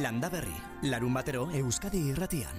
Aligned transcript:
Landa 0.00 0.30
berri, 0.32 0.54
larun 0.88 1.12
batero 1.12 1.42
Euskadi 1.52 1.98
irratian. 2.08 2.56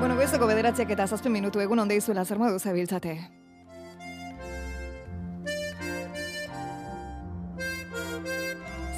Bueno, 0.00 0.18
goizeko 0.18 0.48
bederatziak 0.50 0.92
eta 0.92 1.06
zazpen 1.06 1.32
minutu 1.32 1.62
egun 1.64 1.80
onde 1.80 1.96
izuela 1.96 2.26
zer 2.26 2.36
modu 2.42 2.58
zabiltzate. 2.60 3.14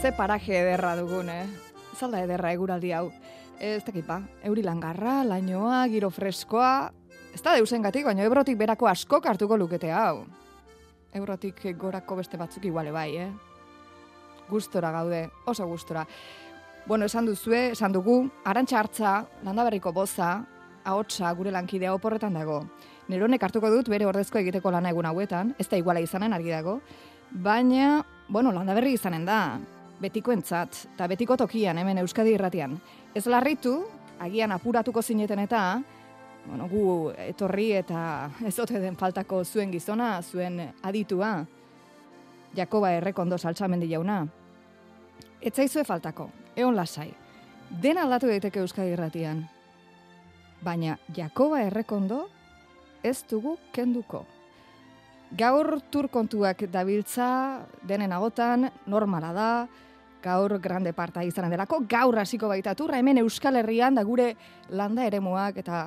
Ze 0.03 0.13
paraje 0.17 0.59
ederra 0.59 0.97
dugun, 0.99 1.31
eh? 1.31 1.47
Zalda 1.95 2.25
ederra 2.27 2.51
eguraldi 2.57 2.91
hau. 2.91 3.13
Ez 3.61 3.85
dakit 3.87 4.07
ba, 4.07 4.19
euri 4.43 4.67
langarra, 4.67 5.23
lainoa, 5.23 5.85
giro 5.95 6.11
freskoa... 6.11 6.91
Ez 7.35 7.43
da 7.45 7.55
deusen 7.55 7.87
gatik, 7.87 8.07
baina 8.09 8.27
ebrotik 8.27 8.59
berako 8.59 8.89
askok 8.91 9.27
hartuko 9.31 9.57
lukete 9.61 9.93
hau. 9.95 10.25
Ebrotik 11.13 11.63
gorako 11.79 12.19
beste 12.19 12.37
batzuk 12.37 12.65
iguale 12.69 12.93
bai, 12.93 13.17
eh? 13.17 13.31
Gustora 14.49 14.91
gaude, 14.93 15.29
oso 15.47 15.67
gustora. 15.67 16.07
Bueno, 16.87 17.05
esan 17.05 17.27
duzue, 17.27 17.71
esan 17.73 17.93
dugu, 17.93 18.23
arantxa 18.45 18.79
hartza, 18.81 19.13
landaberriko 19.45 19.93
boza, 19.93 20.45
ahotsa 20.85 21.33
gure 21.37 21.53
lankidea 21.53 21.95
oporretan 21.95 22.37
dago. 22.39 22.63
Neronek 23.09 23.43
hartuko 23.45 23.71
dut 23.73 23.89
bere 23.89 24.07
ordezko 24.09 24.41
egiteko 24.41 24.73
lana 24.73 24.93
egun 24.93 25.09
hauetan, 25.09 25.55
ez 25.59 25.69
da 25.69 25.81
iguala 25.81 26.01
izanen 26.01 26.33
argi 26.33 26.53
dago, 26.53 26.79
baina, 27.31 28.05
bueno, 28.29 28.53
landaberri 28.53 28.95
izanen 28.97 29.25
da, 29.29 29.59
betiko 30.01 30.33
entzat, 30.33 30.85
eta 30.95 31.09
betiko 31.11 31.37
tokian, 31.37 31.79
hemen 31.79 32.01
Euskadi 32.05 32.37
irratian. 32.37 32.79
Ez 33.15 33.27
larritu, 33.27 33.81
agian 34.21 34.53
apuratuko 34.53 35.03
zineten 35.03 35.41
eta, 35.45 35.63
bueno, 36.49 36.69
gu 36.69 37.13
etorri 37.29 37.73
eta 37.79 38.31
ez 38.47 38.59
ote 38.59 38.81
den 38.81 38.97
faltako 38.97 39.45
zuen 39.45 39.73
gizona, 39.73 40.19
zuen 40.23 40.61
aditua, 40.83 41.47
Jakoba 42.57 42.95
errekondo 42.97 43.37
saltsamendi 43.39 43.91
jauna. 43.91 44.23
Etzaizue 45.45 45.85
faltako, 45.85 46.31
eon 46.57 46.77
lasai. 46.77 47.11
Den 47.83 47.99
aldatu 48.01 48.31
daiteke 48.31 48.63
Euskadi 48.65 48.95
irratian. 48.95 49.45
Baina 50.65 50.97
Jakoba 51.15 51.61
errekondo 51.67 52.25
ez 53.05 53.21
dugu 53.31 53.59
kenduko. 53.73 54.25
Gaur 55.39 55.75
turkontuak 55.93 56.65
dabiltza 56.73 57.29
denen 57.87 58.13
agotan, 58.17 58.71
normala 58.87 59.33
da, 59.37 59.51
gaur 60.25 60.57
grande 60.59 60.93
parta 60.97 61.23
izanen 61.23 61.53
delako, 61.53 61.83
gaur 61.89 62.17
hasiko 62.19 62.49
baita 62.49 62.75
turra, 62.75 62.99
hemen 62.99 63.21
Euskal 63.23 63.61
Herrian 63.61 63.95
da 63.95 64.03
gure 64.09 64.33
landa 64.71 65.05
eremuak 65.07 65.61
eta 65.61 65.83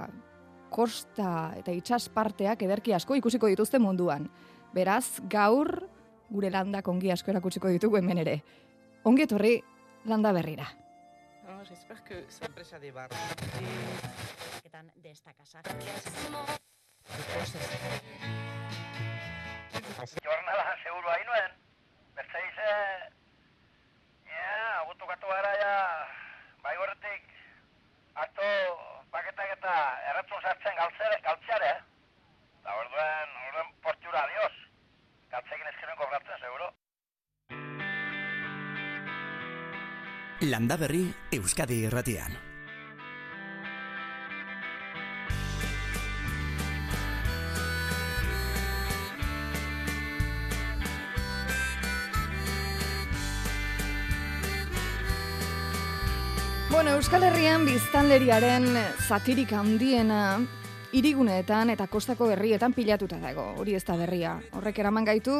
kosta 0.71 1.51
eta 1.59 1.73
itsas 1.75 2.07
parteak 2.09 2.63
ederki 2.63 2.95
asko 2.95 3.17
ikusiko 3.19 3.49
dituzte 3.51 3.79
munduan. 3.79 4.29
Beraz, 4.73 5.19
gaur 5.29 5.83
gure 6.31 6.49
landa 6.49 6.81
kongi 6.81 7.11
asko 7.11 7.31
erakutsiko 7.33 7.71
ditugu 7.75 7.99
hemen 7.99 8.23
ere. 8.23 8.37
Ongi 9.03 9.27
etorri 9.27 9.57
landa 10.07 10.31
berrira. 10.31 10.69
Non, 11.47 11.65
j'espère 11.65 12.03
que 12.03 12.23
ça 12.29 12.47
presa 12.47 12.79
de 12.79 12.91
bar. 12.91 13.09
Etan 14.63 14.91
de 14.95 15.11
esta 15.11 15.33
casa. 15.33 15.61
Jornada 20.23 20.65
seguro 20.83 21.09
hain 21.09 21.25
nuen. 21.27 21.51
Beste 22.15 22.37
dize, 22.45 22.69
ja, 24.31 24.79
agutu 24.79 25.05
gatu 25.07 25.27
gara 25.27 25.51
ja, 25.59 25.75
bai 26.63 26.75
horretik, 26.77 27.27
akto 28.15 28.43
paketak 28.43 28.60
eta 29.61 29.73
erratzun 30.09 30.41
sartzen 30.41 30.77
galtzere, 30.77 31.17
galtzeare, 31.21 31.67
eh? 31.69 31.81
Da 32.65 32.73
orduen, 32.81 33.35
orduen 33.47 33.69
portura, 33.85 34.23
adios. 34.25 34.53
Galtzekin 35.29 35.69
ezkeren 35.69 35.99
kobratzen, 36.01 36.37
seguro. 36.41 36.71
Landa 40.49 40.77
berri, 40.81 41.03
Euskadi 41.37 41.83
irratian. 41.85 42.50
Bueno, 56.81 56.95
Euskal 56.97 57.21
Herrian 57.21 57.61
biztanleriaren 57.61 58.63
zatirik 59.05 59.51
handiena 59.53 60.39
iriguneetan 60.97 61.69
eta 61.69 61.85
kostako 61.85 62.31
herrietan 62.33 62.73
pilatuta 62.73 63.19
dago. 63.21 63.43
Hori 63.61 63.75
ez 63.77 63.83
da 63.85 63.93
berria. 63.99 64.31
Horrek 64.57 64.79
eraman 64.81 65.05
gaitu, 65.05 65.35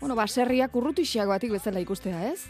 bueno, 0.00 0.14
baserriak 0.16 0.72
urrutixeagoatik 0.80 1.52
bezala 1.52 1.82
ikustea, 1.84 2.30
ez? 2.30 2.46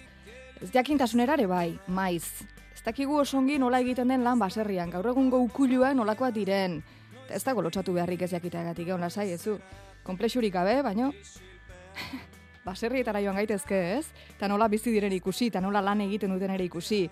Ez 0.63 0.71
jakintasunera 0.71 1.35
ere 1.35 1.49
bai, 1.51 1.73
maiz. 1.89 2.47
Ez 2.71 2.85
dakigu 2.87 3.19
osongi 3.19 3.59
nola 3.59 3.81
egiten 3.83 4.15
den 4.15 4.23
lan 4.23 4.39
baserrian, 4.39 4.95
gaur 4.95 5.11
egungo 5.11 5.43
ukuluak 5.49 5.99
nolakoak 5.99 6.37
diren. 6.39 6.79
Eta 7.25 7.35
ez 7.35 7.43
dago 7.51 7.67
lotxatu 7.67 7.99
beharrik 7.99 8.23
ez 8.23 8.31
jakiteagatik, 8.31 8.87
egon 8.87 9.03
lasai, 9.03 9.33
ezu. 9.35 9.59
Komplexurik 10.07 10.55
gabe, 10.55 10.85
baino... 10.87 11.11
baserrietara 12.69 13.23
joan 13.25 13.39
gaitezke, 13.41 13.79
ez? 13.97 14.07
Eta 14.37 14.47
nola 14.47 14.69
bizi 14.69 14.93
diren 14.93 15.13
ikusi, 15.17 15.49
eta 15.51 15.61
nola 15.65 15.83
lan 15.83 16.03
egiten 16.05 16.35
duten 16.35 16.55
ere 16.55 16.67
ikusi. 16.69 17.09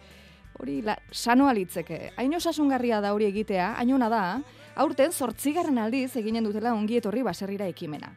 Hori 0.58 0.80
la, 0.82 0.96
sano 1.10 1.48
alitzeke. 1.48 2.12
Hain 2.16 2.34
osasungarria 2.34 3.00
da 3.04 3.12
hori 3.12 3.26
egitea, 3.28 3.74
hainona 3.80 4.08
da, 4.08 4.22
aurten 4.80 5.12
zortzigarren 5.12 5.78
aldiz 5.78 6.16
eginen 6.16 6.46
dutela 6.48 6.72
ongi 6.74 6.96
etorri 6.96 7.24
baserrira 7.26 7.68
ekimena. 7.68 8.14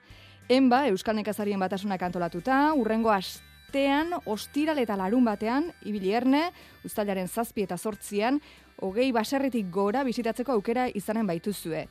Enba, 0.49 0.85
Euskal 0.87 1.17
Nekazarien 1.19 1.59
batasunak 1.59 2.01
antolatuta, 2.07 2.61
urrengo 2.79 3.11
astean, 3.13 4.15
ostiral 4.25 4.79
eta 4.81 4.95
larun 4.97 5.27
batean, 5.27 5.67
ibili 5.85 6.15
erne, 6.15 6.47
ustalaren 6.87 7.27
zazpi 7.27 7.67
eta 7.67 7.77
zortzian, 7.77 8.39
hogei 8.81 9.11
baserritik 9.11 9.67
gora 9.69 10.05
bisitatzeko 10.07 10.55
aukera 10.55 10.87
izanen 10.95 11.27
baituzue. 11.27 11.85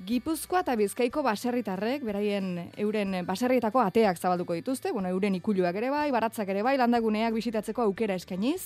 Gipuzkoa 0.00 0.62
eta 0.64 0.74
Bizkaiko 0.80 1.22
baserritarrek, 1.22 2.02
beraien 2.04 2.70
euren 2.80 3.18
baserrietako 3.28 3.82
ateak 3.84 4.18
zabalduko 4.18 4.56
dituzte, 4.56 4.92
bueno, 4.96 5.12
euren 5.12 5.34
ikuluak 5.36 5.76
ere 5.76 5.90
bai, 5.92 6.08
baratzak 6.10 6.48
ere 6.48 6.62
bai, 6.64 6.78
landaguneak 6.80 7.36
bisitatzeko 7.36 7.84
aukera 7.84 8.16
eskainiz, 8.16 8.62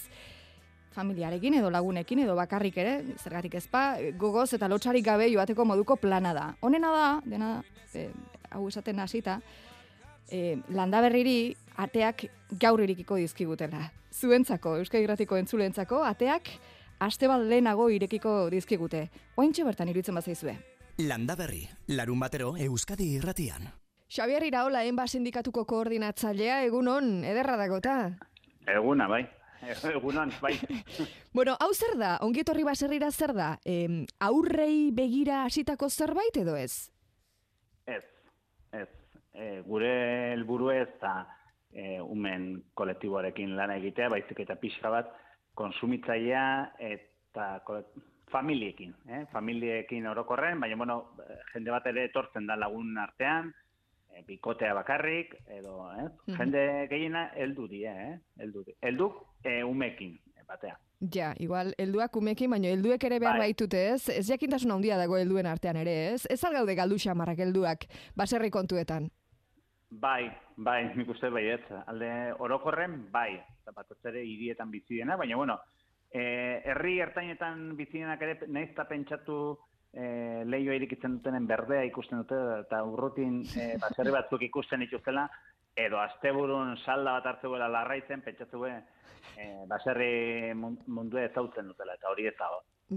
familiarekin 0.94 1.58
edo 1.58 1.70
lagunekin 1.74 2.22
edo 2.24 2.36
bakarrik 2.38 2.78
ere, 2.78 2.94
zergatik 3.18 3.58
ezpa, 3.60 3.84
gogoz 4.18 4.52
eta 4.56 4.68
lotxarik 4.70 5.04
gabe 5.04 5.28
joateko 5.32 5.66
moduko 5.66 5.96
plana 5.96 6.34
da. 6.34 6.46
Honena 6.62 6.92
da, 6.94 7.08
dena, 7.26 7.50
e, 7.94 8.08
hau 8.50 8.68
esaten 8.68 9.02
hasita, 9.02 9.40
e, 10.30 10.56
landaberriri 10.70 11.54
ateak 11.76 12.28
gaur 12.60 12.82
irikiko 12.84 13.18
dizkigutela. 13.20 13.90
Zuentzako, 14.14 14.76
Euskal 14.78 15.02
Irratiko 15.02 15.36
entzulentzako, 15.36 16.04
ateak 16.06 16.52
aste 17.02 17.28
bat 17.28 17.42
lehenago 17.42 17.88
irekiko 17.90 18.48
dizkigute. 18.50 19.08
Ointxe 19.36 19.64
bertan 19.66 19.90
iruditzen 19.90 20.14
bazaizue. 20.14 20.54
Landa 21.02 21.34
berri, 21.34 21.64
larun 21.88 22.20
batero 22.22 22.54
Euskadi 22.56 23.16
irratian. 23.16 23.66
Xabier 24.14 24.44
Iraola, 24.46 24.84
enba 24.86 25.08
sindikatuko 25.08 25.64
koordinatzailea, 25.66 26.62
egun 26.68 26.88
on, 26.88 27.08
ederra 27.26 27.56
dagota. 27.58 27.96
Eguna, 28.70 29.08
bai. 29.10 29.24
Egunon, 29.96 30.32
bai. 30.40 30.54
Bueno, 31.34 31.56
hau 31.60 31.72
zer 31.74 31.96
da? 31.98 32.16
Ongi 32.22 32.44
etorri 32.44 32.64
baserrira 32.66 33.10
zer 33.10 33.34
da? 33.34 33.54
Em, 33.64 34.04
aurrei 34.22 34.90
begira 34.94 35.42
hasitako 35.44 35.88
zerbait 35.90 36.36
edo 36.36 36.56
ez? 36.56 36.90
Ez, 37.86 38.04
ez. 38.72 38.88
E, 39.34 39.62
gure 39.66 39.90
helburu 40.32 40.70
ez 40.70 40.88
da 41.02 41.24
e, 41.72 41.98
umen 42.00 42.62
kolektiboarekin 42.78 43.56
lana 43.58 43.76
egitea, 43.80 44.08
baizik 44.12 44.44
eta 44.46 44.56
pixka 44.60 44.92
bat 44.94 45.10
konsumitzailea 45.58 46.46
eta 46.78 47.48
familiekin, 48.30 48.94
eh? 49.08 49.24
familiekin 49.32 50.06
orokorren, 50.10 50.60
baina 50.62 50.78
bueno, 50.78 50.96
jende 51.52 51.74
bat 51.74 51.86
ere 51.90 52.08
etortzen 52.08 52.46
da 52.46 52.56
lagun 52.58 52.96
artean, 52.98 53.52
e, 54.14 54.22
bikotea 54.26 54.74
bakarrik, 54.74 55.34
edo, 55.46 55.90
eh? 55.92 56.08
Mhm. 56.26 56.38
jende 56.38 56.64
gehiena 56.90 57.26
heldu 57.34 57.68
die, 57.68 57.86
eh? 57.86 58.18
heldu, 58.38 58.64
helduk 58.82 59.20
e, 59.42 59.62
umekin, 59.64 60.18
e, 60.36 60.44
batea. 60.46 60.78
Ja, 61.12 61.34
igual, 61.38 61.74
helduak 61.78 62.16
umekin, 62.16 62.50
baina 62.50 62.70
helduek 62.72 63.04
ere 63.04 63.18
behar 63.20 63.38
Bai. 63.38 63.50
baitute 63.50 63.80
ez? 63.92 64.08
Ez 64.08 64.24
jakintasun 64.28 64.72
handia 64.72 64.96
dago 64.96 65.18
helduen 65.18 65.46
artean 65.46 65.76
ere 65.76 66.14
ez? 66.14 66.24
Ez 66.30 66.40
algaude 66.44 66.74
galdu 66.78 66.96
xamarrak 66.96 67.42
helduak 67.44 67.84
baserri 68.16 68.50
kontuetan. 68.50 69.10
Bai, 69.90 70.30
bai, 70.56 70.80
nik 70.96 71.10
uste 71.10 71.30
baiet. 71.30 71.66
Alde 71.86 72.10
orokorren, 72.38 73.04
bai. 73.12 73.42
Batez 73.74 73.98
ere 74.10 74.24
hirietan 74.24 74.70
bizi 74.70 75.00
dena, 75.00 75.16
baina 75.16 75.36
bueno, 75.36 75.58
eh, 76.14 76.62
herri 76.64 76.98
ertainetan 77.00 77.74
bizi 77.76 77.98
denak 77.98 78.22
ere 78.22 78.38
eta 78.62 78.84
pentsatu 78.88 79.58
eh, 79.96 80.42
leioa 80.46 80.76
irikitzen 80.78 81.18
dutenen 81.18 81.46
berdea 81.46 81.84
ikusten 81.88 82.22
dute 82.22 82.38
eta 82.60 82.82
urrutin 82.84 83.42
eh, 83.60 83.74
baserri 83.80 84.14
batzuk 84.14 84.42
ikusten 84.42 84.84
dituztela 84.84 85.28
edo 85.76 85.98
asteburun 85.98 86.76
salda 86.84 87.16
bat 87.18 87.32
hartzegoela 87.32 87.68
larraitzen 87.68 88.22
pentsatzu 88.22 88.66
eh, 88.68 88.82
baserri 89.70 90.54
mun- 90.54 90.80
mundua 90.86 91.24
ezautzen 91.30 91.70
dutela 91.72 91.96
eta 91.98 92.10
hori 92.10 92.28
ez 92.30 92.36
da 92.38 92.50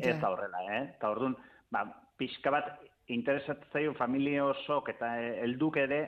ez 0.04 0.20
da 0.20 0.30
horrela, 0.30 0.60
eh? 0.76 0.82
Eta 0.98 1.10
orduan, 1.10 1.38
ba, 1.72 1.86
pixka 2.20 2.52
bat 2.52 2.74
interesatzen 3.08 3.72
zaio 3.72 3.94
familia 3.96 4.44
osok 4.46 4.90
eta 4.92 5.14
helduk 5.44 5.78
ere, 5.80 6.02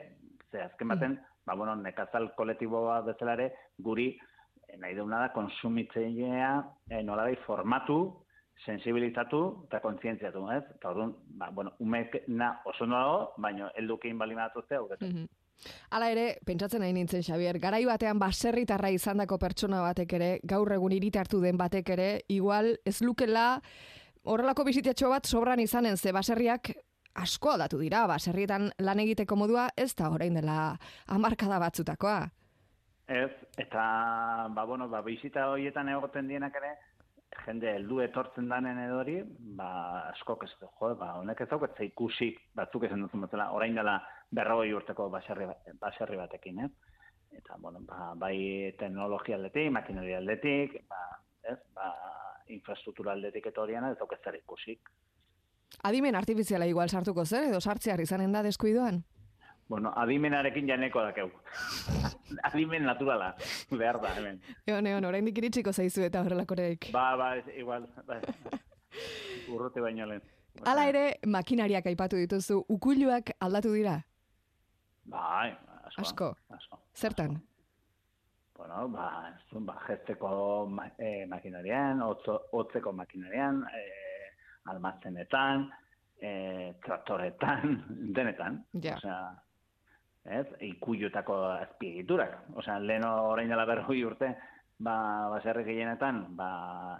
ze 0.50 0.60
azken 0.60 0.88
baten 0.92 1.16
ba, 1.46 1.54
bueno, 1.54 1.74
nekazal 1.76 2.30
kolektiboa 2.36 3.00
bezala 3.06 3.38
ere, 3.38 3.48
guri 3.78 4.12
nahi 4.78 4.94
duguna 4.94 5.24
da 5.24 5.32
konsumitzailea 5.34 6.50
eh, 6.90 7.02
nolabait 7.02 7.40
formatu, 7.46 8.00
sensibilizatu 8.66 9.40
eta 9.66 9.80
kontzientziatu, 9.80 10.44
ez? 10.52 10.62
Eta 10.76 10.90
orduan, 10.90 11.14
ba, 11.40 11.50
bueno, 11.50 11.72
umek 11.80 12.22
na 12.28 12.52
oso 12.64 12.84
ondo 12.84 12.96
dago, 12.96 13.20
baina 13.38 13.70
heldukin 13.76 14.18
bali 14.18 14.34
matuzte, 14.34 14.76
hau 14.76 14.88
Mhm. 15.00 15.28
Hala 15.90 16.10
ere, 16.10 16.38
pentsatzen 16.46 16.80
nahi 16.80 16.92
nintzen, 16.92 17.22
Xabier, 17.22 17.58
garai 17.58 17.84
batean 17.84 18.18
baserritarra 18.18 18.90
izandako 18.90 19.38
pertsona 19.38 19.82
batek 19.82 20.12
ere, 20.12 20.40
gaur 20.42 20.72
egun 20.72 20.92
iritartu 20.92 21.40
den 21.40 21.56
batek 21.56 21.90
ere, 21.90 22.22
igual 22.28 22.78
ez 22.84 23.02
lukela 23.02 23.60
horrelako 24.24 24.64
bizitetxo 24.64 25.10
bat 25.10 25.26
sobran 25.26 25.60
izanen 25.60 25.96
ze 25.96 26.12
baserriak 26.12 26.72
asko 27.14 27.50
aldatu 27.50 27.78
dira, 27.78 28.06
baserrietan 28.06 28.70
lan 28.78 29.00
egiteko 29.00 29.36
modua 29.36 29.68
ez 29.76 29.94
da 29.94 30.10
orain 30.10 30.34
dela 30.34 30.78
hamarkada 31.06 31.58
batzutakoa. 31.58 32.30
Ez, 33.10 33.30
eta, 33.58 33.82
ba, 34.54 34.64
bueno, 34.64 34.88
ba, 34.88 35.02
bizita 35.02 35.48
horietan 35.50 35.88
egoten 35.88 36.28
dienak 36.28 36.54
ere, 36.56 36.76
jende 37.46 37.70
heldu 37.72 38.00
etortzen 38.04 38.48
danen 38.50 38.78
edori, 38.82 39.20
ba, 39.58 39.70
askok 40.10 40.44
ez 40.44 40.50
du, 40.60 40.68
jo, 40.80 40.94
ba, 40.98 41.12
honek 41.20 41.40
ez 41.44 41.48
dauket 41.50 41.76
ze 41.76 41.86
ikusi 41.90 42.30
batzuk 42.54 42.84
esan 42.88 43.04
duzun 43.06 43.26
bezala, 43.26 43.50
orain 43.56 43.74
dela 43.74 44.00
berrogei 44.30 44.72
urteko 44.74 45.08
baserri, 45.10 45.46
ba- 45.46 45.76
baserri 45.80 46.18
batekin, 46.18 46.64
ez? 46.66 46.70
Eta, 47.38 47.56
bueno, 47.58 47.80
ba, 47.86 48.12
bai 48.18 48.74
teknologia 48.78 49.36
aldetik, 49.38 49.70
makineria 49.72 50.18
aldetik, 50.18 50.80
ba, 50.90 51.00
ez, 51.42 51.58
ba, 51.74 51.92
infrastruktura 52.50 53.12
aldetik 53.12 53.46
eta 53.46 53.62
horiena, 53.62 53.92
ez 53.92 53.98
dauket 53.98 54.24
zer 54.24 54.40
ikusik. 54.40 54.90
Adimen 55.86 56.18
artifiziala 56.18 56.66
igual 56.66 56.90
sartuko 56.90 57.24
zer, 57.24 57.46
edo 57.52 57.60
sartzear 57.60 58.00
izanen 58.02 58.32
da 58.32 58.42
deskuidoan? 58.42 59.04
Bueno, 59.70 59.92
adimenarekin 59.94 60.66
janeko 60.66 61.02
dakeu. 61.06 61.28
Adimen 62.48 62.82
naturala, 62.88 63.28
behar 63.70 64.00
da, 64.02 64.14
hemen. 64.16 64.40
Egon, 64.66 64.86
egon, 64.90 65.04
oraindik 65.06 65.36
iritsiko 65.38 65.70
zaizu 65.70 66.02
eta 66.08 66.24
horrelakoreik. 66.24 66.88
Ba, 66.94 67.04
ba, 67.20 67.28
igual, 67.54 67.84
ba, 68.08 68.16
urrute 69.54 69.84
baino 69.84 70.08
lehen. 70.10 70.24
Hala 70.66 70.88
ere, 70.90 71.02
makinariak 71.22 71.86
aipatu 71.86 72.18
dituzu, 72.18 72.56
ukuiluak 72.74 73.30
aldatu 73.46 73.70
dira? 73.76 73.92
Bai, 75.12 75.52
asko. 75.86 76.02
Asko. 76.02 76.30
asko. 76.56 76.78
Zertan? 76.98 77.36
Bueno, 78.58 78.88
ba, 78.96 79.06
zun, 79.52 79.68
ba, 79.68 79.76
jesteko 79.86 80.32
ma, 80.66 80.88
eh, 80.98 81.28
makinarian, 81.30 82.02
otzo, 82.02 82.34
otzeko 82.58 82.90
makinarian, 82.92 83.62
eh, 83.70 84.26
almazenetan, 84.74 85.68
eh, 86.18 86.74
traktoretan, 86.82 87.78
denetan. 88.18 88.58
Ja. 88.82 88.96
Osea, 88.98 89.20
ez, 90.24 90.46
ikuiotako 90.60 91.36
azpiegiturak. 91.56 92.36
Osea, 92.60 92.78
lehen 92.78 93.04
orain 93.04 93.48
dela 93.48 93.66
berroi 93.68 94.02
urte, 94.04 94.34
ba, 94.80 94.96
baserri 95.34 95.64
gehienetan, 95.68 96.24
ba, 96.36 96.50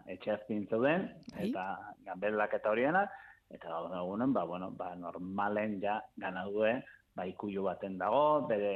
etxe 0.08 0.34
azpin 0.36 0.66
zeuden, 0.68 1.08
Bai. 1.32 1.48
eta 1.48 1.66
ganbelak 2.06 2.54
eta 2.60 2.72
horienak, 2.72 3.16
eta 3.50 3.72
gaur 3.72 3.96
egunen, 4.02 4.32
ba, 4.36 4.44
bueno, 4.48 4.70
ba, 4.76 4.94
normalen 4.96 5.80
ja 5.82 5.98
gana 6.20 6.44
due, 6.48 6.76
ba, 7.16 7.26
ikuio 7.26 7.64
baten 7.66 7.98
dago, 7.98 8.46
bere 8.48 8.74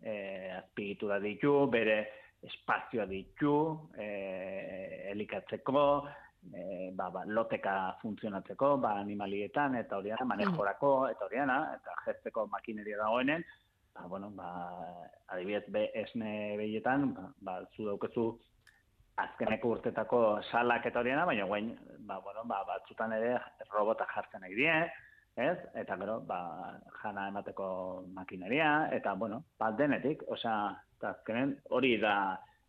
e, 0.00 0.14
azpiegitura 0.56 1.20
ditu, 1.20 1.66
bere 1.70 2.00
espazioa 2.46 3.04
ditu, 3.06 3.54
e, 3.98 5.10
elikatzeko, 5.12 5.84
e, 6.54 6.90
ba, 6.94 7.10
ba, 7.10 7.24
loteka 7.26 7.96
funtzionatzeko, 8.02 8.76
ba, 8.78 8.96
animalietan, 9.00 9.76
eta 9.80 9.98
horiana, 9.98 10.26
manejorako, 10.32 10.92
eta 11.12 11.26
horiana, 11.26 11.58
eta 11.76 11.96
jesteko 12.06 12.46
makineria 12.52 12.98
dagoenen, 13.02 13.44
ba, 13.94 14.06
bueno, 14.06 14.30
ba, 14.34 14.48
adibidez, 15.28 15.64
be, 15.68 15.88
esne 16.02 16.56
behietan, 16.60 17.12
ba, 17.14 17.28
ba, 17.46 17.58
zu 17.76 17.86
daukezu 17.88 18.26
azkeneko 19.20 19.74
urtetako 19.76 20.40
salak 20.50 20.86
eta 20.88 21.00
horiena, 21.02 21.26
baina 21.28 21.46
guain, 21.46 21.74
ba, 22.08 22.18
bueno, 22.24 22.44
ba, 22.48 22.64
batzutan 22.68 23.12
ere 23.18 23.36
robota 23.72 24.08
jartzen 24.14 24.44
nahi 24.44 24.56
die, 24.56 24.76
ez? 25.40 25.58
Eta 25.78 25.96
gero, 26.00 26.20
ba, 26.26 26.40
jana 27.02 27.28
emateko 27.28 28.06
makineria, 28.16 28.88
eta, 28.96 29.14
bueno, 29.14 29.44
ba, 29.58 29.72
denetik, 29.76 30.24
osea, 30.28 30.56
azkenen 31.00 31.54
hori 31.70 31.94
da, 32.00 32.14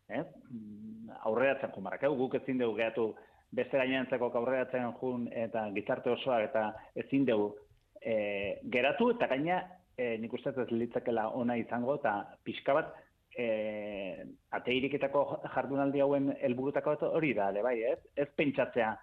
ez? 0.08 0.26
Mm, 0.50 1.12
Aurreatzen 1.28 1.72
jun 1.76 1.84
barrak, 1.84 2.08
guk 2.20 2.36
ezin 2.40 2.60
dugu 2.62 2.78
gehatu 2.80 3.12
beste 3.52 3.78
gainentzeko 3.78 4.32
aurreatzen 4.34 4.94
jun 5.00 5.28
eta 5.32 5.70
gizarte 5.76 6.10
osoa 6.10 6.42
eta 6.44 6.70
ezin 6.96 7.26
dugu 7.26 7.56
e, 8.02 8.60
geratu, 8.72 9.12
eta 9.12 9.28
gaina 9.28 9.62
e, 9.98 10.18
nik 10.18 10.34
uste 10.34 10.50
ez 10.50 10.70
litzakela 10.72 11.30
ona 11.30 11.58
izango, 11.58 11.96
eta 12.00 12.38
pixka 12.44 12.74
bat, 12.74 12.94
e, 13.38 14.26
ate 14.52 14.74
iriketako 14.74 15.42
jardunaldi 15.54 16.00
hauen 16.00 16.32
helburutako 16.42 16.96
hori 17.12 17.34
da, 17.34 17.52
bai, 17.64 17.82
ez? 17.84 18.00
Ez 18.16 18.28
pentsatzea, 18.36 18.96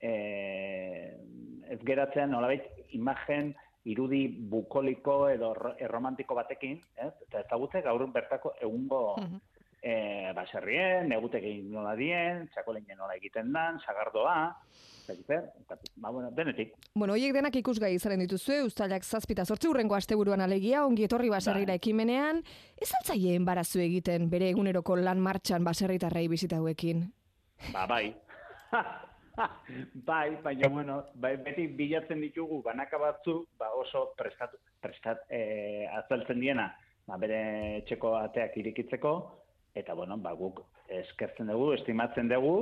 e, 0.00 0.12
ez 1.70 1.78
geratzea 1.86 2.26
nolabait 2.26 2.64
imagen 2.92 3.54
irudi 3.84 4.28
bukoliko 4.50 5.28
edo 5.30 5.54
ro- 5.54 5.74
erromantiko 5.78 6.34
batekin, 6.34 6.76
ez? 6.96 7.12
Eta 7.28 7.40
ezagutze 7.40 7.80
gaur 7.82 8.04
bertako 8.12 8.54
egungo 8.60 9.16
Mhm. 9.18 9.40
E, 9.82 10.32
baserrien, 10.36 11.08
negutegi 11.10 11.58
nola 11.66 11.96
dien, 11.98 12.46
txakoleinen 12.54 12.98
nola 12.98 13.18
egiten 13.18 13.52
dan, 13.52 13.80
sagardoa, 13.82 14.38
Zagizer, 15.02 15.50
eta, 15.60 15.76
ba, 15.96 16.10
bueno, 16.10 16.30
denetik. 16.30 16.74
Bueno, 16.94 17.16
hoiek 17.16 17.34
denak 17.34 17.56
ikusgai 17.58 17.90
izanen 17.96 18.22
dituzue, 18.22 18.60
ustailak 18.68 19.02
zazpita 19.02 19.44
sortzi 19.44 19.66
urrengo 19.66 19.96
asteburuan 19.98 20.44
alegia, 20.44 20.84
ongi 20.86 21.06
etorri 21.08 21.30
baserrira 21.32 21.72
Bai. 21.72 21.80
ekimenean, 21.80 22.42
ez 22.78 22.90
altzaie 23.00 23.34
embarazu 23.34 23.82
egiten 23.82 24.28
bere 24.30 24.52
eguneroko 24.52 24.96
lan 24.96 25.20
martxan 25.20 25.66
baserritarrei 25.66 26.28
bizita 26.30 26.60
hauekin. 26.62 27.08
Ba, 27.72 27.86
bai. 27.90 28.14
bai, 30.10 30.36
baina, 30.44 30.70
bueno, 30.70 31.02
bai, 31.14 31.34
beti 31.42 31.66
bilatzen 31.66 32.22
ditugu 32.22 32.62
banaka 32.62 33.00
batzu, 33.02 33.40
ba, 33.58 33.72
oso 33.74 34.12
prestatu, 34.18 34.62
prestat, 34.80 35.26
eh, 35.30 35.88
azaltzen 35.98 36.38
diena, 36.40 36.70
ba, 37.08 37.18
bere 37.18 37.42
etxeko 37.82 38.14
ateak 38.22 38.56
irikitzeko, 38.62 39.16
eta, 39.74 39.94
bueno, 39.94 40.18
ba, 40.18 40.32
guk 40.36 40.62
eskertzen 40.88 41.48
dugu, 41.48 41.72
estimatzen 41.74 42.28
dugu, 42.28 42.56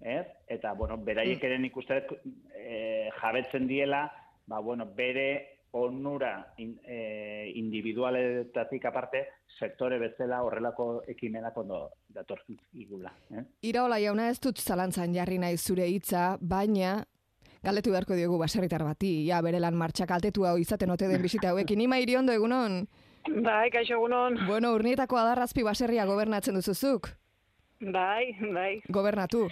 ez? 0.00 0.26
Eta, 0.48 0.74
bueno, 0.74 0.98
beraiek 1.04 1.42
ere 1.44 1.58
nik 1.58 1.76
uste 1.76 2.02
dut, 2.02 2.26
eh, 2.54 3.08
jabetzen 3.20 3.66
diela, 3.68 4.06
ba, 4.46 4.60
bueno, 4.60 4.86
bere 4.96 5.60
onura 5.72 6.52
in, 6.58 6.80
eh, 6.84 7.52
individualetatik 7.54 8.84
aparte, 8.84 9.26
sektore 9.58 9.98
bezala 9.98 10.42
horrelako 10.42 11.02
ekimenak 11.08 11.56
ondo 11.56 11.90
datortzen 12.08 12.58
igula. 12.72 13.12
Eh? 13.30 13.44
Iraola 13.70 14.00
jauna 14.02 14.28
ez 14.30 14.40
dut 14.40 14.58
zalantzan 14.58 15.14
jarri 15.14 15.38
nahi 15.38 15.58
zure 15.58 15.86
hitza, 15.86 16.36
baina 16.40 17.04
galdetu 17.62 17.92
beharko 17.92 18.16
diogu 18.16 18.38
baserritar 18.40 18.82
bati, 18.84 19.26
ja 19.28 19.40
bere 19.44 19.60
lan 19.60 19.76
martxa 19.76 20.06
kaltetu 20.06 20.46
hau 20.48 20.56
izaten 20.58 20.90
ote 20.90 21.08
den 21.08 21.22
bisita 21.26 21.52
hauekin. 21.52 21.80
Ima 21.80 22.00
iriondo 22.00 22.32
egunon, 22.32 22.86
Bai, 23.28 23.70
kaixo 23.70 23.94
egunon. 23.98 24.38
bueno, 24.46 24.72
urnietako 24.74 25.18
adarrazpi 25.20 25.62
baserria 25.62 26.06
gobernatzen 26.06 26.54
duzuzuk. 26.54 27.10
Bai, 27.80 28.36
bai. 28.52 28.80
Gobernatu. 28.88 29.48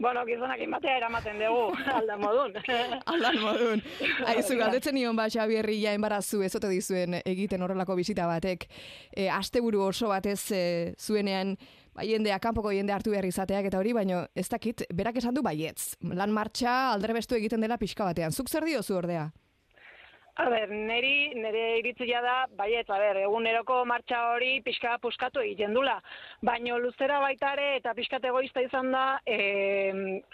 Bueno, 0.00 0.24
gizonak 0.26 0.58
inbatea 0.58 0.96
eramaten 0.98 1.38
dugu, 1.38 1.68
alda 1.98 2.16
modun. 2.18 2.56
Aldan 3.12 3.38
modun. 3.40 3.82
Aizu, 4.32 4.56
galdetzen 4.58 4.96
nion 4.98 5.14
ba, 5.16 5.28
Xabierri 5.30 5.76
ja 5.82 5.92
enbarazu 5.94 6.42
ez 6.42 6.54
ote 6.58 6.68
dizuen 6.72 7.20
egiten 7.22 7.62
horrelako 7.62 7.94
bisita 8.00 8.26
batek. 8.26 8.66
E, 9.14 9.28
asteburu 9.30 9.84
oso 9.86 10.10
batez 10.10 10.50
e, 10.50 10.64
zuenean, 10.98 11.54
ba, 11.94 12.02
jendea, 12.02 12.40
kanpoko 12.42 12.74
jende 12.74 12.92
hartu 12.92 13.14
behar 13.14 13.28
izateak 13.30 13.70
eta 13.70 13.78
hori, 13.78 13.94
baino 13.94 14.24
ez 14.34 14.48
dakit, 14.50 14.82
berak 14.92 15.22
esan 15.22 15.34
du 15.34 15.46
baietz. 15.46 15.94
Lan 16.02 16.34
martxa 16.34 16.92
aldrebestu 16.96 17.38
egiten 17.38 17.62
dela 17.62 17.78
pixka 17.78 18.04
batean. 18.04 18.34
Zuk 18.34 18.50
zer 18.50 18.66
diozu 18.66 18.98
ordea? 18.98 19.30
A 20.36 20.48
ber, 20.50 20.66
neri, 20.68 21.30
nire 21.38 21.76
iritzia 21.78 22.18
da, 22.22 22.34
baiet, 22.58 22.88
a 22.90 22.96
ber, 22.98 23.20
eguneroko 23.22 23.76
martxa 23.86 24.18
hori 24.32 24.56
pixka 24.66 24.96
puskatu 24.98 25.38
egiten 25.44 25.76
dula. 25.76 25.94
Baino 26.42 26.78
luzera 26.82 27.20
baitare 27.22 27.68
eta 27.76 27.92
pixkat 27.94 28.26
egoista 28.32 28.64
izan 28.64 28.90
da, 28.90 29.04
e, 29.30 29.38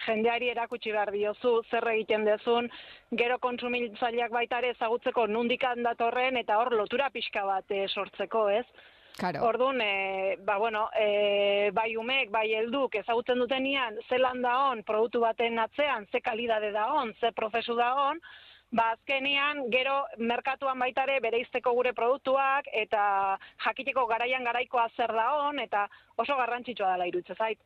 jendeari 0.06 0.48
erakutsi 0.54 0.94
behar 0.96 1.12
diozu, 1.12 1.52
zer 1.68 1.90
egiten 1.92 2.24
dezun, 2.24 2.70
gero 3.22 3.36
kontsumitzaileak 3.44 4.32
baitare 4.32 4.72
ezagutzeko 4.72 5.26
nundikan 5.28 5.84
datorren 5.84 6.40
eta 6.40 6.56
hor 6.56 6.72
lotura 6.80 7.12
pixka 7.12 7.44
bat 7.44 7.68
e, 7.68 7.84
sortzeko, 7.92 8.48
ez? 8.56 8.64
Karo. 9.20 9.44
Orduan, 9.44 9.82
e, 9.84 10.36
ba, 10.46 10.56
bueno, 10.56 10.88
e, 10.96 11.68
bai 11.76 11.90
umek, 12.00 12.30
bai 12.32 12.46
helduk 12.56 12.94
ezagutzen 13.02 13.42
dutenian, 13.42 14.00
zelan 14.08 14.40
da 14.40 14.56
on, 14.70 14.80
produktu 14.88 15.20
baten 15.20 15.60
atzean, 15.60 16.08
ze 16.08 16.24
kalidade 16.24 16.72
da 16.72 16.88
on, 17.02 17.12
ze 17.20 17.36
prozesu 17.36 17.76
da 17.76 17.92
on, 18.08 18.22
ba, 18.70 18.90
azkenean, 18.94 19.64
gero 19.72 20.04
merkatuan 20.18 20.78
baitare 20.78 21.18
bereizteko 21.22 21.72
gure 21.74 21.92
produktuak, 21.96 22.68
eta 22.72 23.02
jakiteko 23.64 24.06
garaian 24.10 24.46
garaikoa 24.46 24.88
zer 24.96 25.12
da 25.14 25.26
on, 25.48 25.58
eta 25.58 25.86
oso 26.16 26.36
garrantzitsua 26.38 26.92
dela 26.94 27.06
irutze 27.10 27.34
zait. 27.34 27.58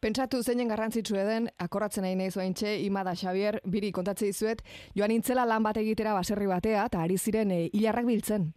Pentsatu 0.00 0.42
zeinen 0.42 0.68
garrantzitsu 0.68 1.16
den, 1.16 1.48
akorratzen 1.58 2.06
nahi 2.06 2.16
nahi 2.16 2.30
zoaintxe, 2.30 2.76
Ima 2.86 3.04
da 3.04 3.14
Xavier, 3.14 3.60
biri 3.64 3.92
kontatze 3.92 4.26
dizuet, 4.26 4.62
joan 4.94 5.10
intzela 5.10 5.44
lan 5.44 5.62
bat 5.62 5.76
egitera 5.76 6.14
baserri 6.14 6.46
batea, 6.46 6.86
eta 6.86 7.02
ari 7.02 7.18
ziren 7.18 7.50
e, 7.50 7.66
hilarrak 7.72 8.06
biltzen. 8.06 8.52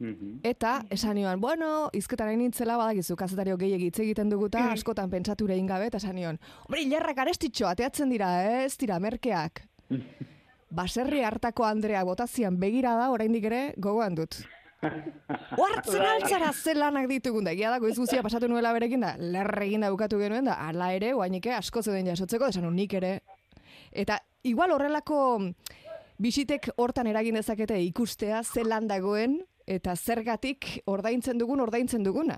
Mhm. 0.00 0.40
Eta 0.48 0.80
esan 0.88 1.18
nion, 1.18 1.40
bueno, 1.40 1.90
izketaren 1.92 2.38
nintzela 2.40 2.78
badakizu 2.80 3.16
kazetario 3.20 3.58
gehiagi 3.60 3.90
hitz 3.90 4.00
egiten 4.00 4.30
dugu 4.32 4.48
eta 4.48 4.70
askotan 4.72 5.10
pentsatu 5.10 5.44
ere 5.44 5.60
gabe 5.68 5.90
eta 5.92 5.98
esan 5.98 6.16
nion, 6.16 6.38
hombre, 6.64 6.80
hilarrak 6.80 7.18
arestitxo, 7.18 7.68
ateatzen 7.68 8.08
dira, 8.08 8.32
ez 8.64 8.76
dira, 8.78 8.98
merkeak. 8.98 9.66
Baserri 10.70 11.24
hartako 11.26 11.64
Andrea 11.66 12.04
botazian 12.04 12.58
begira 12.60 12.94
da 12.94 13.10
oraindik 13.10 13.44
ere 13.50 13.60
gogoan 13.76 14.14
dut. 14.14 14.38
Oartzen 14.80 16.04
altzara 16.06 16.52
ze 16.52 16.74
ditugun 17.08 17.44
da, 17.44 17.52
egia 17.52 17.70
da, 17.70 17.78
goiz 17.78 17.98
guzia 17.98 18.22
pasatu 18.22 18.48
nuela 18.48 18.72
berekin 18.72 19.00
da, 19.00 19.14
lerre 19.18 19.66
egin 19.66 19.80
da 19.80 19.90
bukatu 19.90 20.18
genuen 20.18 20.44
da, 20.44 20.54
ala 20.68 20.92
ere, 20.92 21.12
oainike 21.14 21.52
asko 21.52 21.82
zeuden 21.82 22.06
jasotzeko, 22.06 22.46
desan 22.46 22.74
nik 22.74 22.94
ere. 22.94 23.20
Eta 23.92 24.20
igual 24.42 24.72
horrelako 24.72 25.40
bisitek 26.18 26.70
hortan 26.76 27.06
eragin 27.06 27.34
dezakete 27.34 27.80
ikustea 27.82 28.42
ze 28.42 28.64
lan 28.64 28.88
dagoen 28.88 29.40
eta 29.66 29.94
zergatik 29.96 30.82
ordaintzen 30.86 31.38
dugun 31.38 31.60
ordaintzen 31.60 32.02
duguna. 32.02 32.36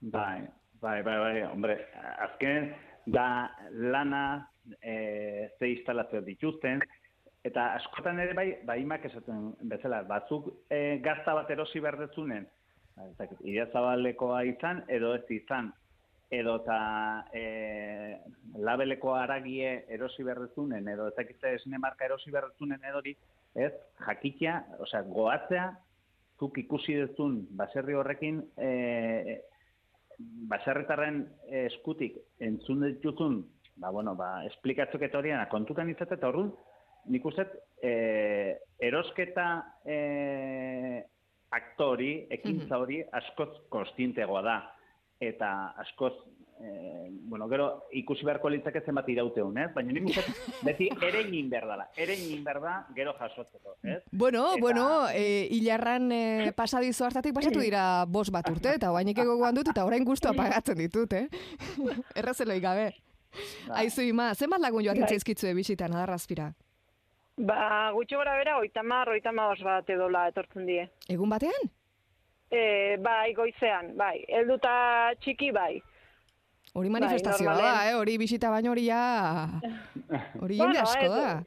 Bai, 0.00 0.46
bai, 0.80 1.02
bai, 1.02 1.18
bai, 1.18 1.42
hombre, 1.50 1.78
azken 2.18 2.72
da 3.06 3.50
lana 3.70 4.50
e, 4.80 5.48
ze 5.58 5.70
instalazio 5.70 6.20
dituzten, 6.22 6.82
eta 7.46 7.70
askotan 7.78 8.18
ere 8.22 8.34
bai, 8.34 8.46
bai 8.66 8.80
imak 8.82 9.04
esaten 9.08 9.50
bezala, 9.70 10.02
batzuk 10.08 10.48
e, 10.70 10.98
gazta 11.04 11.34
bat 11.38 11.50
erosi 11.54 11.82
berdetzunen, 11.84 12.46
idiazabalekoa 13.44 14.42
izan, 14.50 14.82
edo 14.88 15.12
ez 15.14 15.24
izan, 15.36 15.70
edo 16.32 16.56
eta 16.62 16.78
e, 17.38 17.42
labeleko 18.58 19.14
aragie 19.14 19.72
erosi 19.94 20.26
berdetzunen, 20.26 20.88
edo 20.90 21.08
ezakitze 21.12 21.54
esne 21.60 21.78
marka 21.82 22.08
erosi 22.08 22.34
berdetzunen 22.34 22.86
edori, 22.90 23.14
ez, 23.54 23.72
jakitia, 24.06 24.60
osea, 24.82 25.04
goatzea, 25.06 25.68
zuk 26.40 26.58
ikusi 26.60 26.96
duzun 26.98 27.38
baserri 27.56 27.94
horrekin 27.96 28.42
e, 28.60 29.38
baserritarren 30.50 31.22
eskutik 31.66 32.18
entzun 32.40 32.82
dituzun, 32.88 33.42
ba, 33.76 33.92
bueno, 33.92 34.16
ba, 34.18 34.40
esplikatzok 34.50 35.06
eta 35.06 35.20
horiena 35.20 35.46
kontutan 35.52 35.92
izate, 35.92 36.16
eta 36.18 36.32
horrun, 36.32 36.50
nik 37.08 37.24
uste, 37.28 37.46
e, 37.82 38.56
erosketa 38.82 39.48
e, 39.84 41.04
aktori, 41.56 42.26
ekintza 42.30 42.78
hori, 42.82 43.02
askoz 43.14 43.50
konstientegoa 43.72 44.42
da. 44.42 44.56
Eta 45.22 45.50
askoz, 45.80 46.12
e, 46.60 47.06
bueno, 47.30 47.46
gero 47.48 47.66
ikusi 47.96 48.26
beharko 48.26 48.50
litzake 48.52 48.82
zenbat 48.84 49.08
irauteun, 49.08 49.56
ez? 49.62 49.70
Baina 49.72 49.94
nik 49.96 50.10
uste, 50.10 50.24
beti 50.66 50.90
ere 51.06 51.22
egin 51.24 51.48
behar 51.52 51.68
dela. 51.70 51.86
Ere 51.96 52.12
egin 52.18 52.42
behar 52.44 52.60
da, 52.60 52.74
gero 52.96 53.14
jasotzeko, 53.16 53.76
ez? 53.84 54.02
Bueno, 54.12 54.44
Eta- 54.52 54.60
bueno, 54.60 54.86
e, 55.08 55.46
hilarran 55.56 56.10
e, 56.12 56.52
pasadizo 56.56 57.06
hartatik 57.08 57.32
pasatu 57.36 57.62
dira 57.64 58.04
bos 58.08 58.28
bat 58.34 58.50
urte, 58.52 58.74
eta 58.76 58.92
oainik 58.92 59.22
gogoan 59.24 59.56
dut, 59.56 59.72
eta 59.72 59.86
orain 59.88 60.04
guztua 60.04 60.34
pagatzen 60.42 60.76
ditut, 60.84 61.16
eh? 61.16 61.26
Errezeloi 62.20 62.60
gabe. 62.60 62.90
Aizu 63.76 64.02
ima, 64.02 64.30
zenbat 64.34 64.60
lagun 64.64 64.84
joaten 64.84 65.04
Bai. 65.04 65.10
zaizkitzue 65.16 65.52
bisitan, 65.56 65.92
adarrazpira? 65.92 66.50
Ba, 67.36 67.90
gutxi 67.92 68.16
gora 68.16 68.36
bera, 68.38 68.56
oitamar, 68.58 69.10
oitama 69.12 69.50
bat 69.62 69.90
edola 69.90 70.28
etortzen 70.28 70.64
die. 70.66 70.86
Egun 71.12 71.28
batean? 71.28 71.68
E, 72.50 72.96
bai, 73.02 73.34
goizean, 73.34 73.92
bai. 73.96 74.24
Helduta 74.28 75.12
txiki, 75.20 75.50
bai. 75.52 75.82
Hori 76.72 76.88
Bai, 76.88 77.00
manifestazioa 77.00 77.52
da, 77.52 77.60
normalean. 77.60 77.88
eh? 77.88 77.94
Hori 78.00 78.16
bisita 78.18 78.50
baino 78.50 78.70
hori 78.72 78.86
ja... 78.86 79.02
Hori 80.40 80.56
jende 80.56 80.78
Bueno, 80.78 80.80
asko 80.82 81.08
da. 81.12 81.42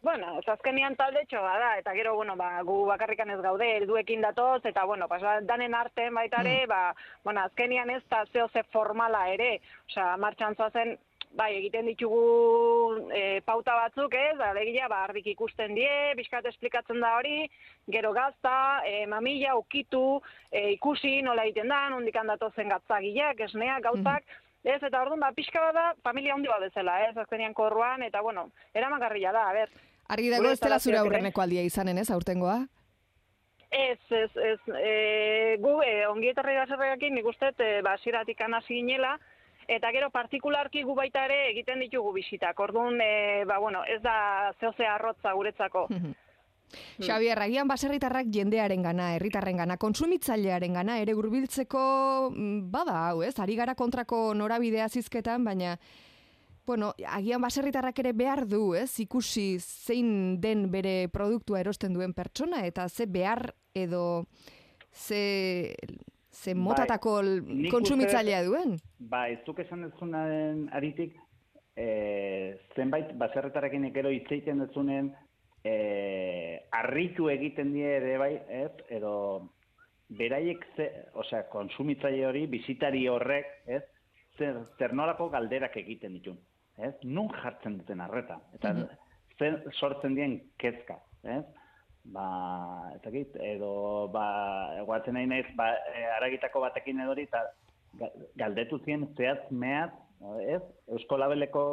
Bueno, 0.00 0.38
ez 0.38 0.46
azkenian 0.48 0.94
talde 0.96 1.24
txoga 1.26 1.56
da, 1.58 1.70
eta 1.80 1.92
gero, 1.96 2.14
bueno, 2.14 2.36
ba, 2.38 2.62
gu 2.62 2.84
bakarrikan 2.86 3.30
ez 3.34 3.40
gaude, 3.42 3.66
helduekin 3.80 4.20
datoz, 4.22 4.60
eta, 4.64 4.84
bueno, 4.86 5.08
pas, 5.08 5.20
danen 5.44 5.74
artean 5.74 6.14
baita 6.14 6.40
ere, 6.44 6.66
ba, 6.70 6.94
bueno, 7.24 7.42
azkenian 7.48 7.90
ez 7.90 8.02
da 8.08 8.22
zeo 8.32 8.46
ze 8.48 8.62
formala 8.72 9.24
ere, 9.32 9.60
osea, 9.88 10.16
martxan 10.16 10.54
zoazen, 10.54 10.94
bai, 11.36 11.50
egiten 11.58 11.86
ditugu 11.90 13.08
e, 13.14 13.40
pauta 13.46 13.74
batzuk, 13.76 14.14
ez, 14.14 14.38
alegia, 14.40 14.88
ba, 14.88 15.02
ardik 15.06 15.26
ikusten 15.34 15.74
die, 15.76 16.14
bizkat 16.18 16.46
esplikatzen 16.50 17.00
da 17.00 17.14
hori, 17.18 17.48
gero 17.90 18.12
gazta, 18.16 18.82
e, 18.86 19.06
mamila, 19.06 19.56
ukitu, 19.60 20.20
e, 20.50 20.70
ikusi 20.76 21.20
nola 21.22 21.44
egiten 21.46 21.68
da, 21.68 21.86
nondik 21.92 22.16
handatozen 22.16 22.74
gatzagileak, 22.74 23.46
esneak, 23.48 23.82
gauzak, 23.90 24.38
Ez, 24.68 24.80
eta 24.82 24.98
orduan, 25.00 25.20
ba, 25.22 25.28
pixka 25.32 25.60
bat 25.62 25.76
da, 25.76 25.82
familia 26.02 26.34
handi 26.34 26.50
bat 26.50 26.60
bezala, 26.60 26.96
ez, 27.06 27.12
azkenian 27.16 27.54
korruan, 27.54 28.02
eta, 28.02 28.20
bueno, 28.20 28.48
eramagarria 28.74 29.30
da, 29.32 29.44
a 29.48 29.52
ber, 29.54 29.70
Argi 30.08 30.30
dago 30.32 30.50
ez 30.50 30.60
dela 30.60 30.78
zure 30.80 30.98
aurreneko 30.98 31.42
aldia 31.44 31.62
izanen, 31.64 31.98
ez, 32.00 32.08
aurtengoa? 32.10 32.62
Ez, 33.70 34.00
ez, 34.10 34.30
ez, 34.40 34.60
e, 34.80 35.56
gu, 35.60 35.74
e, 35.84 36.06
ongi 36.08 36.30
etorri 36.32 36.56
baserreakin 36.56 37.18
nik 37.18 37.28
uste, 37.28 37.52
e, 37.60 37.82
ba, 37.84 37.96
ziratik 38.00 38.40
hasi 38.40 38.80
ginela, 38.80 39.18
eta 39.68 39.90
gero 39.92 40.08
partikularki 40.10 40.82
gu 40.82 40.94
baita 40.96 41.26
ere 41.28 41.50
egiten 41.50 41.84
ditugu 41.84 42.14
bisitak. 42.16 42.58
Orduan, 42.60 43.00
e, 43.04 43.44
ba, 43.46 43.58
bueno, 43.60 43.84
ez 43.84 44.00
da 44.02 44.54
zehozea 44.60 44.94
arrotza 44.96 45.34
guretzako. 45.36 45.86
Hmm. 46.68 47.04
Xabier, 47.06 47.38
agian 47.40 47.64
baserritarrak 47.64 48.26
jendearen 48.28 48.82
gana, 48.84 49.14
herritarren 49.16 49.56
gana, 49.56 49.78
konsumitzailearen 49.80 50.74
gana, 50.76 50.98
ere 51.00 51.14
hurbiltzeko 51.16 51.84
mm, 52.28 52.58
bada 52.68 52.98
hau, 53.06 53.22
ez? 53.24 53.32
Ari 53.40 53.56
gara 53.56 53.72
kontrako 53.78 54.34
norabidea 54.36 54.90
zizketan, 54.92 55.46
baina, 55.48 55.78
bueno, 56.68 56.92
agian 57.08 57.40
baserritarrak 57.40 58.02
ere 58.04 58.12
behar 58.12 58.44
du, 58.44 58.74
ez? 58.76 58.90
Ikusi 59.00 59.46
zein 59.64 60.10
den 60.42 60.66
bere 60.70 61.08
produktua 61.08 61.62
erosten 61.62 61.96
duen 61.96 62.12
pertsona, 62.12 62.66
eta 62.68 62.84
ze 62.88 63.08
behar 63.08 63.54
edo 63.72 64.26
ze, 64.92 65.74
ze 66.38 66.54
Bai, 66.54 66.62
motatako 66.62 67.14
nik 67.22 67.72
kontsumitzailea 67.74 68.42
duen. 68.46 68.76
Ba, 69.10 69.26
ez 69.32 69.40
duk 69.46 69.58
esan 69.64 69.82
dezunaren 69.88 70.68
aritik, 70.78 71.16
e, 71.78 71.88
zenbait 72.76 73.14
baserretarekin 73.18 73.88
gero 73.94 74.12
hitz 74.14 74.26
egiten 74.30 74.62
dezunen, 74.64 75.12
e, 75.64 75.74
arritu 76.80 77.28
egiten 77.32 77.72
die 77.74 77.86
ere 77.98 78.16
bai, 78.20 78.32
ez, 78.62 78.72
edo 78.94 79.12
beraiek, 80.18 80.64
ze, 80.76 80.88
osea, 81.20 81.44
konsumitzaile 81.52 82.26
hori, 82.28 82.46
bizitari 82.50 83.06
horrek, 83.12 83.50
ez, 83.66 83.82
zer, 84.38 84.62
zer 84.78 84.94
nolako 84.96 85.28
galderak 85.34 85.76
egiten 85.82 86.16
ditun, 86.16 86.38
ez, 86.78 86.94
nun 87.04 87.28
jartzen 87.42 87.80
duten 87.82 88.00
arreta, 88.00 88.38
eta 88.56 88.74
zer 89.38 89.60
sortzen 89.74 90.16
dien 90.16 90.38
kezka, 90.62 90.98
ez, 91.26 91.44
ba, 92.12 92.90
ez 92.94 93.00
dakit, 93.04 93.34
edo, 93.44 94.08
ba, 94.12 94.26
guatzen 94.88 95.14
nahi 95.18 95.26
naiz, 95.28 95.46
ba, 95.56 95.70
e, 95.92 96.04
aragitako 96.16 96.62
batekin 96.64 97.00
edori, 97.04 97.26
eta 97.28 97.42
ga- 98.00 98.12
galdetu 98.40 98.78
zien 98.84 99.06
zehaz 99.16 99.50
mehat, 99.50 99.92
ez, 100.46 100.62
Eusko 100.88 101.18
Labeleko 101.20 101.64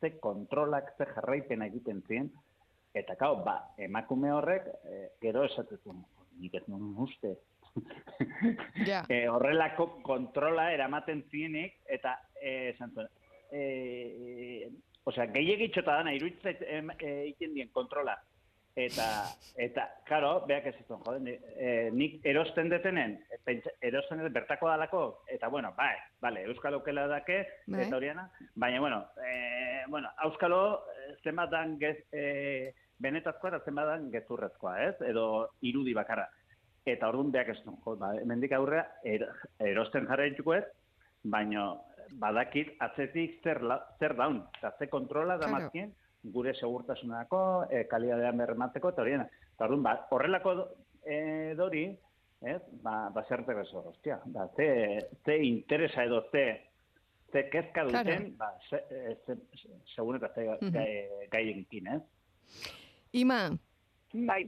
ze 0.00 0.10
kontrolak, 0.20 0.92
ze 0.98 1.06
jarraipena 1.14 1.66
egiten 1.70 2.02
zien, 2.08 2.30
eta 2.94 3.16
kao, 3.16 3.36
ba, 3.44 3.60
emakume 3.78 4.32
horrek, 4.32 4.66
e, 4.84 5.08
gero 5.22 5.44
esatezu, 5.46 5.94
nik 6.40 6.54
ez 6.54 6.64
nuen 6.68 6.94
uste, 6.98 7.36
Ja. 8.88 9.00
e, 9.10 9.24
horrelako 9.28 9.88
kontrola 10.06 10.68
eramaten 10.72 11.24
zienik, 11.30 11.78
eta 11.86 12.18
e, 12.40 12.70
esan 12.74 12.92
zuen, 12.94 13.08
e, 13.50 14.68
osea, 15.06 15.26
gehiagitxota 15.34 15.96
dana, 16.02 16.12
iruditzait 16.14 16.62
em, 16.66 16.90
e, 16.98 17.10
egiten 17.30 17.54
dien 17.54 17.70
kontrola. 17.74 18.14
Eta, 18.74 19.04
eta, 19.54 19.84
karo, 20.08 20.40
beak 20.48 20.64
ez 20.66 20.74
zuen, 20.88 20.98
jode, 21.06 21.20
ni- 21.22 21.38
e, 21.62 21.90
nik 21.94 22.24
erosten 22.26 22.68
detenen, 22.72 23.20
erosten 23.80 24.18
deten 24.18 24.32
bertako 24.34 24.66
dalako, 24.66 25.02
eta 25.30 25.46
bueno, 25.48 25.70
bai, 25.76 25.94
bale, 26.20 26.42
Euskal 26.50 26.74
Aukela 26.74 27.06
dake, 27.06 27.36
Bai. 27.68 27.84
eta 27.84 27.96
horiana, 27.96 28.28
baina, 28.56 28.80
bueno, 28.80 28.98
e, 29.22 29.84
bueno, 29.86 30.10
Euskalo 30.24 30.82
eh, 30.90 31.14
zenbat 31.22 31.50
dan 31.54 31.78
gez, 31.78 32.00
e, 32.10 32.74
benetazkoa 32.98 33.54
eta 33.54 33.64
zenbat 33.64 33.86
dan 33.92 34.10
gezurrezkoa, 34.10 34.74
ez? 34.88 34.96
Edo 35.06 35.50
irudi 35.62 35.94
bakarra. 35.94 36.26
Eta 36.84 37.08
orduan 37.08 37.30
beak 37.30 37.54
ez 37.54 37.60
duen, 37.62 37.78
jo, 37.84 37.94
ba, 37.96 38.10
hemendik 38.18 38.52
aurrea 38.58 38.88
er, 39.04 39.28
erosten 39.60 40.10
jarraituko 40.10 40.58
ez, 40.58 40.64
baina 41.22 41.76
badakit 42.20 42.74
atzetik 42.82 43.38
zer, 43.44 43.62
la, 43.62 43.78
zer 44.00 44.16
daun, 44.18 44.42
eta 44.58 44.74
ze 44.78 44.88
kontrola 44.90 45.38
da 45.38 45.46
Claro. 45.46 45.70
Gure 46.32 46.54
segurtasunako, 46.54 47.66
e, 47.70 47.84
kalidadean 47.90 48.38
bermatzeko, 48.38 48.90
eta 48.94 49.02
horiena. 49.02 49.26
Eta 49.54 49.66
orduan, 49.66 49.82
ba, 49.82 50.06
horrelako 50.10 50.54
e, 51.04 51.54
dori, 51.56 51.84
ez, 52.42 52.60
ba, 52.82 53.10
ba 53.14 53.24
zertek 53.28 53.58
ez 53.62 53.68
hor, 53.72 53.90
ostia, 53.92 54.20
ba, 54.26 54.48
ze, 54.56 54.68
ze 55.24 55.36
interesa 55.44 56.04
edo 56.04 56.22
ze, 56.32 56.46
ze 57.32 57.48
kezka 57.50 57.84
Claro. 57.84 58.04
duten, 58.10 58.36
ba, 58.38 58.52
ze, 58.70 58.82
e, 58.90 59.16
ze, 59.26 59.36
segun 59.94 60.16
eta 60.16 60.32
ze 60.34 60.48
Mhm. 60.60 60.72
gai, 60.72 61.28
gaiekin, 61.30 61.86
ez? 61.86 62.02
Ima, 63.12 63.50
Bai, 64.14 64.44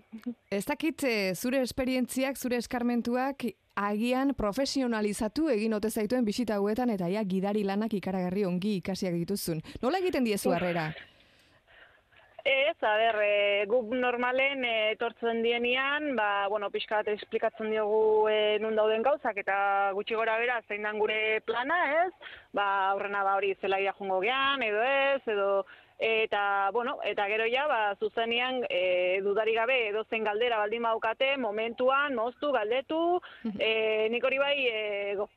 Ez 0.48 0.64
dakit 0.64 1.02
eh, 1.02 1.34
zure 1.34 1.58
esperientziak, 1.60 2.36
zure 2.38 2.56
eskarmentuak 2.56 3.42
agian 3.74 4.30
profesionalizatu 4.38 5.48
egin 5.50 5.74
ote 5.74 5.90
zaituen 5.90 6.24
bisita 6.24 6.54
hauetan 6.54 6.90
eta 6.90 7.08
ja 7.10 7.24
gidari 7.24 7.64
lanak 7.64 7.92
ikaragarri 7.98 8.44
ongi 8.46 8.76
ikasiak 8.76 9.14
dituzun. 9.18 9.60
Nola 9.82 9.98
egiten 9.98 10.24
diezu 10.24 10.52
harrera? 10.54 10.92
Ez, 12.46 12.76
a 12.86 12.92
ber, 12.94 13.16
e, 13.26 13.64
guk 13.66 13.88
normalen 13.90 14.60
e, 14.62 14.74
etortzen 14.92 15.40
dienian, 15.42 16.12
ba, 16.14 16.46
bueno, 16.46 16.68
pixka 16.70 17.00
bat 17.00 17.08
esplikatzen 17.10 17.72
diogu 17.72 18.28
e, 18.30 18.36
nun 18.62 18.76
dauden 18.78 19.02
gauzak, 19.02 19.40
eta 19.42 19.56
gutxi 19.96 20.14
gora 20.14 20.36
bera 20.38 20.60
zein 20.68 20.86
dan 20.86 21.00
gure 21.02 21.40
plana, 21.42 21.78
ez? 22.04 22.12
Ba, 22.54 22.66
aurrena 22.92 23.24
ba 23.26 23.32
hori 23.34 23.50
zelaia 23.58 23.90
jungo 23.98 24.20
gean, 24.22 24.62
edo 24.62 24.84
ez, 24.86 25.24
edo 25.26 25.48
eta, 25.98 26.70
bueno, 26.76 27.00
eta 27.02 27.26
gero 27.32 27.48
ja, 27.50 27.64
ba, 27.66 27.80
zuzenean, 27.98 28.60
e, 28.70 29.18
dudari 29.26 29.56
gabe, 29.58 29.80
edo 29.88 30.04
zen 30.06 30.22
galdera 30.28 30.60
baldin 30.62 30.86
baukate, 30.86 31.32
momentuan, 31.42 32.14
moztu, 32.14 32.52
galdetu, 32.54 33.00
e, 33.58 34.06
nik 34.14 34.22
hori 34.22 34.38
bai, 34.38 34.54
e, 34.68 35.16
go- 35.18 35.30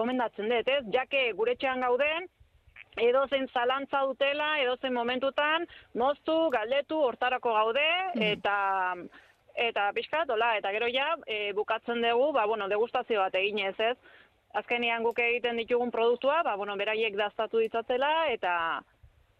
gomendatzen 0.00 0.48
dut, 0.48 0.72
ez? 0.78 0.80
Jake 0.96 1.26
gure 1.36 1.58
etxean 1.58 1.84
gauden, 1.84 2.30
edo 2.96 3.26
zen 3.28 3.48
zalantza 3.48 4.00
dutela, 4.06 4.58
edo 4.62 4.76
zen 4.76 4.94
momentutan, 4.94 5.66
moztu, 5.94 6.48
galdetu, 6.50 6.98
hortarako 7.08 7.54
gaude, 7.54 7.86
eta 8.32 8.56
eta 9.54 9.92
pixkat, 9.94 10.30
hola, 10.34 10.56
eta 10.58 10.72
gero 10.74 10.88
ja, 10.90 11.12
e, 11.30 11.52
bukatzen 11.54 12.02
dugu, 12.02 12.32
ba, 12.34 12.44
bueno, 12.50 12.66
degustazio 12.68 13.20
bat 13.22 13.34
eginez, 13.38 13.76
ez? 13.78 13.96
Azkenean 14.58 15.02
guk 15.06 15.18
egiten 15.22 15.56
ditugun 15.62 15.92
produktua, 15.94 16.42
ba, 16.42 16.56
bueno, 16.58 16.74
beraiek 16.76 17.14
daztatu 17.18 17.62
ditzatela, 17.62 18.30
eta 18.34 18.82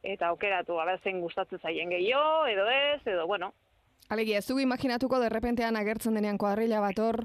eta 0.04 0.28
aukeratu,aba, 0.28 0.98
zein 1.02 1.20
gustatzen 1.24 1.58
zaien 1.58 1.90
gehiago, 1.90 2.46
edo 2.46 2.68
ez, 2.70 3.00
edo, 3.06 3.26
bueno, 3.26 3.52
Alegia, 4.12 4.38
ez 4.38 4.46
dugu 4.46 4.60
imaginatuko 4.60 5.18
derrepentean 5.22 5.76
agertzen 5.80 6.14
denean 6.14 6.38
kuadrilla 6.38 6.80
bat 6.84 6.98
hor, 7.00 7.22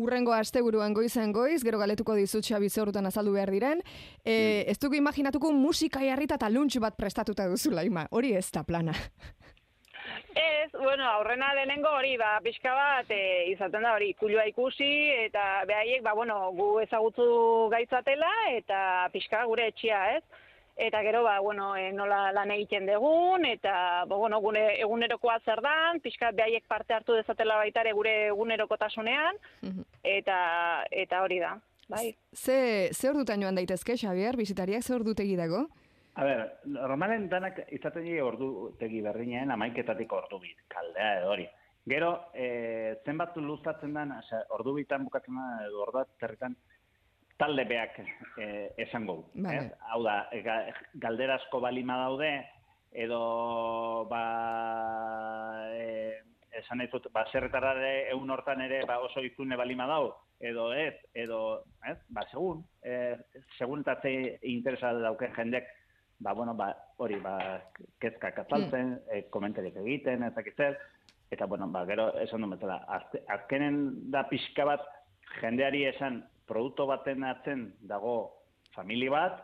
urrengo 0.00 0.32
asteburuan 0.32 0.94
goizen 0.94 1.32
goiz, 1.34 1.60
gero 1.66 1.80
galetuko 1.80 2.14
dizut 2.14 2.46
xabi 2.46 2.70
zehorutan 2.70 3.06
azaldu 3.10 3.34
behar 3.34 3.50
diren. 3.50 3.82
E, 4.24 4.64
ez 4.70 4.78
dugu 4.78 4.96
imaginatuko 5.00 5.50
musika 5.52 6.04
jarrita 6.06 6.38
eta 6.40 6.48
luntx 6.48 6.80
bat 6.80 6.96
prestatuta 6.96 7.48
duzula, 7.50 7.84
ima. 7.84 8.06
Hori 8.10 8.34
ez 8.38 8.48
da 8.54 8.64
plana. 8.64 8.94
Ez, 10.30 10.70
bueno, 10.72 11.04
aurrena 11.10 11.48
lehenengo 11.54 11.90
hori, 11.90 12.12
ba, 12.18 12.36
pixka 12.42 12.70
bat, 12.74 13.08
e, 13.10 13.50
izaten 13.50 13.82
da 13.82 13.96
hori, 13.96 14.12
kulua 14.18 14.44
ikusi, 14.46 14.90
eta 15.26 15.64
behaiek, 15.66 16.04
ba, 16.06 16.12
bueno, 16.14 16.36
gu 16.54 16.68
ezagutzu 16.84 17.26
gaitzatela, 17.72 18.30
eta 18.54 18.80
pixka 19.12 19.42
gure 19.50 19.66
etxia, 19.72 19.98
ez? 20.18 20.22
Eta 20.80 21.02
gero, 21.04 21.22
ba, 21.22 21.34
bueno, 21.44 21.74
e, 21.76 21.90
nola 21.92 22.30
lan 22.32 22.50
egiten 22.54 22.86
degun, 22.88 23.44
eta, 23.44 24.06
ba, 24.08 24.16
bueno, 24.16 24.38
gune, 24.40 24.62
egunerokoa 24.80 25.34
zer 25.44 25.60
dan, 25.60 25.98
pixka 26.00 26.30
behaiek 26.32 26.64
parte 26.70 26.94
hartu 26.96 27.12
dezatela 27.18 27.58
baitare 27.60 27.92
gure 27.92 28.14
egunerokotasunean, 28.30 29.36
Mhm. 29.60 29.84
eta, 30.02 30.86
eta 30.90 31.20
hori 31.22 31.38
da, 31.38 31.58
bai. 31.88 32.16
Ze, 32.32 32.88
ze 32.94 33.10
ordutan 33.10 33.42
joan 33.42 33.54
daitezke, 33.60 33.98
Xavier, 34.00 34.36
bizitariak 34.40 34.82
ze 34.82 34.94
ordutegi 34.94 35.36
dago? 35.36 35.66
A 36.14 36.24
ber, 36.24 36.46
normalen 36.64 37.28
danak 37.28 37.60
izaten 37.70 38.04
dira 38.04 38.24
ordu 38.24 38.74
tegi 38.78 39.02
berdinen 39.02 39.50
amaiketatik 39.50 40.10
ordu 40.12 40.40
bit, 40.40 40.56
kaldea 40.68 41.18
edo 41.20 41.28
hori. 41.30 41.46
Gero, 41.86 42.30
e, 42.32 42.96
zenbat 43.04 43.36
luzatzen 43.36 43.92
den, 43.92 44.12
osea, 44.12 44.46
ordu 44.48 44.74
bitan 44.80 45.04
bukatzen 45.04 45.34
da, 45.36 45.66
edo 45.66 45.82
ordu 45.82 46.06
territan, 46.18 46.56
talde 47.40 47.64
beak 47.64 47.98
e, 48.36 48.46
esango 48.84 49.16
du. 49.20 49.42
Vale. 49.42 49.66
ez? 49.66 49.72
Hau 49.90 50.02
da, 50.04 50.16
ga, 50.44 50.56
galderasko 51.02 51.60
balima 51.64 51.96
daude, 52.04 52.30
edo, 52.92 53.20
ba, 54.10 54.24
e, 55.72 56.20
esan 56.60 56.80
nahi 56.82 56.90
dut, 56.92 57.08
ba, 57.14 57.24
zerretara 57.32 57.72
ere 57.78 57.92
egun 58.12 58.30
hortan 58.34 58.60
ere 58.66 58.82
ba, 58.88 59.00
oso 59.06 59.22
izune 59.24 59.56
balima 59.58 59.86
dau, 59.90 60.12
edo 60.40 60.70
ez, 60.74 60.94
edo, 61.14 61.40
ez, 61.88 61.96
ba, 62.12 62.26
segun, 62.32 62.64
e, 62.84 63.16
segun 63.58 63.84
eta 63.86 63.98
ze 64.02 64.38
interesa 64.52 64.92
dauken 64.98 65.34
jendek, 65.36 65.68
ba, 66.20 66.34
bueno, 66.36 66.54
ba, 66.54 66.72
hori, 67.00 67.20
ba, 67.24 67.36
kezkak 68.02 68.42
azaltzen, 68.44 68.98
e, 69.08 69.22
komentariak 69.32 69.78
egiten, 69.84 70.26
ezakit 70.28 70.56
zer, 70.56 70.76
eta, 71.30 71.46
bueno, 71.46 71.70
ba, 71.72 71.86
gero, 71.86 72.10
esan 72.20 72.42
du 72.42 72.68
azte- 72.68 73.22
azkenen 73.28 74.10
da 74.10 74.26
pixka 74.28 74.66
bat, 74.66 74.84
jendeari 75.40 75.84
esan, 75.86 76.24
produktu 76.46 76.86
baten 76.86 77.24
atzen 77.24 77.66
dago 77.80 78.14
familia 78.74 79.10
bat, 79.10 79.42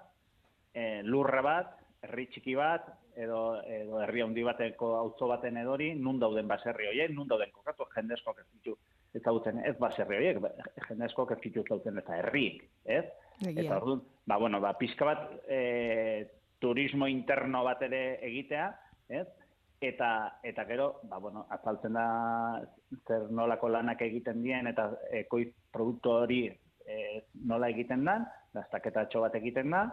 e, 0.75 1.03
lurra 1.03 1.43
bat, 1.43 1.75
herri 2.07 2.27
txiki 2.31 2.55
bat, 2.59 2.89
edo, 3.17 3.41
edo 3.65 4.01
herri 4.05 4.23
handi 4.23 4.45
bateko 4.47 4.93
auzo 4.99 5.29
baten 5.31 5.57
edori, 5.63 5.93
nun 5.99 6.21
dauden 6.21 6.49
baserri 6.49 6.91
horiek, 6.91 7.15
nun 7.17 7.29
dauden 7.29 7.53
kokatu, 7.55 7.89
jendezkoak 7.95 8.43
ez 8.43 8.47
ditu 8.53 8.77
ezagutzen, 9.17 9.63
ez 9.65 9.75
baserri 9.81 10.19
horiek, 10.19 10.41
ba, 10.45 10.53
jendezkoak 10.89 11.33
ez 11.37 11.41
ditu 11.45 11.65
ezagutzen 11.65 12.03
eta 12.03 12.21
herriik, 12.21 12.67
ez? 12.85 13.05
Egia. 13.41 13.65
Eta 13.65 13.81
orduan, 13.81 14.05
ba, 14.29 14.39
bueno, 14.43 14.61
ba, 14.65 14.75
pixka 14.79 15.09
bat 15.09 15.27
e, 15.49 16.29
turismo 16.61 17.09
interno 17.09 17.65
bat 17.67 17.83
ere 17.89 18.05
egitea, 18.29 18.69
ez? 19.21 19.27
Eta, 19.87 20.11
eta 20.45 20.65
gero, 20.69 20.87
ba, 21.09 21.19
bueno, 21.21 21.45
azaltzen 21.53 21.97
da 21.97 22.07
zer 23.05 23.27
nolako 23.33 23.69
lanak 23.73 24.01
egiten 24.07 24.41
dien 24.45 24.69
eta 24.71 24.89
ekoiz 25.19 25.51
produktu 25.73 26.15
hori 26.23 26.41
e, 26.87 27.25
nola 27.45 27.69
egiten 27.75 28.05
dan, 28.05 28.27
daztaketatxo 28.55 29.21
bat 29.21 29.35
egiten 29.35 29.71
da, 29.75 29.85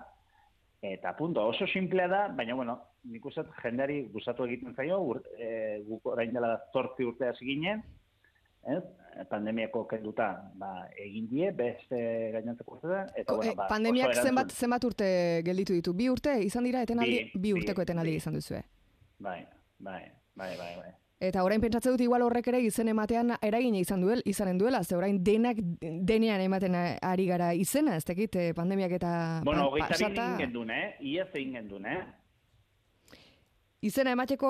eta 0.83 1.13
punto, 1.17 1.45
oso 1.47 1.67
simplea 1.67 2.07
da, 2.11 2.21
baina, 2.35 2.55
bueno, 2.55 2.77
nik 3.11 3.25
uste 3.25 3.43
jendeari 3.61 4.03
gustatu 4.13 4.45
egiten 4.45 4.75
zaio, 4.75 4.99
ur, 5.01 5.21
e, 5.37 5.81
guk 5.87 6.05
orain 6.13 6.33
dela 6.33 6.57
zortzi 6.73 7.05
urte 7.07 7.29
hasi 7.31 7.45
ginen, 7.47 7.83
ez? 8.67 8.83
pandemiako 9.29 9.83
kenduta 9.85 10.27
ba, 10.57 10.87
egin 10.97 11.27
die, 11.29 11.51
beste 11.53 11.99
gainontzeko 12.33 12.77
urtean, 12.79 13.11
eta, 13.13 13.27
Ko- 13.29 13.37
bueno, 13.41 13.55
ba, 13.59 13.67
pandemiak 13.69 14.15
zenbat, 14.17 14.51
zenbat 14.51 14.87
urte 14.89 15.07
gelditu 15.45 15.75
ditu? 15.77 15.93
Bi 15.93 16.09
urte 16.09 16.33
izan 16.41 16.65
dira 16.65 16.81
etenaldi? 16.81 17.29
Bi, 17.35 17.41
Bi, 17.47 17.53
urteko 17.59 17.85
etenaldi 17.85 18.15
izan 18.17 18.39
duzue. 18.39 18.63
Bai, 19.19 19.39
bai, 19.79 20.01
bai, 20.35 20.51
bai, 20.57 20.73
bai. 20.81 20.91
Eta 21.23 21.43
orain 21.45 21.61
pentsatzen 21.63 21.93
dut 21.93 22.01
igual 22.03 22.21
horrek 22.25 22.47
ere 22.51 22.59
izen 22.59 22.89
ematean 22.91 23.29
eragina 23.41 23.79
izan 23.79 24.01
duel, 24.03 24.21
izanen 24.27 24.57
duela, 24.59 24.81
ze 24.83 24.95
orain 24.97 25.21
denak 25.23 25.55
denean 25.79 26.41
ematen 26.43 26.75
ari 26.75 27.27
gara 27.29 27.53
izena, 27.55 27.95
ez 27.95 28.03
dakit 28.09 28.35
eh, 28.35 28.49
pandemiak 28.57 28.91
eta 28.97 29.11
Bueno, 29.45 29.61
pa- 29.61 29.67
hogeita 29.69 29.87
bin 29.97 30.15
pasata. 30.17 30.37
gendun, 30.41 30.71
eh? 30.75 30.97
Iaz 30.99 31.29
egin 31.33 31.53
gendun, 31.55 31.85
eh? 31.87 32.01
Izena 33.83 34.11
emateko 34.15 34.49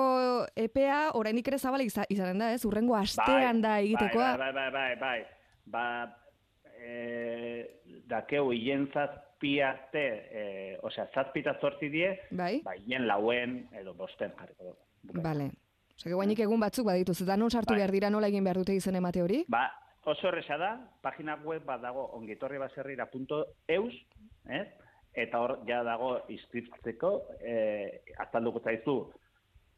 epea 0.54 0.98
oraindik 1.18 1.48
ere 1.50 1.58
zabala 1.58 1.82
iza, 1.86 2.04
izanen 2.08 2.38
da, 2.38 2.52
ez? 2.54 2.64
Urrengo 2.66 2.94
astean 2.98 3.60
da 3.62 3.80
egitekoa. 3.82 4.36
Bai, 4.38 4.52
bai, 4.52 4.70
bai, 4.70 4.70
bai, 4.70 4.96
bai. 5.00 5.24
Ba, 5.66 5.86
e, 6.78 7.80
dakeu, 8.06 8.50
hien 8.54 8.86
zazpi 8.94 9.56
arte, 9.60 10.04
e, 10.30 10.44
osea, 10.86 11.08
zazpi 11.14 11.42
eta 11.42 11.56
zortzi 11.60 11.88
die, 11.90 12.12
Bai? 12.30 12.60
ba, 12.66 12.74
hien 12.78 13.06
lauen, 13.10 13.68
edo 13.80 13.94
bosten 13.94 14.30
jarriko 14.38 14.64
dugu. 14.72 14.78
Bukaera. 15.14 15.50
Osea, 15.94 16.10
que 16.10 16.14
guainik 16.18 16.40
egun 16.42 16.60
batzuk 16.60 16.86
badituz, 16.88 17.20
eta 17.22 17.36
non 17.38 17.50
sartu 17.50 17.72
Bai. 17.72 17.78
behar 17.78 17.92
dira 17.94 18.10
nola 18.10 18.28
egin 18.28 18.44
behar 18.44 18.58
dute 18.58 18.74
izen 18.74 18.96
emate 18.98 19.22
hori? 19.22 19.44
Ba, 19.48 19.68
oso 20.04 20.28
erresa 20.28 20.56
da, 20.58 20.72
pagina 21.02 21.36
web 21.44 21.64
bat 21.64 21.80
dago 21.82 22.08
ongitorribaserrira.eus, 22.18 23.94
ez? 24.58 24.66
Eta 25.14 25.40
hor 25.40 25.60
ja 25.68 25.82
dago 25.86 26.16
inskriptzeko, 26.34 27.10
eh, 27.38 28.02
azalduko 28.18 28.60
zaizu 28.64 28.96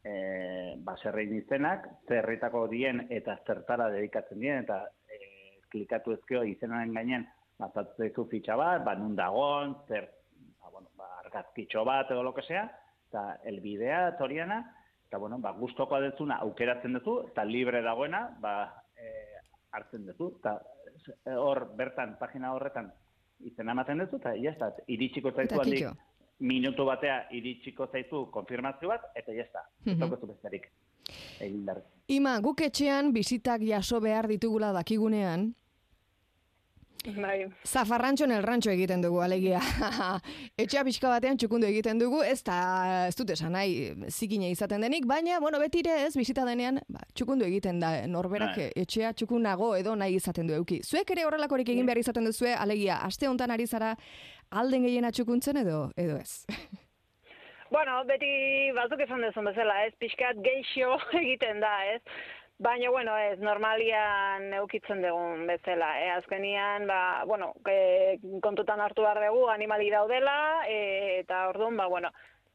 eh, 0.03 0.73
baserrein 0.83 1.35
izenak, 1.37 1.85
zerritako 2.07 2.65
dien 2.71 3.05
eta 3.13 3.37
zertara 3.45 3.91
dedikatzen 3.93 4.39
dien, 4.41 4.63
eta 4.65 4.87
eh, 5.13 5.59
klikatu 5.69 6.15
ezkeo 6.17 6.41
izenaren 6.49 6.97
gainen, 6.97 7.27
azaltzen 7.59 8.07
zaizu 8.07 8.25
fitxa 8.31 8.57
bat, 8.57 8.81
ba, 8.83 8.95
nun 8.97 9.13
dagon, 9.15 9.77
zer, 9.87 10.09
ba, 10.57 10.73
bueno, 10.73 10.89
ba, 10.97 11.11
argazkitxo 11.21 11.85
bat 11.85 12.09
edo 12.09 12.25
lo 12.25 12.33
que 12.33 12.47
sea, 12.49 12.65
eta 13.11 13.27
elbidea, 13.45 14.17
toriana, 14.17 14.63
eta 15.07 15.17
bueno, 15.17 15.39
ba, 15.39 15.51
gustoko 15.55 15.99
dezuna 16.03 16.35
aukeratzen 16.43 16.93
duzu, 16.99 17.19
eta 17.31 17.45
libre 17.45 17.81
dagoena, 17.81 18.25
ba, 18.43 18.83
eh, 18.99 19.39
hartzen 19.71 20.05
duzu, 20.05 20.33
eta 20.39 20.57
eh, 21.25 21.35
hor, 21.35 21.69
bertan, 21.77 22.17
pagina 22.19 22.51
horretan, 22.53 22.91
izena 23.39 23.71
ematen 23.71 24.03
duzu, 24.03 24.19
eta 24.19 24.35
ya 24.35 24.51
está, 24.51 24.73
iritsiko 24.87 25.31
zaizu 25.31 25.55
Eta 25.55 25.63
handik, 25.63 25.87
minutu 26.39 26.85
batea 26.85 27.21
iritsiko 27.31 27.87
zaizu 27.87 28.25
konfirmazio 28.31 28.89
bat, 28.91 29.07
eta 29.15 29.33
ya 29.33 29.43
está, 29.47 29.63
ez 29.85 29.93
Mhm. 29.93 29.99
daukazu 29.99 30.27
besterik. 30.27 30.67
Egin. 31.39 31.65
Ima, 32.07 32.39
guk 32.41 32.61
etxean 32.61 33.13
bizitak 33.13 33.61
jaso 33.63 34.01
behar 34.01 34.27
ditugula 34.27 34.73
dakigunean, 34.73 35.53
Bai. 37.15 37.47
Zafarrantxo 37.63 38.25
el 38.25 38.43
rancho 38.43 38.69
egiten 38.69 39.01
dugu, 39.01 39.21
alegia. 39.21 39.61
Etxea 40.61 40.83
pixka 40.83 41.09
batean 41.09 41.37
txukundu 41.39 41.67
egiten 41.67 41.99
dugu, 42.01 42.21
ez 42.23 42.41
da, 42.43 42.57
ez 43.07 43.15
dut 43.15 43.29
esan 43.31 43.53
nahi, 43.55 43.93
zikine 44.11 44.49
izaten 44.51 44.83
denik, 44.83 45.05
baina, 45.07 45.39
bueno, 45.39 45.59
betire 45.59 45.93
ez, 46.05 46.15
bizita 46.17 46.43
denean, 46.45 46.81
ba, 46.91 47.05
txukundu 47.15 47.47
egiten 47.47 47.79
da, 47.79 47.93
norberak 48.07 48.57
Bai. 48.57 48.71
etxea 48.83 49.13
txukunago 49.13 49.73
edo 49.77 49.95
nahi 49.95 50.17
izaten 50.19 50.47
du 50.47 50.57
euki. 50.57 50.81
Zuek 50.83 51.15
ere 51.15 51.23
horrelakorik 51.29 51.69
egin 51.69 51.87
behar 51.87 52.01
izaten 52.03 52.27
duzue, 52.27 52.51
alegia, 52.55 52.99
aste 53.07 53.29
hontan 53.29 53.55
ari 53.55 53.67
zara 53.67 53.95
alden 54.51 54.83
gehiena 54.83 55.11
txukuntzen 55.11 55.63
edo, 55.63 55.87
edo 55.95 56.19
ez. 56.19 56.43
Bueno, 57.71 57.99
beti 58.07 58.71
batzuk 58.75 59.01
esan 59.03 59.23
duzun 59.25 59.47
bezala, 59.49 59.81
ez, 59.87 59.93
pixkat 59.99 60.39
geixo 60.43 60.99
egiten 61.21 61.63
da, 61.63 61.73
ez. 61.95 62.01
Baina, 62.59 62.89
bueno, 62.89 63.15
ez, 63.21 63.37
normalian 63.37 64.47
eukitzen 64.57 65.03
dugun 65.03 65.43
bezala, 65.45 65.91
eh? 66.01 66.07
azkenian, 66.09 66.87
ba, 66.89 67.23
bueno, 67.29 67.51
e, 67.69 68.17
kontutan 68.41 68.81
hartu 68.81 69.03
behar 69.05 69.19
dugu, 69.21 69.43
animali 69.53 69.91
daudela, 69.93 70.63
e, 70.65 71.19
eta 71.19 71.43
orduan, 71.51 71.77
ba, 71.77 71.85
bueno, 71.85 72.09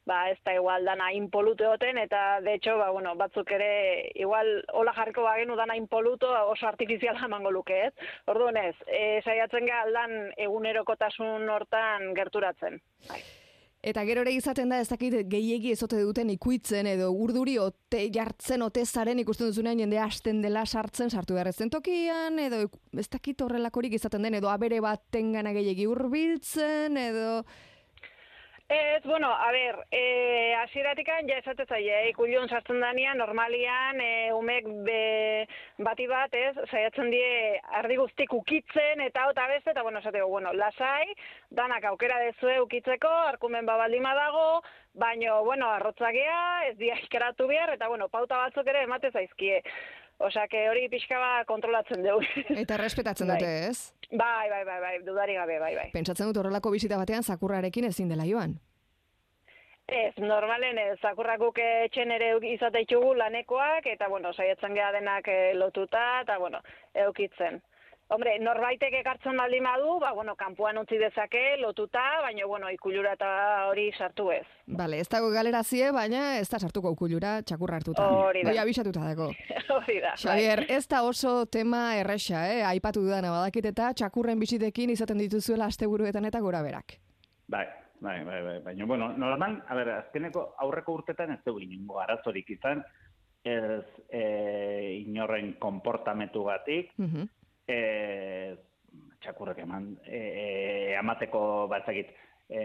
ba 0.05 0.17
ez 0.33 0.41
da 0.43 0.57
igual 0.57 0.85
dana 0.85 1.13
inpolute 1.15 1.69
oten, 1.69 2.01
eta 2.03 2.41
de 2.41 2.55
hecho, 2.55 2.75
ba, 2.79 2.89
bueno, 2.91 3.15
batzuk 3.15 3.53
ere, 3.55 4.11
igual 4.17 4.51
hola 4.73 4.93
jarriko 4.97 5.23
bagenu 5.23 5.55
dana 5.55 5.77
inpoluto 5.79 6.33
oso 6.49 6.67
artifiziala 6.67 7.29
emango 7.29 7.53
luke, 7.55 7.79
ez? 7.87 7.95
Orduan 8.27 8.59
ez, 8.59 8.75
e, 8.89 9.21
saiatzen 9.23 9.71
ga 9.71 9.85
aldan 9.85 10.17
egunerokotasun 10.49 11.47
hortan 11.49 12.11
gerturatzen. 12.19 12.83
Bai. 13.07 13.23
Eta 13.83 14.05
gero 14.07 14.23
ere 14.23 14.31
izaten 14.31 14.71
da 14.71 14.77
ez 14.79 14.87
dakit 14.87 15.17
gehiegi 15.27 15.73
ezote 15.75 15.99
duten 16.07 16.29
ikuitzen 16.31 16.87
edo 16.87 17.09
urduri 17.19 17.57
ote 17.59 18.05
jartzen 18.15 18.63
ote 18.63 18.85
zaren 18.87 19.19
ikusten 19.19 19.51
duzunean 19.51 19.83
jende 19.83 19.99
hasten 19.99 20.39
dela 20.45 20.63
sartzen 20.63 21.11
sartu 21.11 21.35
behar 21.35 21.51
ezen 21.51 21.73
tokian 21.73 22.39
edo 22.39 22.61
ez 22.95 23.09
dakit 23.11 23.43
horrelakorik 23.43 23.97
izaten 23.99 24.23
den 24.23 24.39
edo 24.39 24.53
abere 24.55 24.79
baten 24.85 25.33
gana 25.35 25.51
gehiegi 25.57 25.89
hurbiltzen 25.91 27.01
edo 27.09 27.43
Ez, 28.75 29.03
bueno, 29.05 29.31
a 29.31 29.53
ber, 29.53 29.77
e, 29.91 30.55
asieratikan 30.57 31.27
ja 31.29 31.37
esate 31.43 31.67
zaie, 31.69 31.97
ikulun 32.09 32.49
sartzen 32.49 32.79
danian, 32.81 33.19
normalian, 33.21 34.01
e, 34.01 34.31
umek 34.33 34.71
be, 34.87 35.03
bati 35.85 36.07
bat, 36.09 36.33
ez, 36.33 36.55
saiatzen 36.71 37.11
die 37.13 37.61
ardi 37.83 37.99
guztik 38.01 38.33
ukitzen, 38.33 39.03
eta 39.05 39.27
eta 39.29 39.45
beste, 39.51 39.75
eta 39.75 39.85
bueno, 39.85 40.01
esateko, 40.01 40.31
bueno, 40.33 40.55
lasai, 40.57 41.13
danak 41.51 41.85
aukera 41.91 42.17
dezue 42.25 42.63
ukitzeko, 42.65 43.13
arkumen 43.35 43.69
babaldima 43.69 44.15
dago, 44.17 44.63
baino, 44.95 45.43
bueno, 45.45 45.69
arrotzagea, 45.69 46.41
ez 46.71 46.79
dia 46.81 46.97
ikeratu 47.05 47.53
behar, 47.53 47.75
eta 47.77 47.93
bueno, 47.93 48.09
pauta 48.09 48.41
batzuk 48.47 48.73
ere 48.73 48.87
emate 48.89 49.13
zaizkie. 49.13 49.61
Osea, 50.23 50.47
que 50.49 50.69
hori 50.71 50.87
pixka 50.89 51.19
bat 51.19 51.47
kontrolatzen 51.49 52.05
dugu. 52.05 52.27
eta 52.63 52.77
respetatzen 52.79 53.29
Bai. 53.29 53.39
dute, 53.39 53.53
ez? 53.69 53.95
bai, 54.13 54.49
bai, 54.51 54.65
bai, 54.65 54.81
bai, 54.81 54.93
dudari 55.07 55.35
gabe, 55.35 55.59
bai, 55.59 55.73
bai. 55.75 55.89
Pentsatzen 55.95 56.29
dut 56.29 56.39
horrelako 56.43 56.71
bisita 56.75 56.99
batean 57.01 57.25
zakurrarekin 57.25 57.89
ezin 57.89 58.13
dela 58.13 58.29
joan. 58.29 58.59
Ez, 59.89 60.13
normalen 60.23 60.79
ez, 60.79 60.95
zakurrakuk 61.03 61.59
etxen 61.59 62.13
ere 62.15 62.31
izate 62.53 62.85
ditugu 62.85 63.15
lanekoak, 63.19 63.89
eta, 63.91 64.09
bueno, 64.09 64.33
saiatzen 64.33 64.79
geha 64.79 64.93
denak 64.95 65.29
eh, 65.29 65.53
lotuta, 65.59 66.05
eta, 66.23 66.39
bueno, 66.39 66.63
eukitzen. 66.95 67.61
Hombre, 68.13 68.35
norbaitek 68.45 68.93
ekartzen 68.99 69.39
baldin 69.41 69.65
badu, 69.65 69.95
ba, 70.03 70.11
bueno, 70.13 70.35
kanpoan 70.37 70.77
utzi 70.83 70.99
dezake, 71.01 71.57
lotuta, 71.63 72.03
baina, 72.21 72.45
bueno, 72.47 72.69
ikulura 72.69 73.15
eta 73.17 73.29
hori 73.71 73.87
sartu 73.97 74.27
ez. 74.35 74.45
Bale, 74.67 74.99
ez 75.01 75.09
dago 75.09 75.31
galerazie, 75.33 75.89
baina 75.97 76.37
ez 76.37 76.49
da 76.51 76.61
sartuko 76.61 76.93
ukulura 76.93 77.39
txakurra 77.49 77.79
hartuta. 77.81 78.05
Hori 78.13 78.43
da. 78.45 78.53
Hoi 78.53 78.61
abisatuta 78.61 79.07
dago. 79.07 79.31
hori 79.79 79.97
da. 80.05 80.13
bai. 80.13 80.21
Xavier, 80.27 80.65
ez 80.69 80.85
da 80.93 81.03
oso 81.09 81.47
tema 81.47 81.97
erresa, 81.97 82.45
eh? 82.53 82.61
aipatu 82.75 83.01
dudana 83.07 83.33
badakit 83.33 83.71
eta 83.73 83.95
txakurren 83.97 84.45
bisitekin 84.45 84.93
izaten 84.93 85.23
dituzuela 85.25 85.71
asteburuetan 85.73 86.29
eta 86.29 86.45
gora 86.45 86.61
berak. 86.63 86.99
Bai, 87.49 87.65
bai, 88.05 88.19
bai, 88.29 88.41
bai. 88.45 88.59
Baina, 88.69 88.85
bueno, 88.93 89.13
normal, 89.17 89.63
a 89.67 89.75
ber, 89.79 89.97
azkeneko 90.03 90.51
aurreko 90.61 91.01
urtetan 91.01 91.33
ez 91.33 91.41
dugu 91.47 91.65
inongo 91.65 92.03
arazorik 92.05 92.51
izan, 92.59 92.85
ez 93.43 93.87
e, 94.13 94.99
inorren 95.01 95.55
konportamentu 95.59 96.45
gatik, 96.45 96.93
Mhm. 96.99 97.39
E, 97.69 98.57
txakurrek 99.23 99.63
eman, 99.65 99.93
e, 100.07 100.19
e, 100.19 100.47
amateko 100.99 101.43
batzakit, 101.71 102.11
e, 102.49 102.63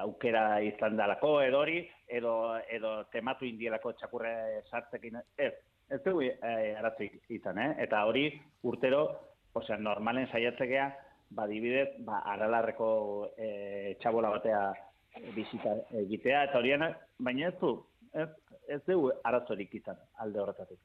aukera 0.00 0.60
izan 0.64 0.98
dalako, 0.98 1.36
edo 1.42 1.60
hori, 1.62 1.78
edo, 2.08 2.34
edo 2.70 2.96
tematu 3.12 3.46
indielako 3.48 3.94
txakurre 4.00 4.34
sartzekin, 4.70 5.20
ez, 5.38 5.52
ez 5.90 6.00
dugu 6.04 6.26
e, 6.26 6.74
arazoik 6.80 7.20
izan, 7.36 7.60
eh? 7.62 7.70
Eta 7.86 8.04
hori 8.08 8.26
urtero, 8.66 9.04
osea, 9.54 9.78
normalen 9.78 10.28
saiatzekea, 10.32 10.90
badibidez, 11.34 11.88
ba, 12.06 12.20
aralarreko 12.34 12.88
e, 13.38 13.96
txabola 14.02 14.34
batea 14.36 14.66
bizita 15.34 15.76
egitea, 16.04 16.44
eta 16.48 16.60
horian, 16.60 16.88
baina 17.18 17.48
ez 17.48 17.56
du, 17.60 17.76
ez, 18.12 18.28
ez 18.68 18.80
dugu 18.88 19.12
arazorik 19.24 19.74
izan 19.80 19.98
alde 20.22 20.42
horretatik. 20.42 20.80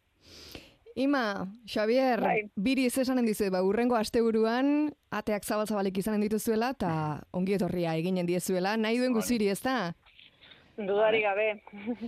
Ima, 0.95 1.47
Xavier, 1.65 2.21
Bai. 2.21 2.49
biri 2.55 2.85
ez 2.85 2.97
esanen 2.97 3.25
dizuet, 3.25 3.51
ba, 3.53 3.61
urrengo 3.63 3.95
asteburuan 3.95 4.89
ateak 5.11 5.45
zabal-zabalik 5.45 5.97
izanen 5.97 6.21
dituzuela, 6.21 6.71
eta 6.75 7.21
ongi 7.31 7.53
etorria 7.55 7.95
eginen 7.95 8.25
diezuela, 8.25 8.75
nahi 8.77 8.97
duen 8.97 9.13
guziri, 9.13 9.47
ez 9.49 9.61
da? 9.61 9.93
Dudari 10.77 11.21
gabe. 11.21 11.47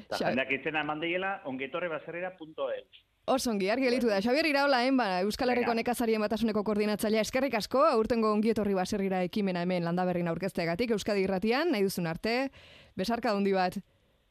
Eta 0.06 0.18
jendeak 0.18 0.52
izena 0.60 0.82
eman 0.86 1.00
diela, 1.04 1.42
ongetorre 1.46 1.90
baserrera.eus. 1.92 3.06
Osongi, 3.32 3.70
argi 3.70 3.86
gelitu 3.86 4.10
da. 4.10 4.18
Xavier 4.20 4.48
Iraola, 4.50 4.82
hein, 4.84 4.98
ba, 4.98 5.22
Euskal 5.22 5.52
Herriko 5.54 5.76
nekazarien 5.78 6.24
batasuneko 6.24 6.64
koordinatzailea 6.66 7.22
eskerrik 7.22 7.54
asko, 7.60 7.84
aurtengo 7.86 8.32
ongietorri 8.34 8.74
baserrira 8.74 9.22
ekimena 9.28 9.62
hemen 9.62 9.86
landaberrin 9.86 10.28
aurkezteagatik, 10.32 10.96
Euskadi 10.98 11.28
irratian, 11.28 11.72
nahi 11.72 11.86
duzun 11.86 12.10
arte, 12.10 12.50
besarka 12.98 13.36
hundi 13.38 13.54
bat. 13.54 13.78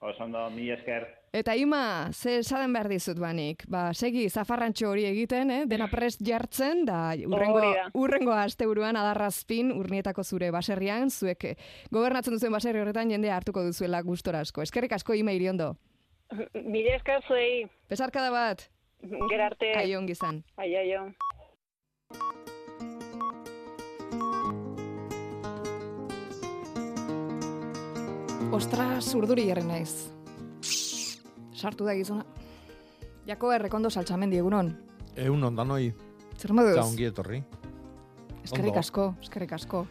Osondo, 0.01 0.49
mi 0.51 0.71
esker. 0.75 1.20
Eta 1.33 1.55
ima, 1.55 2.11
ze 2.11 2.41
esaten 2.41 2.73
behar 2.75 2.89
dizut 2.91 3.19
banik, 3.23 3.63
ba, 3.71 3.93
segi 3.95 4.25
zafarrantxo 4.29 4.89
hori 4.91 5.05
egiten, 5.07 5.53
eh? 5.55 5.61
dena 5.71 5.87
prest 5.87 6.25
jartzen, 6.27 6.83
da 6.89 7.13
urrengo, 7.15 7.63
urrengo 7.95 8.35
asteburuan 8.35 8.99
adarrazpin 8.99 9.71
urnietako 9.71 10.25
zure 10.27 10.51
baserrian, 10.51 11.07
zuek 11.15 11.47
eh, 11.53 11.55
gobernatzen 11.95 12.35
duzuen 12.35 12.57
baserri 12.59 12.83
horretan 12.83 13.15
jendea 13.15 13.37
hartuko 13.39 13.63
duzuela 13.63 14.03
gustora 14.03 14.43
asko. 14.43 14.67
Eskerrik 14.67 14.99
asko 14.99 15.15
ima 15.15 15.31
iriondo. 15.31 15.77
Mire 16.67 16.97
esker 16.99 17.23
zuei, 17.29 17.65
Besarkada 17.91 18.35
bat, 18.35 18.67
gerarte, 19.31 19.71
aion 19.79 20.11
gizan. 20.11 20.43
ai, 20.59 20.75
aio. 20.83 21.13
Ostras, 28.51 29.15
urduri 29.15 29.47
jarri 29.47 29.63
naiz. 29.63 30.20
Sartu 31.61 31.85
da 31.85 31.95
gizona. 31.95 32.25
Jako 33.29 33.53
errekondo 33.53 33.91
saltxamendi 33.91 34.39
egunon. 34.41 34.71
Egun 35.17 35.43
ondanoi, 35.45 35.91
Zer 36.39 36.53
moduz? 36.57 36.73
eta 36.73 36.85
ongi 36.87 37.05
etorri. 37.11 37.43
Eskerrik 38.45 38.77
asko, 38.81 39.11
eskerrik 39.23 39.53
asko. 39.53 39.85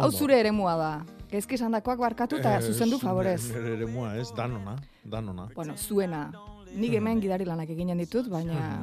Hau 0.00 0.10
zure 0.10 0.38
eremua 0.40 0.76
da. 0.80 0.90
Gezki 1.30 1.54
esandakoak 1.58 2.00
barkatu 2.00 2.38
eta 2.40 2.56
zuzendu 2.64 2.98
favorez. 2.98 3.42
Nire 3.52 3.74
ere 3.76 3.86
mua, 3.86 4.14
ez, 4.18 4.30
danona, 4.34 4.76
danona. 5.04 5.48
Bueno, 5.54 5.76
zuena. 5.76 6.30
Nik 6.74 6.94
hemen 6.94 7.20
gidari 7.20 7.44
lanak 7.44 7.68
eginen 7.70 7.98
ditut, 7.98 8.28
baina 8.30 8.80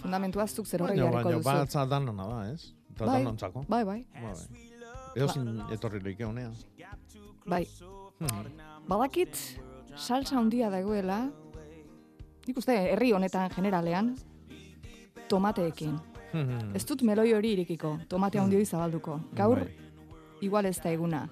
fundamentua 0.00 0.46
zuk 0.46 0.66
zer 0.66 0.82
horrek 0.82 0.96
Baina, 0.98 1.10
jarriko 1.10 1.28
baina, 1.28 1.38
duzu. 1.38 1.44
batza 1.50 1.84
danona 1.90 2.26
da, 2.30 2.40
ez? 2.52 2.72
Da 2.96 3.06
Bai. 3.06 3.18
danontzako. 3.20 3.64
Bai, 3.68 3.84
bai, 3.84 4.00
Ba, 4.14 4.32
bai. 4.32 4.66
Edo 5.16 5.28
zin 5.32 5.62
etorri 5.72 6.00
leike 6.04 6.24
honea. 6.24 6.50
bai. 7.46 7.64
Hmm. 8.18 8.46
Badakit, 8.88 9.36
salsa 9.96 10.38
handia 10.38 10.70
dagoela, 10.70 11.30
nik 12.46 12.56
uste 12.58 12.72
herri 12.92 13.12
honetan 13.12 13.50
generalean, 13.54 14.14
tomateekin. 15.28 15.96
Hmm. 16.32 16.74
Ez 16.76 16.84
dut 16.86 17.02
meloi 17.06 17.32
hori 17.34 17.52
irikiko, 17.56 17.96
tomate 18.10 18.38
handi 18.38 18.56
hori 18.58 18.66
zabalduko. 18.66 19.20
Gaur, 19.34 19.60
Bai. 19.64 19.76
igual 20.44 20.66
ez 20.66 20.78
da 20.82 20.90
eguna. 20.92 21.28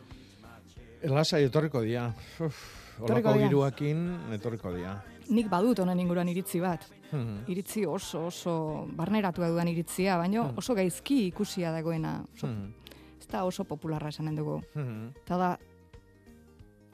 Lasai 1.04 1.42
etorriko 1.44 1.82
dia. 1.84 2.06
Uf, 2.40 2.60
Olako 3.00 3.34
giruakin 3.36 4.04
etorriko 4.32 4.72
dia. 4.72 4.94
Nik 5.28 5.48
badut 5.50 5.78
honen 5.82 6.00
inguruan 6.00 6.28
iritzi 6.28 6.60
bat. 6.60 6.86
Hmm. 7.10 7.42
Iritzi 7.48 7.84
oso 7.86 8.26
oso 8.26 8.54
barneratua 8.96 9.48
dudan 9.48 9.68
iritzia, 9.68 10.16
baina 10.16 10.42
Hmm. 10.44 10.58
oso 10.58 10.74
gaizki 10.74 11.26
ikusia 11.26 11.72
dagoena. 11.72 12.24
Oso, 12.34 12.46
Hmm. 12.46 12.72
Ez 13.20 13.26
da 13.28 13.44
oso 13.44 13.64
popularra 13.64 14.08
esanen 14.08 14.34
dugu. 14.36 14.62
Hmm. 14.74 15.08
Eta 15.24 15.36
da, 15.36 15.58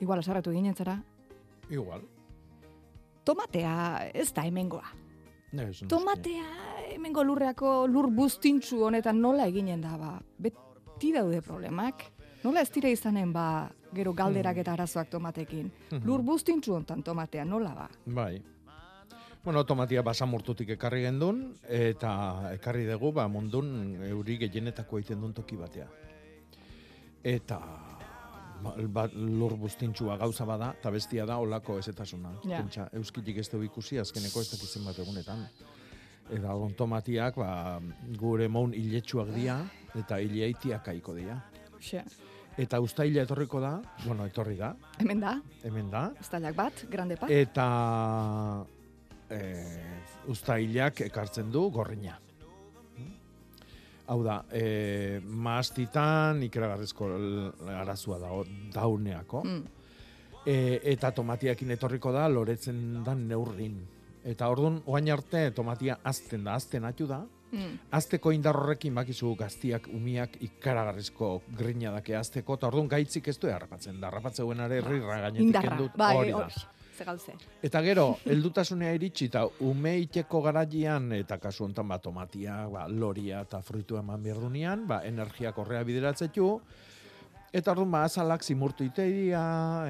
igual 0.01 0.19
asarratu 0.19 0.51
ginen 0.53 0.75
zara, 0.75 1.03
Igual. 1.71 2.03
Tomatea 3.25 4.11
ez 4.15 4.33
da 4.35 4.45
hemengoa. 4.47 4.87
Ez. 5.53 5.83
Tomatea 5.89 6.47
hemengo 6.95 7.25
lurreako 7.27 7.87
lur 7.91 8.11
buztintzu 8.15 8.85
honetan 8.87 9.21
nola 9.21 9.49
eginen 9.51 9.81
da, 9.83 9.97
ba, 9.99 10.15
beti 10.39 11.13
daude 11.13 11.41
problemak. 11.43 12.05
Nola 12.45 12.63
ez 12.63 12.71
dira 12.73 12.89
izanen, 12.89 13.33
ba, 13.33 13.69
gero 13.95 14.15
galderak 14.17 14.63
eta 14.63 14.73
arazoak 14.73 15.11
tomatekin. 15.11 15.71
Mhm. 15.91 16.07
Lur 16.07 16.23
buztintzu 16.23 16.75
hontan 16.75 17.03
tomatea 17.03 17.45
nola 17.45 17.75
ba. 17.75 17.91
Bai. 18.07 18.43
Bueno, 19.43 19.65
tomatia 19.65 20.03
basamurtutik 20.03 20.69
ekarri 20.77 21.03
gendun, 21.03 21.55
eta 21.65 22.53
ekarri 22.53 22.85
dugu, 22.85 23.13
ba, 23.13 23.27
mundun 23.29 23.97
euri 24.05 24.37
gehienetako 24.43 24.99
egiten 24.99 25.21
duen 25.21 25.33
toki 25.33 25.57
batea. 25.57 25.87
Eta 27.25 27.61
bat, 28.63 29.15
lur 29.15 29.57
buztintxua 29.61 30.17
gauza 30.21 30.47
bada, 30.49 30.73
eta 30.79 30.91
bestia 30.91 31.27
da 31.27 31.37
olako 31.43 31.79
ezetasuna. 31.79 32.33
Ja. 32.45 32.61
Pentsa, 32.61 32.89
euskitik 32.97 33.39
ez 33.43 33.49
dugu 33.51 33.69
ikusi, 33.69 33.99
azkeneko 33.99 34.41
ez 34.41 34.51
dakitzen 34.53 34.85
bat 34.85 34.99
egunetan. 34.99 35.47
Eta 36.31 36.55
on 36.55 36.75
tomatiak, 36.79 37.37
ba, 37.41 37.81
gure 38.19 38.49
moun 38.49 38.75
hiletsuak 38.75 39.33
dira, 39.35 39.61
eta 39.99 40.21
hileaitiak 40.23 40.93
aiko 40.95 41.15
dira. 41.19 41.41
Xe, 41.81 42.05
Eta 42.61 42.81
ustaila 42.83 43.23
etorriko 43.23 43.61
da, 43.63 43.77
bueno, 44.05 44.27
etorri 44.27 44.57
da, 44.59 44.75
hemen 45.01 45.21
da, 45.23 45.37
hemen 45.65 45.87
da, 45.91 46.11
estalak 46.21 46.57
bat, 46.59 46.83
grande 46.91 47.17
pat. 47.17 47.31
eta 47.31 47.67
e, 49.31 49.39
ustailak 50.29 51.01
ekartzen 51.07 51.51
du 51.55 51.71
gorrina. 51.71 52.19
Hau 54.11 54.19
da, 54.27 54.41
e, 54.51 55.21
maastitan 55.23 56.41
ikeragarrizko 56.43 57.09
l- 57.15 57.53
arazua 57.79 58.19
dago 58.19 58.45
dauneako. 58.75 59.43
Mm. 59.47 59.63
E, 60.47 60.55
eta 60.95 61.13
tomatiakin 61.15 61.71
etorriko 61.77 62.11
da 62.13 62.27
loretzen 62.29 63.05
dan 63.07 63.27
neurrin. 63.29 63.77
Eta 64.25 64.49
orduan, 64.53 64.81
oain 64.87 65.09
arte 65.15 65.51
tomatia 65.57 65.99
azten 66.05 66.43
da, 66.45 66.55
azten 66.61 66.85
atu 66.85 67.07
da, 67.07 67.23
Mm. 67.51 67.79
Azteko 67.99 68.31
indar 68.31 68.55
horrekin 68.55 68.95
bakizu 68.95 69.33
gaztiak, 69.35 69.89
umiak 69.91 70.37
ikaragarrizko 70.47 71.43
grina 71.59 71.91
dake 71.91 72.15
azteko, 72.15 72.55
eta 72.55 72.69
orduan 72.69 72.87
gaitzik 72.87 73.27
ez 73.27 73.35
du 73.43 73.49
harrapatzen 73.51 73.97
da, 74.01 74.07
harrapatzeuen 74.07 74.61
are 74.63 74.77
herrirra 74.79 75.17
gainetik 75.25 75.57
kendut, 75.67 75.97
bai, 75.99 76.13
hori 76.17 76.31
da. 76.31 76.45
hori. 76.45 76.55
Ze 77.01 77.05
gauze. 77.09 77.33
Eta 77.65 77.81
gero, 77.81 78.03
heldutasunea 78.29 78.93
iritsi 78.93 79.31
eta 79.31 79.47
ume 79.65 79.95
iteko 80.03 80.43
garaian, 80.45 81.07
eta 81.17 81.39
kasu 81.41 81.65
hontan 81.65 81.89
ba, 81.89 81.97
tomatia, 81.97 82.67
ba, 82.69 82.83
loria 82.93 83.39
eta 83.47 83.63
fruitu 83.65 83.97
eman 83.97 84.21
bierdunean, 84.21 84.83
ba, 84.91 84.99
energiak 85.09 85.57
horrea 85.63 85.81
bideratzetu, 85.89 86.49
Eta 87.51 87.73
orduan, 87.73 87.89
ba, 87.91 88.05
azalak 88.07 88.45
zimurtu 88.47 88.85
iteidia, 88.87 89.41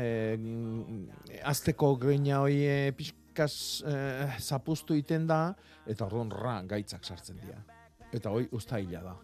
e, 0.01 1.41
azteko 1.51 1.91
greina 2.01 2.39
hoi 2.41 2.55
e, 2.65 2.77
pixkaz 2.97 3.53
e, 3.85 3.97
zapustu 4.41 4.97
iten 4.97 5.27
da, 5.29 5.41
eta 5.85 6.07
orduan 6.07 6.31
ra 6.33 6.55
gaitzak 6.71 7.05
sartzen 7.05 7.43
dira. 7.43 7.59
Eta 8.17 8.33
hoi 8.33 8.47
ustaila 8.57 9.03
da. 9.11 9.17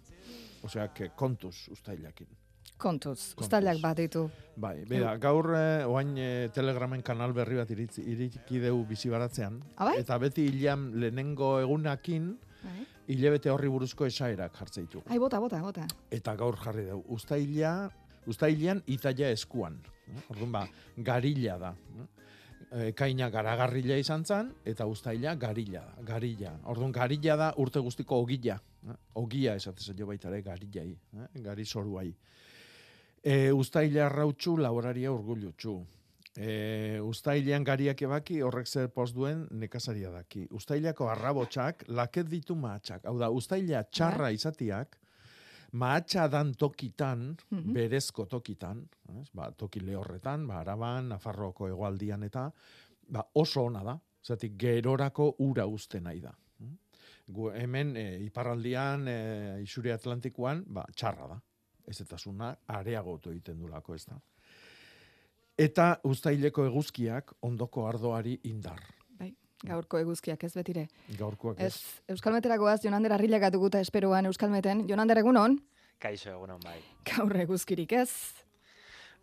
Osea, 0.68 0.90
kontuz 1.16 1.54
ustailakin. 1.72 2.28
Kontuz, 2.76 3.32
Kontuz. 3.34 3.44
ustailak 3.46 3.78
bat 3.80 3.96
ditu. 3.96 4.26
Bai, 4.56 4.84
bera, 4.88 5.14
gaur 5.20 5.48
eh, 5.56 5.84
oain 5.88 6.10
eh, 6.18 6.48
telegramen 6.52 7.02
kanal 7.02 7.32
berri 7.36 7.56
bat 7.56 7.70
iritzi, 7.72 8.02
iriki 8.12 8.60
deu 8.60 8.82
bizi 8.88 9.08
baratzean. 9.12 9.60
Ah, 9.76 9.86
bai? 9.90 9.94
Eta 10.02 10.18
beti 10.20 10.44
hilan 10.50 10.90
lehenengo 11.00 11.54
egunakin, 11.62 12.34
Bai. 12.62 12.86
hilabete 13.08 13.50
horri 13.52 13.68
buruzko 13.72 14.06
esairak 14.06 14.52
jartze 14.58 14.82
ditu. 14.84 15.02
Ai, 15.08 15.18
bota, 15.18 15.40
bota, 15.40 15.60
bota. 15.64 15.86
Eta 16.10 16.34
gaur 16.36 16.56
jarri 16.60 16.84
dugu, 16.90 17.04
ustaila, 17.16 17.88
ustailean 18.26 18.82
itaia 18.86 19.30
eskuan. 19.32 19.80
Orduan 20.30 20.52
ba, 20.52 20.66
garila 20.98 21.58
da. 21.58 21.74
Eh, 22.72 22.92
Kaina 22.98 23.30
garagarrila 23.30 23.96
izan 23.96 24.24
zen, 24.26 24.52
eta 24.64 24.84
ustaila 24.86 25.34
garila 25.34 25.80
da. 25.80 26.04
Garila. 26.12 26.52
Orduan, 26.72 26.92
garila 26.92 27.36
da 27.36 27.52
urte 27.56 27.80
guztiko 27.80 28.20
ogila. 28.20 28.60
Ogia 29.18 29.54
esatzen 29.58 29.96
jo 29.98 30.06
baita 30.06 30.28
ere 30.28 30.42
garilai. 30.42 30.90
Eh? 31.16 31.28
Gari 31.42 31.64
zoruai. 31.64 32.12
E, 33.26 33.50
ustaila 33.52 34.04
arrautxu, 34.06 34.54
laboraria 34.62 35.10
urgulutxu. 35.10 35.80
E, 36.36 37.00
ustailean 37.02 37.64
gariak 37.64 38.02
ebaki 38.06 38.36
horrek 38.44 38.68
zer 38.68 38.90
post 38.94 39.16
duen 39.16 39.46
nekazaria 39.50 40.12
daki. 40.12 40.44
Ustailako 40.54 41.08
arrabotxak 41.10 41.86
laket 41.88 42.28
ditu 42.30 42.54
mahatxak. 42.60 43.06
Hau 43.08 43.16
da, 43.18 43.30
ustaila 43.34 43.82
txarra 43.90 44.30
izatiak, 44.36 44.98
mahatxa 45.72 46.28
dan 46.30 46.52
tokitan, 46.54 47.36
Mhm. 47.50 47.72
berezko 47.74 48.26
tokitan, 48.26 48.84
ez? 49.18 49.28
Ba, 49.34 49.50
toki 49.50 49.80
lehorretan, 49.80 50.46
ba, 50.46 50.60
araban, 50.60 51.08
Nafarroko 51.08 51.66
hegoaldian 51.66 52.22
eta, 52.22 52.50
ba, 53.08 53.24
oso 53.34 53.64
ona 53.64 53.82
da. 53.82 53.98
Zatik, 54.22 54.56
gerorako 54.58 55.34
ura 55.38 55.66
uste 55.66 56.00
nahi 56.00 56.20
da. 56.20 56.32
Gu, 57.28 57.50
hemen, 57.50 57.96
e, 57.96 58.20
iparraldian, 58.22 59.08
e, 59.08 59.62
isuri 59.62 59.90
atlantikoan, 59.90 60.64
ba, 60.68 60.84
txarra 60.94 61.26
da. 61.26 61.40
Ez 61.86 62.00
eta 62.02 62.18
zuna, 62.18 62.54
areagotu 62.66 63.30
egiten 63.30 63.58
dulako, 63.58 63.94
ez 63.94 64.04
da. 64.06 64.18
Eta 65.56 66.00
ustaileko 66.04 66.66
eguzkiak 66.68 67.32
ondoko 67.46 67.86
ardoari 67.88 68.34
indar. 68.44 68.82
Bai, 69.18 69.30
gaurko 69.64 69.98
eguzkiak 70.02 70.42
ez 70.44 70.52
betire. 70.54 70.88
Gaurkoak 71.18 71.60
Ez, 71.60 71.74
ez. 71.74 72.02
Euskalmeteragoaz, 72.12 72.82
Jonander 72.84 73.12
arrilak 73.16 73.46
atuguta 73.48 73.80
esperoan 73.80 74.26
Euskalmeten. 74.26 74.84
Jonander 74.88 75.22
egunon, 75.22 75.56
Kaixo 75.98 76.28
egunon 76.34 76.60
bai. 76.60 76.76
gaur 77.08 77.32
eguzkirik 77.40 77.92
ez. 77.92 78.10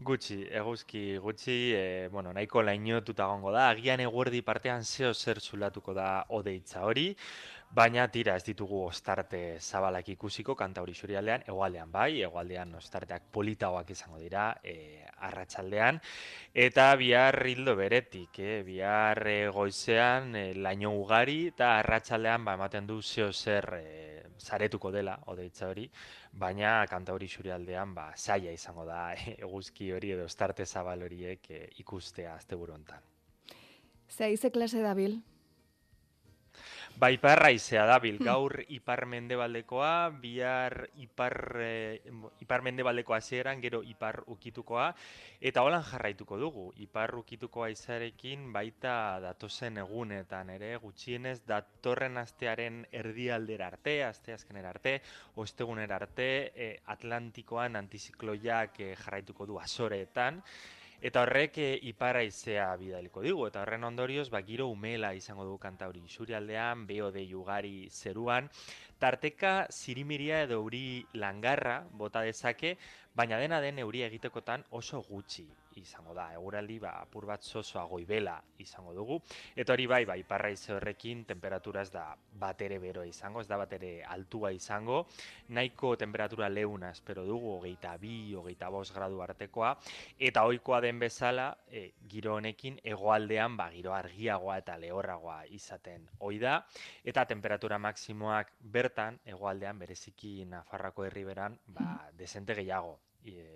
Gutxi, 0.03 0.39
eguzki 0.51 1.17
gutxi, 1.21 1.53
e, 1.77 2.07
bueno, 2.11 2.33
nahiko 2.33 2.63
lainotuta 2.65 3.27
gongo 3.29 3.51
da, 3.53 3.67
agian 3.69 4.01
eguerdi 4.01 4.41
partean 4.41 4.81
zeo 4.83 5.13
zer 5.13 5.39
zulatuko 5.39 5.93
da 5.93 6.25
odeitza 6.29 6.81
hori, 6.83 7.15
baina 7.73 8.05
tira 8.13 8.35
ez 8.37 8.43
ditugu 8.45 8.83
ostarte 8.85 9.39
zabalak 9.59 10.09
ikusiko 10.13 10.53
kanta 10.55 10.81
hori 10.83 10.93
xurialdean, 10.93 11.45
egualdean 11.49 11.91
bai, 11.91 12.21
egualdean 12.21 12.75
ostarteak 12.77 13.25
politagoak 13.33 13.89
izango 13.89 14.19
dira, 14.21 14.51
e, 14.63 15.01
arratsaldean 15.25 15.97
eta 16.65 16.91
bihar 16.99 17.39
hildo 17.49 17.75
beretik, 17.79 18.37
eh? 18.39 18.61
bihar 18.67 19.23
e, 19.27 19.37
goizean 19.55 20.35
e, 20.35 20.45
laino 20.53 20.93
ugari 20.99 21.47
eta 21.49 21.77
arratsaldean 21.79 22.45
ba, 22.45 22.53
ematen 22.59 22.87
du 22.87 23.01
zeo 23.01 23.31
zer 23.33 23.69
e, 23.79 23.85
zaretuko 24.37 24.91
dela 24.91 25.17
odeitza 25.33 25.71
hori, 25.71 25.87
baina 26.31 26.75
kanta 26.89 27.17
hori 27.17 27.29
xurialdean 27.31 27.97
ba, 27.97 28.11
zaila 28.15 28.53
izango 28.53 28.85
da 28.85 29.07
eguzki 29.47 29.91
hori 29.97 30.13
edo 30.13 30.29
ostarte 30.29 30.65
zabal 30.65 31.09
horiek 31.09 31.49
e, 31.49 31.67
ikustea 31.81 32.37
asteburu 32.37 32.77
hontan. 32.77 33.01
Ze 34.13 34.51
klase 34.51 34.81
dabil, 34.83 35.23
Ba, 36.93 37.09
iparra 37.09 37.49
izea 37.51 37.87
dabil, 37.89 38.19
gaur 38.21 38.53
ipar 38.69 39.07
mendebaldekoa, 39.09 40.11
bihar 40.21 40.75
ipar, 41.01 41.33
eh, 41.59 41.99
mo- 42.13 42.31
ipar 42.39 42.61
mendebaldeko 42.61 43.15
hasieran 43.17 43.59
gero 43.63 43.81
ipar 43.83 44.21
ukitukoa, 44.27 44.93
eta 45.41 45.63
holan 45.65 45.83
jarraituko 45.83 46.37
dugu. 46.37 46.67
Ipar 46.85 47.15
ukitukoa 47.17 47.71
izarekin 47.73 48.53
baita 48.53 49.19
datozen 49.25 49.81
egunetan 49.81 50.51
ere, 50.53 50.75
gutxienez 50.77 51.41
datorren 51.49 52.17
astearen 52.21 52.85
erdialdera 52.91 53.67
arte, 53.73 54.03
aste 54.05 54.37
azkenera 54.37 54.69
arte, 54.69 55.01
ostegunera 55.35 55.95
arte, 55.95 56.29
eh, 56.55 56.79
Atlantikoan 56.85 57.75
antizikloiak 57.75 58.79
eh, 58.79 58.95
jarraituko 58.95 59.49
du 59.49 59.59
azoreetan, 59.59 60.43
Eta 61.03 61.25
horrek 61.25 61.57
e, 61.59 61.65
ipar 61.89 62.15
haizea 62.15 62.69
bidaliko 62.79 63.19
digu, 63.25 63.41
eta 63.49 63.59
horren 63.65 63.83
ondorioz, 63.83 64.29
ba, 64.31 64.39
giro 64.47 64.69
umela 64.71 65.09
izango 65.17 65.43
du 65.43 65.57
kanta 65.59 65.89
hori 65.91 65.99
isurialdean, 66.07 66.85
beho 66.87 67.09
de 67.11 67.25
ugari 67.35 67.89
zeruan, 67.91 68.47
tarteka 69.03 69.51
zirimiria 69.67 70.39
edo 70.45 70.61
euri 70.61 71.03
langarra 71.19 71.81
bota 71.91 72.21
dezake, 72.23 72.77
baina 73.15 73.37
dena 73.37 73.61
den 73.61 73.79
euria 73.79 74.07
egitekotan 74.07 74.65
oso 74.71 75.01
gutxi 75.09 75.45
izango 75.79 76.13
da. 76.13 76.27
Eguraldi 76.33 76.77
ba, 76.81 76.93
apur 77.01 77.25
bat 77.29 77.43
zozoa 77.43 77.83
goibela 77.89 78.35
izango 78.61 78.93
dugu. 78.93 79.19
Eta 79.55 79.73
hori 79.73 79.85
bai, 79.89 80.03
bai, 80.05 80.19
iparraize 80.21 80.73
horrekin 80.75 81.23
temperatura 81.29 81.81
ez 81.81 81.91
da 81.93 82.05
bat 82.39 82.61
ere 82.61 82.79
beroa 82.81 83.05
izango, 83.09 83.41
ez 83.41 83.47
da 83.49 83.57
bat 83.57 83.73
ere 83.77 83.91
altua 84.15 84.51
izango. 84.53 85.03
Nahiko 85.49 85.95
temperatura 85.99 86.49
leuna 86.49 86.91
espero 86.93 87.25
dugu, 87.25 87.57
hogeita 87.57 87.95
bi, 88.01 88.33
hogeita 88.37 88.69
bost 88.73 88.93
gradu 88.95 89.21
artekoa. 89.25 89.75
Eta 90.19 90.45
ohikoa 90.49 90.81
den 90.85 90.99
bezala, 91.01 91.49
e, 91.67 91.91
giro 92.09 92.37
honekin 92.37 92.79
hegoaldean 92.83 93.57
ba, 93.57 93.69
giro 93.73 93.93
argiagoa 93.93 94.59
eta 94.63 94.77
lehorragoa 94.77 95.43
izaten 95.53 96.07
ohi 96.19 96.41
da. 96.41 96.59
Eta 97.03 97.25
temperatura 97.29 97.79
maksimoak 97.79 98.53
bertan, 98.59 99.19
hegoaldean, 99.25 99.79
bereziki 99.79 100.43
Nafarrako 100.49 101.05
herriberan, 101.09 101.59
ba, 101.67 102.09
desente 102.17 102.55
gehiago 102.57 103.02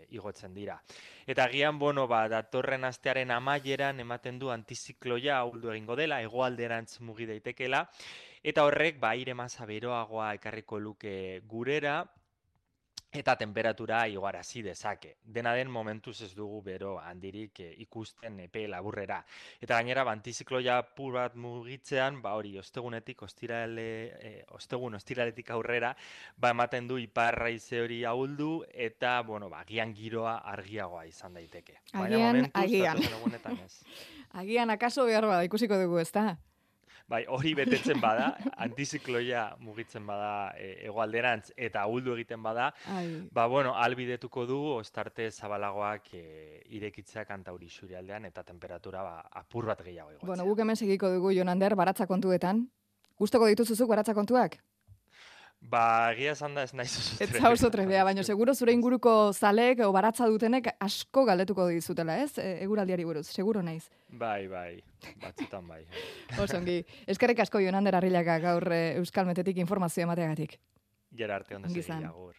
igotzen 0.09 0.53
dira. 0.53 0.77
Eta 1.25 1.45
agian, 1.45 1.79
bueno, 1.79 2.07
ba, 2.07 2.27
datorren 2.31 2.85
astearen 2.87 3.31
amaieran 3.31 3.99
ematen 3.99 4.39
du 4.39 4.51
antizikloia 4.51 5.37
ahuldu 5.39 5.71
egingo 5.73 5.95
dela, 5.95 6.21
hegoalderantz 6.21 6.99
mugi 7.01 7.27
daitekela, 7.29 7.87
eta 8.43 8.63
horrek, 8.63 8.99
ba, 8.99 9.11
aire 9.17 9.33
masa 9.33 9.65
beroagoa 9.65 10.33
ekarriko 10.37 10.79
luke 10.79 11.41
gurera, 11.45 11.99
eta 13.11 13.35
temperatura 13.37 14.01
igoarazi 14.07 14.61
dezake. 14.61 15.15
Dena 15.23 15.53
den 15.55 15.71
momentuz 15.71 16.19
ez 16.21 16.33
dugu 16.35 16.61
bero 16.61 16.97
handirik 16.99 17.59
eh, 17.63 17.69
ikusten 17.83 18.39
epe 18.43 18.65
laburrera. 18.67 19.21
Eta 19.61 19.77
gainera, 19.79 20.03
ba, 20.03 20.13
antizikloia 20.17 20.81
pur 20.95 21.15
bat 21.15 21.35
mugitzean, 21.35 22.21
ba 22.21 22.35
hori, 22.35 22.57
ostegunetik, 22.59 23.23
ostirale, 23.23 23.87
eh, 24.19 24.43
ostegun, 24.57 24.99
ostiraletik 24.99 25.51
aurrera, 25.55 25.93
ba 26.37 26.51
ematen 26.55 26.87
du 26.87 26.97
iparraize 26.99 27.81
hori 27.81 28.03
ahuldu, 28.05 28.65
eta, 28.73 29.21
bueno, 29.21 29.49
ba, 29.49 29.63
agian 29.63 29.95
giroa 29.95 30.37
argiagoa 30.53 31.05
izan 31.07 31.39
daiteke. 31.39 31.79
Agian, 31.93 32.49
agian. 32.53 32.99
datozen 32.99 33.19
egunetan 33.21 33.63
ez. 33.65 33.73
Agian 34.43 34.69
akaso 34.69 35.05
behar 35.07 35.25
bada 35.25 35.43
ikusiko 35.47 35.79
dugu, 35.79 36.01
ez 36.03 36.11
da? 36.11 36.35
Bai, 37.07 37.21
hori 37.31 37.53
betetzen 37.55 38.01
bada, 38.03 38.33
antizikloia 38.65 39.45
mugitzen 39.63 40.03
bada 40.07 40.51
e, 40.59 40.73
hegoalderantz 40.89 41.53
eta 41.55 41.85
ahuldu 41.87 42.11
egiten 42.17 42.43
bada, 42.43 42.73
Ai, 42.91 43.05
ba, 43.31 43.45
bueno, 43.47 43.71
albidetuko 43.79 44.43
dugu 44.49 44.73
ostarte 44.81 45.29
zabalagoak 45.31 46.09
e, 46.19 46.23
irekitzea 46.75 47.23
kanta 47.25 47.53
hori 47.55 47.71
aldean 47.97 48.25
eta 48.25 48.43
temperatura 48.43 49.03
ba, 49.03 49.21
apur 49.31 49.65
bat 49.65 49.83
gehiago 49.83 50.11
igotzea. 50.11 50.27
bueno, 50.27 50.43
guk 50.43 50.59
hemen 50.59 50.75
segiko 50.75 51.09
dugu 51.09 51.31
Jonander 51.31 51.75
baratza 51.75 52.07
kontuetan. 52.07 52.67
Gustoko 53.17 53.47
dituzuzuk 53.47 53.87
baratza 53.87 54.13
kontuak? 54.13 54.59
Ba, 55.59 56.13
egia 56.13 56.31
esan 56.31 56.53
da 56.55 56.63
ez 56.63 56.73
naiz 56.77 56.91
oso 56.95 57.17
Ez 57.23 57.29
za 57.33 57.49
oso 57.49 57.69
trebea, 57.73 58.03
baina 58.07 58.23
seguro 58.23 58.53
zure 58.55 58.71
inguruko 58.71 59.33
zalek 59.33 59.81
o 59.83 59.89
baratza 59.91 60.27
dutenek 60.29 60.69
asko 60.79 61.25
galdetuko 61.25 61.67
dizutela, 61.73 62.19
ez? 62.23 62.37
E, 62.37 62.63
eguraldiari 62.63 63.03
buruz, 63.03 63.25
seguro 63.27 63.63
naiz. 63.65 63.89
Bai, 64.07 64.47
bai, 64.47 64.79
batzutan 65.23 65.67
bai. 65.67 65.81
Osongi, 66.45 66.79
eskerrik 67.07 67.43
asko 67.43 67.59
Jonander 67.59 67.99
Arrilaka 67.99 68.39
gaur 68.43 68.69
e, 68.71 68.81
Euskal 69.01 69.27
Metetik 69.27 69.57
informazio 69.57 70.07
emateagatik. 70.07 70.59
Gera 71.17 71.41
arte 71.41 71.57
ondo 71.57 71.73
izan. 71.73 72.05
agur. 72.05 72.35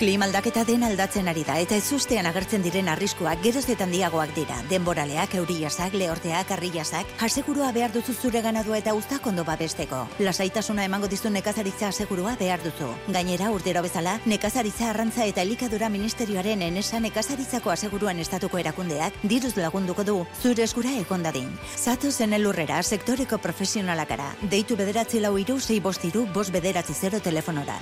Klima 0.00 0.24
aldaketa 0.24 0.62
den 0.64 0.80
aldatzen 0.80 1.26
ari 1.28 1.42
da 1.44 1.58
eta 1.60 1.76
ezustean 1.76 2.24
agertzen 2.24 2.62
diren 2.64 2.86
arriskuak 2.88 3.42
geroz 3.44 3.66
handiagoak 3.68 4.30
dira. 4.32 4.54
Denboraleak, 4.70 5.34
euriasak, 5.34 5.92
lehorteak, 5.92 6.52
arriasak, 6.56 7.06
asegurua 7.20 7.70
behar 7.76 7.92
duzu 7.92 8.14
zure 8.14 8.40
ganadua 8.40 8.78
eta 8.78 8.94
uztak 8.94 9.26
ondo 9.26 9.44
babesteko. 9.44 10.06
Lasaitasuna 10.18 10.86
emango 10.86 11.06
dizu 11.06 11.28
nekazaritza 11.28 11.88
asegurua 11.88 12.34
behar 12.40 12.62
duzu. 12.64 12.88
Gainera, 13.12 13.50
urtero 13.50 13.82
bezala, 13.82 14.18
nekazaritza 14.24 14.88
arrantza 14.88 15.26
eta 15.26 15.42
elikadura 15.42 15.90
ministerioaren 15.90 16.62
enesa 16.62 16.98
nekazaritzako 16.98 17.70
aseguruan 17.70 18.18
estatuko 18.24 18.56
erakundeak 18.56 19.12
diruz 19.22 19.58
lagunduko 19.58 20.02
du 20.02 20.22
zure 20.40 20.64
eskura 20.64 20.94
egon 20.96 21.22
dadin. 21.28 21.50
Zatu 21.76 22.10
zen 22.10 22.32
elurrera 22.32 22.82
sektoreko 22.82 23.36
profesionalakara. 23.36 24.32
Deitu 24.48 24.80
bederatzi 24.80 25.20
lau 25.20 25.36
iru, 25.36 25.60
sei 25.60 25.78
bostiru, 25.78 26.24
bost 26.32 26.56
bederatzi 26.56 26.94
zero 26.94 27.20
telefonora. 27.20 27.76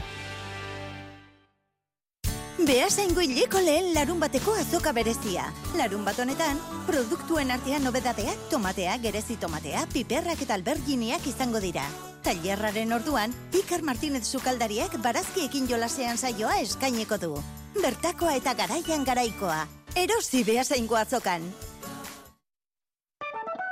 Beasaingo 2.69 3.23
hileko 3.25 3.63
lehen 3.65 3.95
larun 3.95 4.19
bateko 4.21 4.53
azoka 4.61 4.91
berezia. 4.93 5.47
Larun 5.79 6.03
bat 6.05 6.19
honetan, 6.21 6.59
produktuen 6.85 7.49
artean 7.55 7.81
nobedadeak, 7.87 8.43
tomatea, 8.53 8.99
gerezi 9.01 9.39
tomatea, 9.41 9.87
piperrak 9.95 10.43
eta 10.45 10.59
alberginiak 10.59 11.25
izango 11.31 11.63
dira. 11.65 11.87
Tailerraren 12.29 12.93
orduan, 12.93 13.33
Iker 13.57 13.81
Martínez 13.89 14.27
sukaldariak 14.29 14.99
barazkiekin 15.01 15.65
jolasean 15.73 16.21
saioa 16.21 16.59
eskaineko 16.67 17.17
du. 17.25 17.33
Bertakoa 17.81 18.37
eta 18.37 18.53
garaian 18.53 19.09
garaikoa. 19.09 19.65
Erosi 19.97 20.45
beasaingo 20.45 21.01
azokan. 21.01 21.49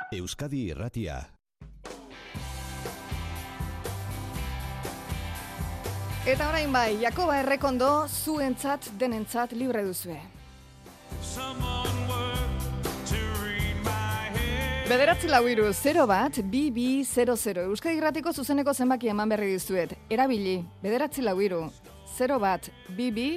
Euskadi 0.08 0.70
Irratia. 0.72 1.35
Eta 6.26 6.48
orain 6.48 6.72
bai, 6.74 6.96
Jakoba 6.98 7.36
Errekondo 7.38 7.88
zuentzat 8.10 8.88
denentzat 8.98 9.52
libre 9.54 9.84
duzue. 9.86 10.16
Bederatzi 14.90 15.30
lau 15.30 15.44
iru, 15.46 15.68
0 15.70 16.06
bat, 16.10 16.40
bi, 16.50 16.64
bi, 16.74 17.04
0, 17.06 17.36
0. 17.38 17.68
Euskadi 17.70 18.00
Irratiko 18.00 18.32
zuzeneko 18.32 18.74
zenbaki 18.74 19.10
eman 19.12 19.30
berri 19.30 19.52
dizuet. 19.52 19.94
Erabili, 20.10 20.56
bederatzi 20.82 21.22
lau 21.22 21.36
iru, 21.42 21.60
0 22.16 22.38
bat, 22.42 22.70
bi, 22.96 23.12
bi, 23.14 23.28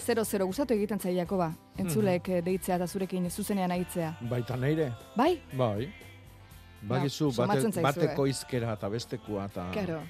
0, 0.00 0.24
0. 0.24 0.46
Gustatu 0.48 0.78
egiten 0.78 1.00
zai, 1.00 1.12
Jakoba. 1.18 1.50
Entzulek 1.76 2.28
eh, 2.28 2.40
deitzea 2.44 2.78
eta 2.80 2.86
zurekin 2.88 3.28
zuzenean 3.30 3.76
aitzea. 3.76 4.14
Baita 4.32 4.56
neire. 4.56 4.94
Bai? 5.16 5.34
Bai. 5.52 5.90
Bagizu, 6.88 7.28
Ba, 7.34 7.44
somatzen 7.44 7.76
bate, 7.76 7.84
bateko 7.84 8.26
izkera 8.32 8.72
eta 8.80 8.88
bestekua 8.88 9.44
eta 9.52 9.68
Claro. 9.76 10.00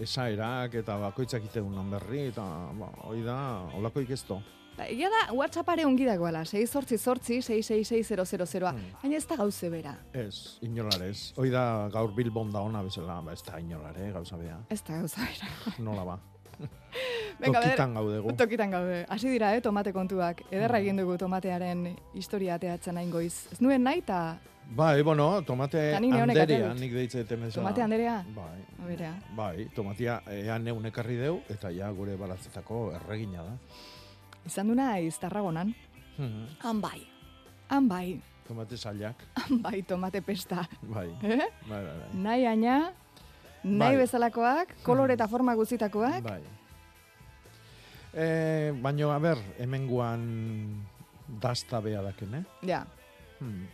Esaerak 0.00 0.74
eta 0.82 0.96
bakoitzak 0.98 1.44
iten 1.48 1.64
unan 1.64 1.90
berri 1.90 2.26
eta 2.28 2.44
ba, 2.78 2.90
hoi 3.08 3.22
da, 3.24 3.36
olakoik 3.78 4.10
ez 4.10 4.22
do. 4.28 4.40
Ba, 4.76 4.84
Egia 4.92 5.08
da, 5.08 5.32
WhatsAppare 5.32 5.86
ongi 5.88 6.04
dagoela, 6.04 6.42
6 6.44 6.66
sortzi 6.68 6.98
sortzi, 6.98 7.38
666 7.40 8.60
Hmm. 8.72 8.90
Baina 9.02 9.16
ez 9.16 9.26
da 9.26 9.36
gauze 9.36 9.70
bera. 9.72 9.94
Ez, 10.12 10.58
inolarez. 10.60 11.32
Hoi 11.36 11.48
da 11.50 11.88
gaur 11.92 12.12
Bilbon 12.14 12.50
da 12.52 12.60
ona 12.60 12.82
bezala, 12.82 13.20
ba, 13.24 13.32
ez 13.32 13.42
da 13.42 13.58
inolare, 13.58 14.10
gauza 14.12 14.36
bea. 14.36 14.58
Ez 14.68 14.82
da 14.84 14.98
gauza 14.98 15.20
bera. 15.24 15.48
Nola 15.78 16.04
ba. 16.04 16.18
Beder- 17.40 17.54
Tokitan 17.62 17.94
gaudegu. 17.94 18.32
Tokitan 18.36 18.70
gaude. 18.70 19.04
Hasi 19.08 19.28
dira, 19.30 19.54
eh, 19.56 19.60
tomate 19.62 19.92
kontuak. 19.92 20.42
Hmm. 20.44 20.54
Ederra 20.58 20.78
egin 20.78 20.96
dugu 21.00 21.16
tomatearen 21.20 21.96
historia 22.14 22.54
ateatzen 22.60 22.94
nahin 22.94 23.10
goiz. 23.10 23.46
Ez 23.52 23.60
nuen 23.60 23.82
nahi, 23.84 23.98
eta 24.04 24.36
Bai, 24.66 25.02
bueno, 25.02 25.42
tomate 25.46 25.94
atera 25.94 26.74
nik 26.74 26.92
deitzaten 26.92 27.40
bezala. 27.40 27.62
tomate 27.62 27.82
anderea? 27.82 28.24
Bai. 28.34 28.64
Berea. 28.86 29.12
Bai, 29.36 29.68
tomatia 29.74 30.20
ea 30.30 30.58
neun 30.58 30.86
ekarri 30.86 31.16
deu, 31.16 31.40
eta 31.48 31.70
ja 31.70 31.90
gure 31.94 32.16
baratzetako 32.16 32.92
erregina 32.98 33.44
da. 33.44 33.54
Izan 34.46 34.68
duna 34.68 34.90
naiz 34.92 35.18
tarragonan. 35.18 35.74
Mhm. 36.18 36.46
Han 36.64 36.80
bai. 36.80 37.06
Han 37.68 37.88
bai. 37.88 38.20
Tomate 38.46 38.76
sailak, 38.76 39.16
Han 39.34 39.62
bai 39.62 39.82
tomate 39.82 40.22
pesta. 40.22 40.68
bai. 40.82 41.08
Eh? 41.22 41.38
Bai, 41.68 41.82
bai, 41.84 41.96
bai. 41.98 42.10
Nahi 42.14 42.46
aina, 42.46 42.92
nahi 43.64 43.96
Bai. 43.96 43.96
bezalakoak, 43.96 44.76
kolore 44.82 45.14
eta 45.14 45.28
forma 45.28 45.54
guztitakoak. 45.54 46.22
Bai. 46.22 46.42
E, 48.14 48.72
baino, 48.82 49.10
a 49.12 49.18
ber, 49.18 49.36
hemenguan 49.58 50.86
dasta 51.40 51.80
bea 51.80 52.02
daken, 52.02 52.34
eh? 52.34 52.44
Ja. 52.62 52.86
Hmm. 53.40 53.66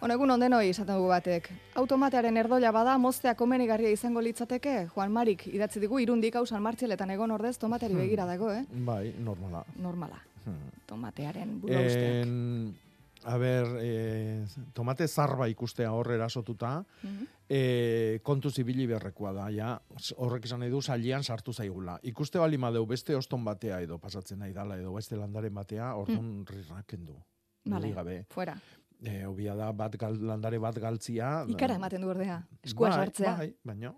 Bueno, 0.00 0.14
egun 0.14 0.30
ondenoi 0.30 0.68
esaten 0.70 0.94
dugu 0.98 1.08
batek. 1.08 1.48
Automatearen 1.80 2.36
erdoia 2.36 2.70
bada 2.74 2.98
moztea 3.00 3.32
komenigarria 3.34 3.90
izango 3.90 4.20
litzateke, 4.22 4.74
Juan 4.94 5.12
Marik 5.12 5.46
idatzi 5.48 5.80
digu 5.80 5.98
irundik 6.02 6.36
hau 6.36 6.44
San 6.46 6.62
Martxeletan 6.62 7.10
egon 7.14 7.30
ordez 7.32 7.56
tomateari 7.58 7.94
Hmm. 7.94 8.02
begira 8.02 8.26
dago, 8.26 8.50
eh? 8.52 8.64
Bai, 8.70 9.14
normala. 9.18 9.64
Normala. 9.76 10.20
Hmm. 10.44 10.68
Tomatearen 10.86 11.60
buru. 11.60 11.72
En, 11.74 12.76
a 13.24 13.36
ber, 13.38 13.66
e, 13.80 14.44
tomate 14.74 15.08
zarba 15.08 15.48
ikustea 15.48 15.90
hor 15.92 16.12
erasotuta, 16.12 16.84
Mhm. 17.02 17.26
e, 17.48 18.20
kontu 18.22 18.50
zibili 18.50 18.86
beharrekoa 18.86 19.32
da, 19.32 19.50
ja, 19.50 19.80
horrek 20.16 20.44
esan 20.44 20.60
nahi 20.60 20.70
du, 20.70 20.82
salian 20.82 21.24
sartu 21.24 21.52
zaigula. 21.52 21.98
Ikuste 22.02 22.38
bali 22.38 22.58
madeu 22.58 22.86
beste 22.86 23.16
oston 23.16 23.44
batea 23.44 23.80
edo 23.80 23.98
pasatzen 23.98 24.38
nahi 24.38 24.52
dala 24.52 24.76
edo 24.76 24.92
beste 24.92 25.16
landaren 25.16 25.54
batea, 25.54 25.94
orduan 25.96 26.40
mm. 26.42 26.44
rirraken 26.46 27.06
du. 27.06 27.16
Vale, 27.64 27.90
gabe. 27.92 28.24
fuera. 28.30 28.56
E, 29.04 29.26
obia 29.26 29.54
da, 29.54 29.72
bat 29.72 29.96
gal, 30.00 30.16
landare 30.26 30.58
bat 30.58 30.78
galtzia. 30.80 31.44
Ikara 31.52 31.74
ematen 31.76 32.00
du 32.00 32.08
ordea, 32.08 32.40
eskua 32.64 32.88
bai, 32.88 32.96
sartzea. 32.98 33.36
Bai, 33.36 33.50
baino. 33.64 33.94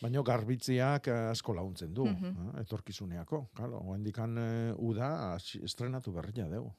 Baino 0.00 0.22
garbitziak 0.22 1.08
eh, 1.10 1.16
asko 1.32 1.52
laguntzen 1.54 1.92
du, 1.94 2.06
Mhm. 2.06 2.54
eh, 2.56 2.60
etorkizuneako. 2.62 3.48
Claro, 3.54 3.80
oendikan 3.84 4.36
eh, 4.38 4.72
uda 4.78 5.36
estrenatu 5.62 6.12
berria 6.12 6.46
deu. 6.48 6.72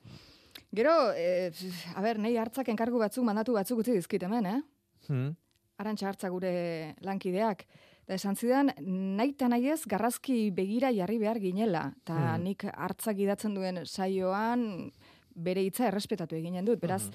Gero, 0.74 1.12
eh, 1.16 1.52
a 1.96 2.02
ber, 2.02 2.18
nei 2.20 2.36
hartzak 2.38 2.68
enkargu 2.70 2.98
batzuk 3.00 3.24
mandatu 3.24 3.54
batzuk 3.54 3.80
utzi 3.80 3.92
dizkit 3.94 4.24
hemen, 4.24 4.46
eh? 4.46 4.62
Hmm. 5.08 5.36
Arantxa 5.78 6.08
hartza 6.10 6.30
gure 6.30 6.96
lankideak. 7.02 7.66
Da 8.08 8.16
esan 8.16 8.36
zidan, 8.36 8.72
nahi 8.82 9.30
eta 9.36 9.48
nahi 9.48 9.70
ez 9.70 9.84
garrazki 9.86 10.50
begira 10.52 10.90
jarri 10.92 11.20
behar 11.20 11.40
ginela. 11.40 11.94
Ta 12.04 12.16
Hmm. 12.38 12.44
nik 12.44 12.64
hartzak 12.74 13.18
idatzen 13.20 13.54
duen 13.54 13.86
saioan 13.86 14.92
bere 15.40 15.64
hitza 15.66 15.88
errespetatu 15.88 16.38
eginen 16.38 16.68
dut. 16.68 16.80
Beraz, 16.82 17.06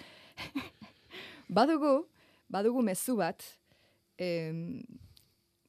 badugu, 1.59 1.97
badugu 2.51 2.83
mezu 2.87 3.17
bat, 3.21 3.45
em, 4.19 4.83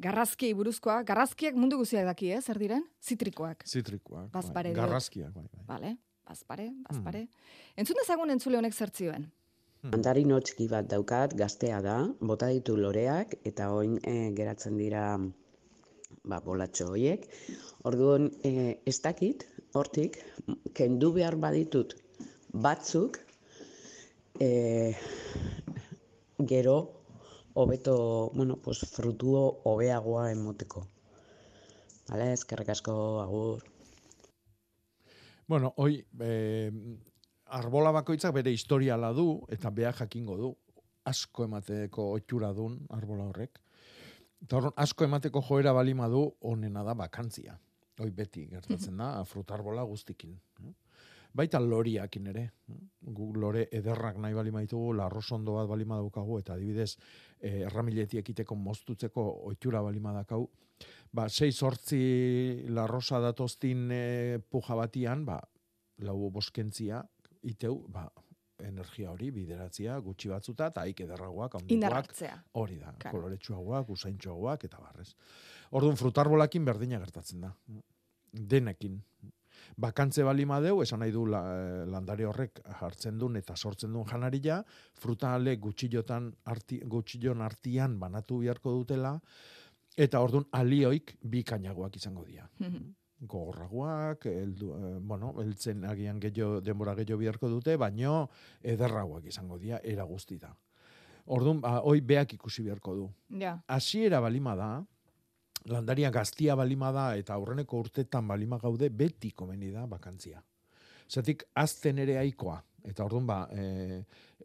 garrazkiei 0.02 0.56
buruzkoa, 0.58 1.02
garrazkiak 1.08 1.56
mundu 1.60 1.80
guztiak 1.82 2.08
daki, 2.10 2.32
eh, 2.36 2.42
zer 2.42 2.60
diren? 2.60 2.84
Zitrikoak. 3.04 3.66
Zitrikoak. 3.68 4.30
Bazpare 4.34 4.74
bai. 4.74 4.82
Garrazkiak, 4.82 5.34
bai. 5.34 5.48
bai. 5.52 5.66
Bale, 5.70 5.96
bazpare, 6.28 6.70
bazpare. 6.90 7.26
Entzun 7.80 8.00
dezagun 8.02 8.34
entzule 8.36 8.60
honek 8.60 8.74
zer 8.74 8.92
zioen. 8.94 9.30
Mandarino 9.86 10.40
txiki 10.42 10.66
bat 10.72 10.88
daukat, 10.90 11.36
gaztea 11.38 11.80
da, 11.86 12.00
bota 12.20 12.48
ditu 12.50 12.74
loreak, 12.78 13.36
eta 13.46 13.70
oin 13.72 14.00
e, 14.02 14.32
geratzen 14.38 14.80
dira 14.82 15.04
ba, 16.24 16.40
bolatxo 16.42 16.88
horiek. 16.90 17.28
Orduan, 17.86 18.32
e, 18.42 18.80
ez 18.90 18.98
dakit, 19.04 19.46
hortik, 19.78 20.18
kendu 20.74 21.12
behar 21.14 21.38
baditut 21.38 21.94
batzuk, 22.56 23.20
e, 24.40 24.96
gero, 26.40 26.76
hobeto, 27.54 28.32
bueno, 28.34 28.58
pues, 28.58 28.80
frutuo 28.92 29.62
hobeagoa 29.64 30.32
emoteko. 30.32 30.86
Bale, 32.08 32.34
eskerrik 32.34 32.70
asko, 32.70 33.22
agur. 33.22 33.64
Bueno, 35.48 35.74
hoi, 35.78 36.06
eh, 36.20 36.72
arbola 37.46 37.92
bakoitzak 37.92 38.34
bere 38.34 38.52
historiala 38.52 39.12
du, 39.14 39.46
eta 39.50 39.70
beha 39.70 39.92
jakingo 39.94 40.38
du. 40.38 40.56
Asko 41.06 41.44
emateko 41.46 42.12
otxura 42.16 42.52
dun 42.54 42.80
arbola 42.90 43.28
horrek. 43.30 43.60
Eta 44.42 44.72
asko 44.76 45.06
emateko 45.06 45.42
joera 45.42 45.74
balima 45.74 46.08
du, 46.10 46.24
onena 46.42 46.84
da 46.84 46.96
bakantzia. 46.98 47.60
Hoi 48.00 48.10
beti 48.12 48.48
gertatzen 48.50 48.98
da, 48.98 49.24
frutarbola 49.24 49.84
guztikin. 49.84 50.36
Baita 51.36 51.60
loriakin 51.60 52.28
ere. 52.32 52.44
Gu 53.16 53.26
lore 53.36 53.66
ederrak 53.76 54.18
nahi 54.24 54.34
balima 54.34 54.62
ditugu, 54.64 54.94
larrosondo 54.96 55.58
bat 55.58 55.68
balima 55.68 55.98
daukagu, 56.00 56.40
eta 56.40 56.54
adibidez, 56.56 56.94
eh, 57.42 57.66
erramileti 57.68 58.18
ekiteko 58.22 58.56
moztutzeko 58.56 59.26
oitxura 59.50 59.82
balima 59.84 60.14
dakau, 60.16 60.46
ba, 61.12 61.28
sei 61.30 61.52
sortzi 61.52 62.66
larrosa 62.70 63.20
datoztin 63.24 63.90
e, 63.92 64.40
puja 64.40 64.76
batian, 64.76 65.26
ba, 65.26 65.40
lau 66.08 66.30
boskentzia, 66.32 67.02
iteu, 67.44 67.82
ba, 67.92 68.08
energia 68.64 69.12
hori 69.12 69.30
bideratzia 69.36 69.98
gutxi 70.00 70.30
batzuta, 70.32 70.70
eta 70.72 70.84
haik 70.88 71.02
ederragoak, 71.06 71.58
handikoak, 71.60 71.94
hartzea. 72.00 72.36
hori 72.54 72.78
da, 72.80 72.94
Claro. 72.98 73.18
koloretsuagoak, 73.18 73.90
usaintxoagoak, 73.90 74.64
eta 74.64 74.80
barrez. 74.80 75.10
Orduan, 75.72 75.98
frutarbolakin 76.00 76.66
berdina 76.66 77.00
gertatzen 77.00 77.42
da. 77.42 77.54
Denekin. 78.32 79.02
Bakantze 79.78 80.24
balima 80.24 80.62
deu, 80.64 80.80
esan 80.84 81.02
nahi 81.04 81.12
du 81.12 81.26
la, 81.28 81.42
eh, 81.52 81.86
landare 81.92 82.26
horrek 82.26 82.62
hartzen 82.80 83.18
duen 83.20 83.36
eta 83.36 83.56
sortzen 83.56 83.92
duen 83.92 84.08
janaria, 84.08 84.62
fruta 84.94 85.34
ale 85.36 85.58
gutxillotan 85.58 86.30
arti, 86.46 86.80
gutxillon 86.80 87.42
artian 87.42 88.00
banatu 88.00 88.40
beharko 88.40 88.72
dutela, 88.72 89.18
eta 89.98 90.22
orduan 90.24 90.46
alioik 90.52 91.18
bi 91.22 91.44
kainagoak 91.44 91.98
izango 91.98 92.24
dira. 92.26 92.50
Mhm. 92.60 92.94
gogorragoak, 93.32 94.26
eldu, 94.28 94.74
eh, 94.76 94.98
bueno, 95.00 95.34
eltzen 95.42 95.86
agian 95.88 96.20
gehiago, 96.20 96.60
denbora 96.62 96.94
gehiago 96.96 97.20
biharko 97.20 97.50
dute, 97.50 97.78
baino 97.78 98.30
ederragoak 98.62 99.26
izango 99.32 99.58
dira, 99.58 99.80
era 99.84 100.04
guztita. 100.04 100.52
Orduan, 101.26 101.62
ba, 101.62 101.80
hoi 101.82 102.02
beak 102.02 102.36
ikusi 102.36 102.64
beharko 102.64 102.96
du. 102.96 103.06
Ja. 103.40 103.56
Hasiera 103.68 104.20
balima 104.22 104.56
da, 104.56 104.70
landaria 105.72 106.12
gaztia 106.12 106.56
balima 106.56 106.92
da, 106.94 107.10
eta 107.18 107.36
aurreneko 107.36 107.80
urtetan 107.82 108.28
balima 108.28 108.60
gaude, 108.62 108.90
beti 108.90 109.32
komeni 109.32 109.72
da 109.74 109.86
bakantzia. 109.90 110.42
Zatik, 111.10 111.46
azten 111.62 112.00
ere 112.02 112.18
aikoa. 112.22 112.58
Eta 112.86 113.06
orduan, 113.06 113.26
ba, 113.26 113.38
e, 113.50 114.04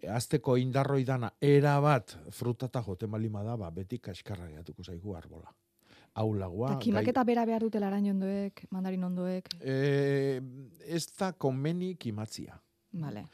azteko 0.08 0.56
indarroi 0.56 1.02
dana, 1.04 1.30
era 1.44 1.74
bat 1.84 2.16
frutata 2.32 2.82
joten 2.84 3.10
balima 3.12 3.42
da, 3.44 3.56
ba, 3.60 3.68
beti 3.74 3.98
kaskarra 4.00 4.48
gehiatuko 4.48 4.84
zaigu 4.84 5.16
arbola. 5.16 5.52
Aulagoa. 6.20 6.72
Eta 6.72 6.82
kimaketa 6.82 7.22
bera 7.24 7.44
behar 7.46 7.62
dute 7.62 7.80
larain 7.80 8.08
ondoek, 8.10 8.64
mandarin 8.74 9.04
ondoek. 9.06 9.52
E, 9.60 10.40
ez 10.88 11.04
da 11.12 11.32
komeni 11.32 11.94
kimatzia. 12.00 12.56
Vale. 13.00 13.26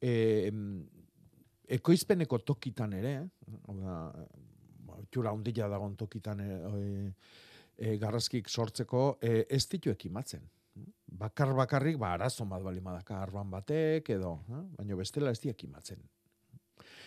E, 0.00 0.50
ekoizpeneko 1.76 2.40
tokitan 2.48 2.96
ere, 2.96 3.14
hau 3.68 3.76
da, 3.78 4.00
ba, 5.06 5.12
txura 5.12 5.32
ondila 5.32 5.68
dagon 5.68 5.96
tokitan 5.96 6.40
e, 6.40 7.14
e, 7.76 7.96
garrazkik 7.98 8.48
sortzeko, 8.48 9.18
e, 9.20 9.46
ez 9.48 9.66
ditu 9.68 9.90
ekimatzen. 9.90 10.42
Bakar 11.06 11.54
bakarrik, 11.54 11.96
ba, 11.98 12.12
arazon 12.14 12.48
bat 12.48 12.62
bali 12.62 12.80
madaka 12.80 13.22
arban 13.22 13.50
batek, 13.50 14.10
edo, 14.10 14.40
eh? 14.50 14.62
baina 14.76 14.96
bestela 14.96 15.30
ez 15.30 15.40
di 15.40 15.48
ekimatzen. 15.48 16.02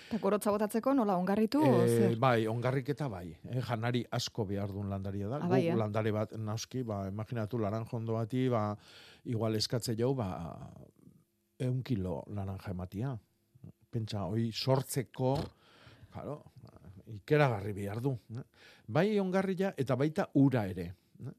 Eta 0.09 0.17
korotza 0.17 0.49
botatzeko 0.49 0.95
nola 0.97 1.19
ongarritu? 1.19 1.61
E, 1.61 1.87
zer? 1.87 2.15
bai, 2.17 2.47
ongarriketa 2.49 3.07
bai. 3.09 3.27
Eh, 3.45 3.61
janari 3.61 4.01
asko 4.09 4.47
behar 4.49 4.71
duen 4.73 4.89
landaria 4.89 5.27
da. 5.29 5.43
Ah, 5.43 5.49
bai, 5.51 5.61
Guk 5.67 5.75
eh? 5.75 5.77
landare 5.77 6.13
bat 6.15 6.33
naski, 6.33 6.81
ba, 6.81 7.03
imaginatu 7.11 7.59
laranjondo 7.61 8.17
bati, 8.17 8.47
ba, 8.49 8.71
igual 9.29 9.59
eskatze 9.59 9.93
jau, 9.99 10.15
ba, 10.17 10.31
eun 11.61 11.83
kilo 11.85 12.23
laranja 12.33 12.73
ematia. 12.73 13.13
Pentsa, 13.89 14.25
hoi 14.29 14.49
sortzeko, 14.53 15.35
claro, 16.09 16.39
ikeragarri 17.15 17.73
behar 17.73 18.01
du. 18.01 18.15
eh. 18.37 18.43
Bai 18.87 19.19
ongarria 19.19 19.73
eta 19.77 19.95
baita 19.95 20.29
ura 20.33 20.65
ere. 20.67 20.93
eh. 21.25 21.33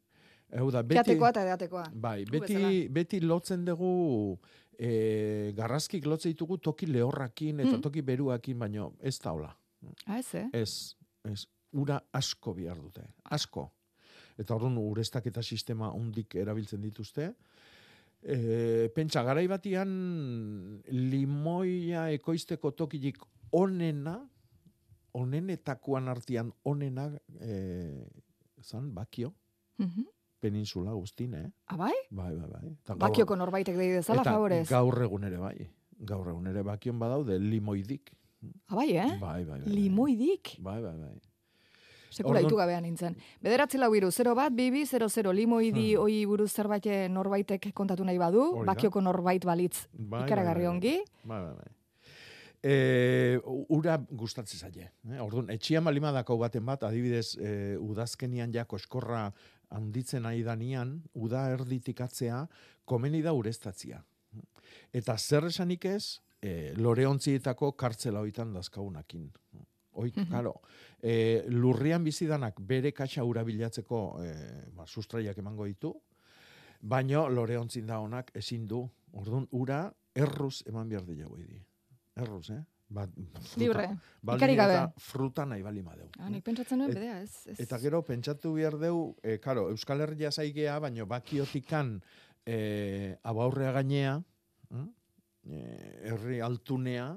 Hau 0.58 0.70
da, 0.70 0.82
beti... 0.82 0.98
Jatekoa 0.98 1.28
eta 1.30 1.42
edatekoa. 1.46 1.84
Bai, 1.94 2.24
beti, 2.24 2.88
beti 2.90 3.20
lotzen 3.20 3.64
dugu 3.64 4.38
e, 4.78 5.52
garrazkik 5.54 6.06
lotze 6.06 6.28
ditugu 6.32 6.58
toki 6.58 6.86
lehorrakin 6.86 7.60
eta 7.60 7.76
Mm. 7.76 7.82
toki 7.82 8.02
beruakin, 8.02 8.58
baino 8.58 8.92
ez 9.00 9.18
da 9.20 9.30
hola. 9.32 9.56
Ah, 10.06 10.18
ez, 10.18 10.34
eh? 10.34 10.48
Ez, 10.52 10.96
ez, 11.24 11.46
ura 11.72 12.00
asko 12.12 12.54
behar 12.54 12.76
dute, 12.80 13.02
asko. 13.30 13.70
Eta 14.38 14.54
orduan 14.54 14.76
urestak 14.78 15.26
eta 15.26 15.42
sistema 15.42 15.90
hundik 15.92 16.34
erabiltzen 16.34 16.80
dituzte. 16.80 17.34
E, 18.22 18.88
pentsa, 18.94 19.22
garai 19.22 19.46
batian 19.48 19.88
limoia 20.88 22.08
ekoizteko 22.16 22.72
tokilik 22.76 23.18
onena, 23.52 24.18
onenetakoan 25.12 26.08
artian 26.08 26.52
onena, 26.64 27.10
e, 27.40 28.06
zan, 28.62 28.92
bakio, 28.94 29.34
Mhm. 29.78 30.04
peninsula 30.40 30.92
guztin, 30.92 31.34
eh? 31.34 31.50
Ah, 31.66 31.76
bai? 31.76 31.92
Bai, 32.10 32.34
bai, 32.36 32.48
bai. 32.50 32.66
Eta 32.72 32.94
gaur- 32.94 32.98
Bakioko 33.08 33.36
norbaitek 33.36 33.76
dei 33.76 33.90
dezala, 33.92 34.22
eta 34.22 34.32
favorez. 34.32 34.68
gaur 34.68 35.02
egun 35.02 35.24
ere 35.24 35.36
bai. 35.38 35.68
Gaur 35.98 36.28
egun 36.28 36.46
ere 36.46 36.62
bakion 36.62 36.98
badaude 36.98 37.38
limoidik. 37.38 38.12
Ah, 38.68 38.76
bai, 38.76 38.90
eh? 38.96 39.18
Bai, 39.20 39.44
bai, 39.44 39.60
bai. 39.60 39.68
Limoidik. 39.68 40.56
Bai, 40.60 40.80
bai, 40.82 40.96
bai. 40.96 41.20
Sekula 42.10 42.40
ditu 42.40 42.56
gabean 42.56 42.82
nintzen. 42.82 43.14
Bederatzi 43.40 43.78
lau 43.78 43.94
iru, 43.94 44.10
0 44.10 44.34
bat, 44.34 44.50
bibi, 44.52 44.84
0-0, 44.84 45.32
limoidi 45.32 45.92
Hmm. 45.94 46.00
hoi 46.02 46.26
buruz 46.26 46.50
zerbait 46.52 46.84
eh, 46.86 47.08
norbaitek 47.08 47.72
kontatu 47.72 48.02
nahi 48.04 48.18
badu, 48.18 48.40
Hori 48.56 48.66
da. 48.66 48.72
bakioko 48.74 49.00
norbait 49.00 49.44
balitz 49.44 49.86
Bai, 49.92 50.24
ikaragarri 50.26 50.64
bai, 50.64 50.66
bai, 50.66 50.74
ongi. 50.76 51.04
Bai, 51.22 51.40
bai, 51.44 51.54
bai. 51.54 51.70
E, 52.62 53.40
ura 53.72 53.96
gustatzen 54.10 54.60
zaie. 54.60 54.90
Eh? 55.08 55.20
Orduan, 55.22 55.48
etxian 55.54 55.84
balima 55.84 56.12
dako 56.12 56.36
baten 56.42 56.66
bat, 56.66 56.84
adibidez, 56.84 57.38
e, 57.40 57.76
udazkenian 57.80 58.52
ja 58.52 58.66
koskorra 58.68 59.30
handitzen 59.72 60.26
ari 60.28 60.42
danian, 60.44 60.98
uda 61.14 61.46
erditik 61.54 62.02
atzea, 62.04 62.42
komeni 62.84 63.22
da 63.24 63.32
urestatzia. 63.32 64.02
Eta 64.92 65.16
zer 65.16 65.48
esanik 65.48 65.86
ez, 65.88 66.20
e, 66.42 66.72
loreontzietako 66.76 67.72
kartzela 67.80 68.20
hoitan 68.20 68.52
dazkaunakin. 68.52 69.30
Mhm. 70.00 70.28
claro, 70.28 70.54
e, 71.02 71.44
lurrian 71.48 72.04
bizidanak 72.04 72.60
bere 72.60 72.92
kaxa 72.92 73.24
ura 73.24 73.42
bilatzeko 73.44 73.98
e, 74.22 74.30
ba, 74.72 74.86
sustraiak 74.86 75.38
emango 75.38 75.66
ditu, 75.66 75.92
baino 76.80 77.28
loreontzin 77.28 77.86
da 77.86 77.98
honak 77.98 78.30
ezin 78.34 78.66
du. 78.66 78.88
Orduan, 79.12 79.48
ura 79.50 79.92
erruz 80.14 80.62
eman 80.66 80.88
behar 80.88 81.04
dira 81.04 81.26
di. 81.36 81.60
Erruz, 82.16 82.50
eh? 82.50 82.62
Ba, 82.90 83.04
fruta, 83.06 83.60
Libre, 83.60 83.84
ikarik 84.34 84.56
gabe. 84.58 84.78
fruta 84.98 85.44
nahi 85.46 85.62
bali 85.62 85.82
madeu. 85.82 86.08
Ah, 86.18 86.26
nik 86.28 86.42
pentsatzen 86.42 86.80
nuen, 86.82 86.90
bedea, 86.90 87.20
ez. 87.22 87.46
ez. 87.46 87.54
Eta 87.62 87.78
gero, 87.78 88.00
pentsatu 88.02 88.56
behar 88.56 88.74
deu, 88.82 89.14
e, 89.22 89.36
karo, 89.38 89.68
Euskal 89.70 90.02
Herria 90.02 90.32
zaigea, 90.32 90.80
baino 90.82 91.06
bakiotikan 91.06 92.00
e, 92.44 93.14
abaurrea 93.22 93.70
gainea, 93.78 94.16
e, 95.46 95.60
herri 96.10 96.40
altunea, 96.42 97.12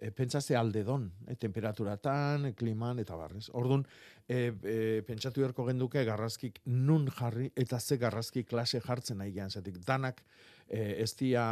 e, 0.00 0.10
pentsatze 0.16 0.56
aldedon, 0.56 1.10
e, 1.28 1.36
temperaturatan, 1.36 2.54
kliman, 2.56 3.04
eta 3.04 3.18
barrez. 3.20 3.50
Orduan, 3.52 3.84
e, 4.26 4.48
e, 4.64 4.76
pentsatu 5.04 5.44
beharko 5.44 5.68
genduke 5.68 6.06
garrazkik 6.08 6.62
nun 6.72 7.10
jarri, 7.12 7.52
eta 7.54 7.80
ze 7.80 8.00
garrazki 8.00 8.46
klase 8.48 8.80
jartzen 8.80 9.20
nahi 9.20 9.36
gehan, 9.36 9.52
zatik 9.52 9.76
danak 9.84 10.24
e, 10.68 11.02
ez 11.04 11.12
dia 11.20 11.44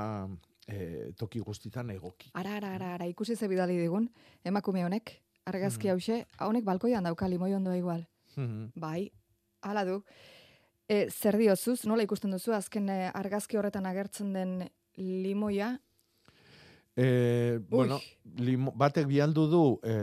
e, 0.72 1.12
toki 1.16 1.40
guztitan 1.40 1.90
egoki. 1.90 2.30
Ara, 2.34 2.56
ara, 2.56 2.74
ara, 2.74 2.94
ara, 2.94 3.06
ikusi 3.06 3.36
ze 3.36 3.48
bidali 3.48 3.76
digun, 3.78 4.08
emakume 4.44 4.84
honek, 4.84 5.22
argazki 5.46 5.88
Hmm. 5.88 5.92
hause, 5.96 6.26
honek 6.40 6.64
balkoian 6.64 7.04
dauka 7.04 7.28
limoi 7.28 7.54
ondo 7.54 7.72
igual. 7.74 8.06
Mhm. 8.36 8.72
Bai, 8.76 9.10
hala 9.62 9.84
du. 9.84 10.02
E, 10.88 11.08
zer 11.10 11.36
diozuz, 11.38 11.84
nola 11.86 12.02
ikusten 12.02 12.30
duzu, 12.30 12.52
azken 12.52 12.88
eh, 12.88 13.10
argazki 13.14 13.56
horretan 13.56 13.86
agertzen 13.86 14.32
den 14.32 14.70
limoia, 14.96 15.78
E, 16.96 17.58
bueno, 17.70 18.00
limo, 18.42 18.72
batek 18.76 19.06
bialdu 19.06 19.46
du 19.48 19.60
e, 19.86 19.94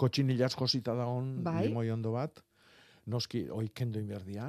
kotxinilaz 0.00 0.54
josita 0.56 0.94
dagoen 0.96 1.44
Bai. 1.44 1.66
limoi 1.66 1.90
ondo 1.92 2.12
bat, 2.12 2.40
noski 3.06 3.44
hoi 3.52 3.68
kendu 3.68 4.00
inberdia, 4.00 4.48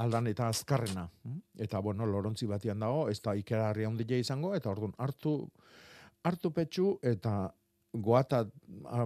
aldan 0.00 0.26
eta 0.30 0.48
azkarrena. 0.48 1.06
Eta, 1.60 1.78
bueno, 1.84 2.06
lorontzi 2.08 2.46
batian 2.48 2.80
dago, 2.80 3.08
ez 3.12 3.18
da 3.20 3.34
ikerarria 3.36 3.88
handia 3.90 4.18
izango, 4.18 4.54
eta 4.56 4.70
orduan 4.72 4.94
hartu, 4.98 5.34
hartu 6.24 6.50
petxu 6.56 6.94
eta 7.02 7.50
goata 7.92 8.44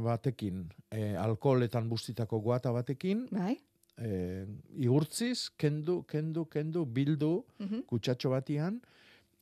batekin, 0.05 0.65
e, 0.93 1.15
alkoholetan 1.17 1.89
bustitako 1.89 2.41
goata 2.45 2.73
batekin, 2.73 3.27
bai? 3.33 3.57
e, 3.97 4.47
igurtziz, 4.83 5.51
kendu, 5.57 6.03
kendu, 6.11 6.47
kendu, 6.51 6.85
bildu, 6.85 7.45
Mhm. 7.61 7.85
kutsatxo 7.87 8.31
batian, 8.31 8.81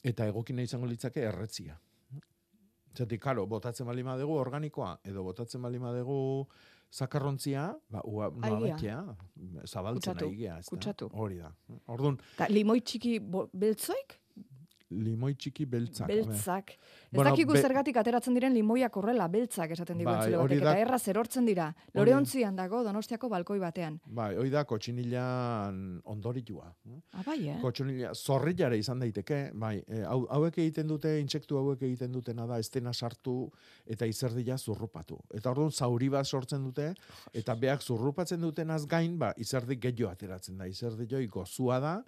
eta 0.05 0.27
egokina 0.29 0.63
izango 0.63 0.87
litzake 0.87 1.21
erretzia. 1.25 1.79
Zatik, 2.95 3.23
karo, 3.23 3.47
botatzen 3.47 3.87
bali 3.87 4.03
madegu 4.05 4.35
organikoa, 4.37 4.99
edo 5.05 5.23
botatzen 5.25 5.63
bali 5.63 5.79
madegu 5.81 6.47
zakarrontzia, 6.93 7.67
ba, 7.91 8.03
ua, 8.05 8.27
Aigia. 8.29 8.51
noabetia, 8.51 9.17
zabaltzen 9.65 10.15
Kutsatu? 10.69 11.09
Hori 11.13 11.39
da. 11.39 11.53
Orduan, 11.89 12.19
Ta 12.37 12.47
limoi 12.51 12.81
txiki 12.81 13.19
beltzoik? 13.53 14.19
Limoi 14.93 15.35
txiki 15.35 15.65
beltzak. 15.67 16.07
Beltzak. 16.09 16.71
Ez 16.71 17.17
Bueno, 17.17 17.31
dakigu 17.31 17.53
be- 17.53 17.61
zergatik 17.63 17.97
ateratzen 17.97 18.35
diren 18.35 18.53
limoiak 18.55 18.95
horrela, 18.97 19.29
beltzak 19.29 19.71
esaten 19.71 19.99
digu 19.99 20.11
Bai, 20.11 20.35
hori 20.35 20.57
batek. 20.57 20.63
da- 20.65 20.73
Eta 20.73 20.81
erraz 20.81 21.09
erortzen 21.09 21.47
dira. 21.47 21.75
Loreontzian 21.95 22.57
dago, 22.57 22.83
donostiako 22.85 23.29
balkoi 23.29 23.59
batean. 23.59 24.01
Bai, 24.07 24.35
hoi 24.37 24.49
da 24.51 24.65
kotxinilan 24.65 26.01
ondoritua. 26.05 26.73
Ah, 27.13 27.23
bai, 27.27 27.49
eh? 27.49 27.59
Kotxonila, 27.63 28.13
zorrilare 28.15 28.79
izan 28.79 28.99
daiteke, 29.03 29.51
bai, 29.55 29.83
e, 29.87 30.03
hau, 30.09 30.27
hauek 30.31 30.59
egiten 30.59 30.89
dute, 30.89 31.19
intsektu 31.21 31.59
hauek 31.59 31.83
egiten 31.83 32.13
dutena 32.13 32.47
da, 32.47 32.59
estena 32.59 32.93
sartu 32.93 33.51
eta 33.87 34.07
izerdia 34.07 34.57
zurrupatu. 34.59 35.19
Eta 35.35 35.51
orduan 35.51 35.71
zauri 35.73 36.09
bat 36.09 36.27
sortzen 36.27 36.65
dute, 36.65 36.93
eta 37.33 37.55
beak 37.55 37.83
zurrupatzen 37.83 38.41
dutenaz 38.41 38.87
gain, 38.87 39.19
ba, 39.19 39.33
izerdi 39.37 39.77
gehiago 39.77 40.11
ateratzen 40.13 40.57
da, 40.59 40.67
izerdi 40.67 41.07
joi 41.11 41.27
gozua 41.27 41.79
da, 41.81 42.03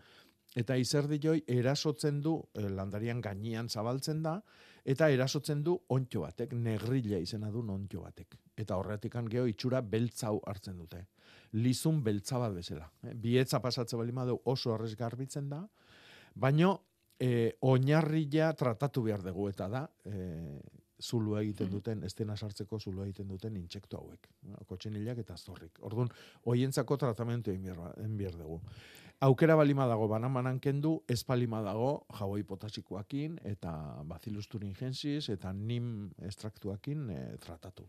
eta 0.55 0.77
izerdi 0.79 1.19
joi 1.23 1.41
erasotzen 1.51 2.21
du, 2.23 2.37
e, 2.55 2.69
landarian 2.71 3.21
gainean 3.21 3.69
zabaltzen 3.69 4.23
da, 4.23 4.39
eta 4.85 5.09
erasotzen 5.11 5.63
du 5.65 5.75
ontxo 5.97 6.23
batek, 6.23 6.55
negrilla 6.55 7.19
izena 7.19 7.51
du 7.51 7.65
ontxo 7.65 8.05
batek. 8.05 8.39
Eta 8.57 8.77
horretikan 8.79 9.29
geho 9.31 9.47
itxura 9.51 9.81
beltzau 9.83 10.39
hartzen 10.47 10.79
dute. 10.79 11.07
Lizun 11.59 12.03
beltza 12.05 12.39
bat 12.39 12.55
bezala. 12.55 12.87
Eh? 13.03 13.15
Bietza 13.15 13.61
pasatze 13.61 13.97
bali 13.97 14.13
du 14.13 14.39
oso 14.45 14.73
horrez 14.73 14.95
garbitzen 14.97 15.49
da, 15.49 15.67
baino 16.35 16.81
e, 17.19 17.57
oinarria 17.61 18.53
tratatu 18.53 19.03
behar 19.03 19.23
dugu 19.23 19.49
eta 19.49 19.69
da 19.69 19.89
e, 20.05 20.61
zulua 21.05 21.43
egiten 21.43 21.71
duten, 21.71 22.03
estena 22.07 22.37
sartzeko 22.37 22.79
zulua 22.79 23.05
egiten 23.05 23.29
duten 23.29 23.57
intsektu 23.57 23.99
hauek. 23.99 24.29
Kotxinilak 24.69 25.19
eta 25.25 25.37
zorrik. 25.37 25.81
Orduan, 25.83 26.11
hoientzako 26.47 26.97
tratamentu 26.97 27.51
egin 27.53 27.67
behar, 27.71 27.97
egin 27.99 28.17
behar 28.17 28.39
dugu. 28.39 28.61
Aukera 29.25 29.57
balima 29.57 29.87
dago 29.89 30.07
banamanan 30.09 30.59
kendu, 30.61 30.99
ez 31.09 31.23
balima 31.25 31.63
dago 31.65 32.07
jaboi 32.19 32.43
potasikoakin 32.45 33.39
eta 33.49 33.73
bacillus 34.05 34.49
thuringiensis 34.53 35.31
eta 35.33 35.53
nim 35.53 36.11
estraktuakin 36.29 37.07
e, 37.11 37.21
tratatu. 37.41 37.87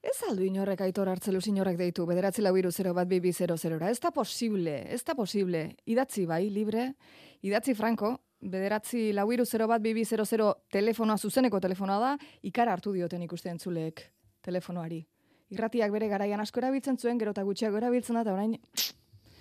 Ez 0.00 0.16
aldu 0.28 0.46
inorrek 0.46 0.80
aitor 0.86 1.10
hartzelu 1.12 1.40
inorrek 1.50 1.76
deitu, 1.76 2.06
bederatzi 2.06 2.42
lau 2.42 2.54
iru 2.56 2.70
0 2.70 2.94
bat 2.94 3.08
bibi 3.08 3.32
00 3.32 3.88
Ez 3.90 4.00
da 4.00 4.10
posible, 4.10 4.86
ez 4.94 5.02
da 5.04 5.14
posible. 5.14 5.76
Idatzi 5.84 6.26
bai, 6.26 6.48
libre, 6.48 6.94
idatzi 7.42 7.74
franco, 7.74 8.20
bederatzi 8.40 9.12
lau 9.12 9.30
iru 9.32 9.44
0 9.44 9.66
bat 9.66 9.82
bibi 9.82 10.04
00 10.04 10.54
telefonoa, 10.70 11.18
zuzeneko 11.18 11.60
telefonoa 11.60 11.98
da, 11.98 12.16
ikara 12.42 12.72
hartu 12.72 12.92
dioten 12.92 13.22
ikusten 13.22 13.58
zuleek 13.58 14.06
telefonoari. 14.40 15.04
Irratiak 15.50 15.90
bere 15.90 16.08
garaian 16.08 16.40
asko 16.40 16.60
erabiltzen 16.60 16.96
zuen, 16.96 17.18
gero 17.18 17.32
eta 17.32 17.42
gutxiago 17.42 17.76
erabiltzen 17.76 18.14
da, 18.14 18.22
eta 18.22 18.32
orain, 18.32 18.56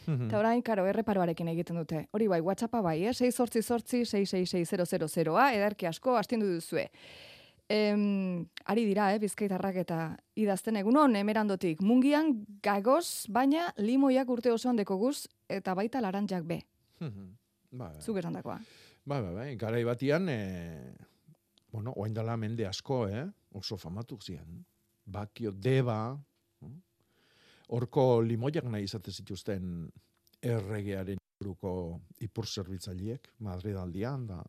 eta 0.08 0.40
orain, 0.40 0.62
karo, 0.66 0.86
erreparoarekin 0.90 1.48
egiten 1.52 1.80
dute. 1.82 2.06
Hori 2.14 2.28
bai, 2.32 2.40
WhatsAppa 2.42 2.82
bai, 2.82 2.98
eh? 3.06 3.14
6 3.14 3.32
sortzi 3.36 3.62
sortzi, 3.62 4.06
666 4.06 5.28
edarki 5.56 5.90
asko, 5.90 6.16
astindu 6.18 6.48
duzue. 6.54 6.90
Em, 7.70 8.48
ari 8.66 8.84
dira, 8.86 9.12
eh, 9.14 9.20
bizkaitarrak 9.22 9.76
eta 9.84 10.18
idazten 10.36 10.80
egunon, 10.80 11.16
emerandotik. 11.16 11.84
Mungian 11.86 12.32
gagoz, 12.64 13.28
baina 13.30 13.68
limoiak 13.78 14.30
urte 14.30 14.52
osoan 14.52 14.76
dekoguz, 14.76 15.28
eta 15.48 15.76
baita 15.78 16.02
larantzak 16.02 16.48
be. 16.50 16.64
Ba, 17.72 17.92
Zuk 18.02 18.18
esan 18.18 18.34
dakoa. 18.34 18.58
Ba, 19.06 19.22
ba, 19.22 19.32
ba, 19.36 19.46
garai 19.56 19.84
batian, 19.84 20.30
e, 20.30 20.96
bueno, 21.72 21.94
oain 21.96 22.14
dela 22.14 22.36
mende 22.38 22.66
asko, 22.66 23.08
eh? 23.08 23.28
oso 23.54 23.78
famatu 23.78 24.18
zian. 24.22 24.66
Bakio, 25.06 25.52
deba? 25.52 26.18
Horko 27.70 28.22
limoiak 28.26 28.68
nahi 28.70 28.88
izate 28.88 29.12
zituzten 29.12 29.90
erregearen 30.42 31.20
buruko 31.40 32.00
ipur 32.24 32.48
zerbitzaileek, 32.48 33.30
Madrid 33.46 33.78
aldian, 33.80 34.26
da. 34.28 34.42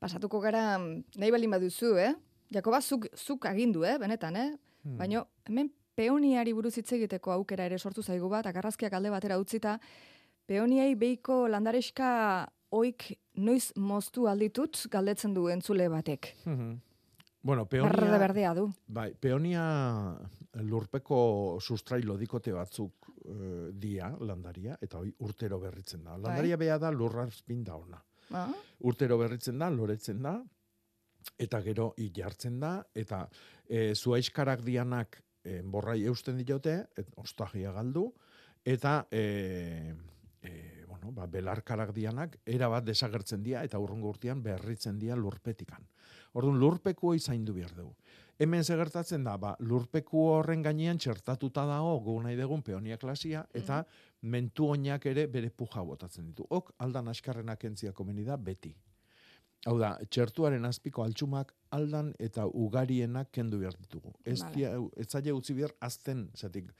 Pasatuko 0.00 0.40
gara, 0.40 0.78
nahi 0.80 1.32
balin 1.32 1.52
baduzu, 1.56 1.92
eh? 2.00 2.14
Jakoba, 2.54 2.80
zuk, 2.80 3.10
zuk 3.16 3.44
agindu, 3.50 3.84
eh? 3.84 3.98
Benetan, 4.00 4.36
eh? 4.36 4.48
Hmm. 4.84 4.96
Baina, 4.96 5.24
hemen 5.48 5.68
peoniari 5.96 6.54
buruz 6.56 6.72
hitz 6.80 6.88
egiteko 6.96 7.34
aukera 7.34 7.66
ere 7.68 7.78
sortu 7.78 8.02
zaigu 8.02 8.30
bat, 8.32 8.48
akarrazkiak 8.48 8.94
alde 8.96 9.12
batera 9.12 9.36
utzita, 9.40 9.76
peoniai 10.48 10.94
beiko 10.98 11.42
landareska 11.52 12.10
oik 12.74 13.10
noiz 13.36 13.72
moztu 13.76 14.26
alditut 14.30 14.86
galdetzen 14.90 15.34
du 15.34 15.48
entzule 15.52 15.88
batek. 15.92 16.34
Mhm. 16.46 16.78
Bueno, 17.42 17.66
peonia... 17.66 17.90
Berde 17.90 18.18
berdea 18.18 18.54
du. 18.54 18.66
Bai, 18.86 19.14
peonia 19.14 19.64
lurpeko 20.66 21.58
sustrai 21.60 22.02
lodikote 22.02 22.52
batzuk 22.52 23.10
eh, 23.24 23.70
dia, 23.72 24.10
landaria, 24.20 24.76
eta 24.82 25.00
hoi 25.00 25.12
urtero 25.24 25.60
berritzen 25.62 26.04
da. 26.04 26.18
Landaria 26.18 26.58
bea 26.60 26.78
da 26.78 26.90
lurrazpin 26.92 27.64
da 27.64 27.76
ona. 27.80 28.00
Ah? 28.36 28.50
Urtero 28.86 29.16
berritzen 29.18 29.58
da, 29.58 29.70
loretzen 29.72 30.20
da, 30.22 30.36
eta 31.40 31.60
gero 31.64 31.92
jartzen 32.16 32.60
da, 32.60 32.76
eta 32.94 33.24
e, 33.66 33.94
zuaiskarak 33.94 34.62
dianak 34.64 35.20
e, 35.44 35.60
borrai 35.62 36.00
eusten 36.08 36.38
diote, 36.44 36.76
et, 36.96 37.10
ostagia 37.20 37.72
galdu, 37.72 38.06
eta 38.64 39.06
e, 39.10 39.92
e, 40.42 40.84
bueno, 40.88 41.12
ba, 41.16 41.26
belarkarak 41.26 41.92
dianak, 41.96 42.38
erabat 42.46 42.86
desagertzen 42.88 43.42
dira, 43.42 43.64
eta 43.64 43.80
urrungo 43.80 44.12
urtean 44.12 44.42
berritzen 44.42 44.98
dira 45.00 45.16
lurpetikan. 45.16 45.86
Orduan, 46.32 46.58
lurpeku 46.58 47.14
zaindu 47.18 47.54
behar 47.54 47.72
dugu. 47.74 47.94
Hemen 48.40 48.64
zegertatzen 48.64 49.24
da, 49.24 49.36
ba, 49.36 49.54
lurpeku 49.60 50.22
horren 50.32 50.62
gainean 50.62 50.98
txertatuta 50.98 51.66
dago, 51.68 51.98
gu 52.00 52.14
nahi 52.22 52.36
dugun 52.38 52.62
peonia 52.62 52.96
klasia, 52.96 53.44
eta 53.52 53.82
mentu 54.22 54.70
oinak 54.72 55.04
ere 55.06 55.26
bere 55.26 55.50
puja 55.50 55.82
botatzen 55.84 56.30
ditu. 56.30 56.46
Ok, 56.48 56.72
aldan 56.78 57.08
askarrenak 57.12 57.64
entzia 57.64 57.92
komeni 57.92 58.24
da, 58.24 58.36
beti. 58.36 58.72
Hau 59.68 59.74
da, 59.76 59.90
txertuaren 60.08 60.64
azpiko 60.64 61.02
altxumak 61.04 61.50
aldan 61.76 62.14
eta 62.18 62.46
ugarienak 62.46 63.28
kendu 63.36 63.58
behar 63.60 63.74
ditugu. 63.76 64.14
Ez, 64.24 64.38
Vale. 64.40 64.54
dia, 64.54 64.70
ez 64.96 65.06
zaila 65.12 65.34
utzi 65.36 65.52
behar 65.54 65.74
azten, 65.84 66.30
zatik 66.34 66.70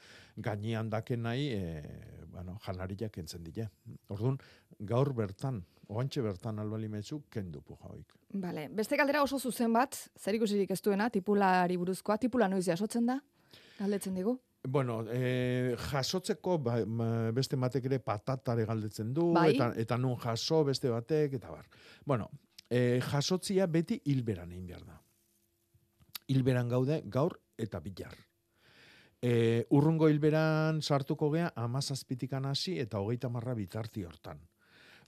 gainean 0.40 0.88
daken 0.90 1.22
nahi, 1.28 1.50
e, 1.52 2.24
bueno, 2.32 2.56
janariak 2.64 3.12
kentzen 3.12 3.44
dira. 3.44 3.68
Orduan, 4.08 4.38
gaur 4.80 5.12
bertan, 5.12 5.60
oantxe 5.92 6.24
bertan 6.24 6.58
albalimetzu, 6.64 7.20
kendu 7.30 7.60
puja 7.60 7.92
hoik. 7.92 8.16
Bale, 8.32 8.68
beste 8.72 8.96
galdera 8.96 9.22
oso 9.26 9.38
zuzen 9.38 9.72
bat, 9.76 9.98
zer 10.16 10.40
ikusirik 10.40 10.70
ez 10.72 10.80
duena, 10.80 11.10
tipulari 11.10 11.76
buruzkoa, 11.76 12.16
tipula 12.16 12.48
noiz 12.48 12.64
jasotzen 12.66 13.12
da? 13.12 13.20
Galdetzen 13.78 14.14
digu. 14.16 14.38
Bueno, 14.68 15.02
e, 15.08 15.74
jasotzeko 15.90 16.58
ba, 16.60 16.78
ma- 16.86 17.30
beste 17.32 17.56
batek 17.56 17.86
ere 17.88 17.98
patatare 17.98 18.64
galdetzen 18.68 19.12
du, 19.16 19.32
Bai. 19.32 19.54
eta, 19.54 19.70
eta 19.76 19.96
nun 19.98 20.16
jaso 20.20 20.64
beste 20.64 20.88
batek, 20.92 21.34
eta 21.38 21.50
bar. 21.50 21.64
Bueno, 22.04 22.28
e, 22.70 23.00
jasotzia 23.02 23.66
beti 23.66 24.00
hilberan 24.06 24.52
egin 24.52 24.66
behar 24.70 24.84
da. 24.86 24.98
Hilberan 26.30 26.68
gaude 26.70 27.02
gaur 27.10 27.36
eta 27.58 27.80
bilar. 27.82 28.14
E, 29.20 29.66
urrungo 29.76 30.08
hilberan 30.08 30.80
sartuko 30.80 31.28
gea 31.34 31.50
amazazpitikan 31.60 32.46
hasi 32.48 32.78
eta 32.80 33.02
hogeita 33.02 33.28
marra 33.28 33.54
bitarti 33.58 34.06
hortan. 34.06 34.40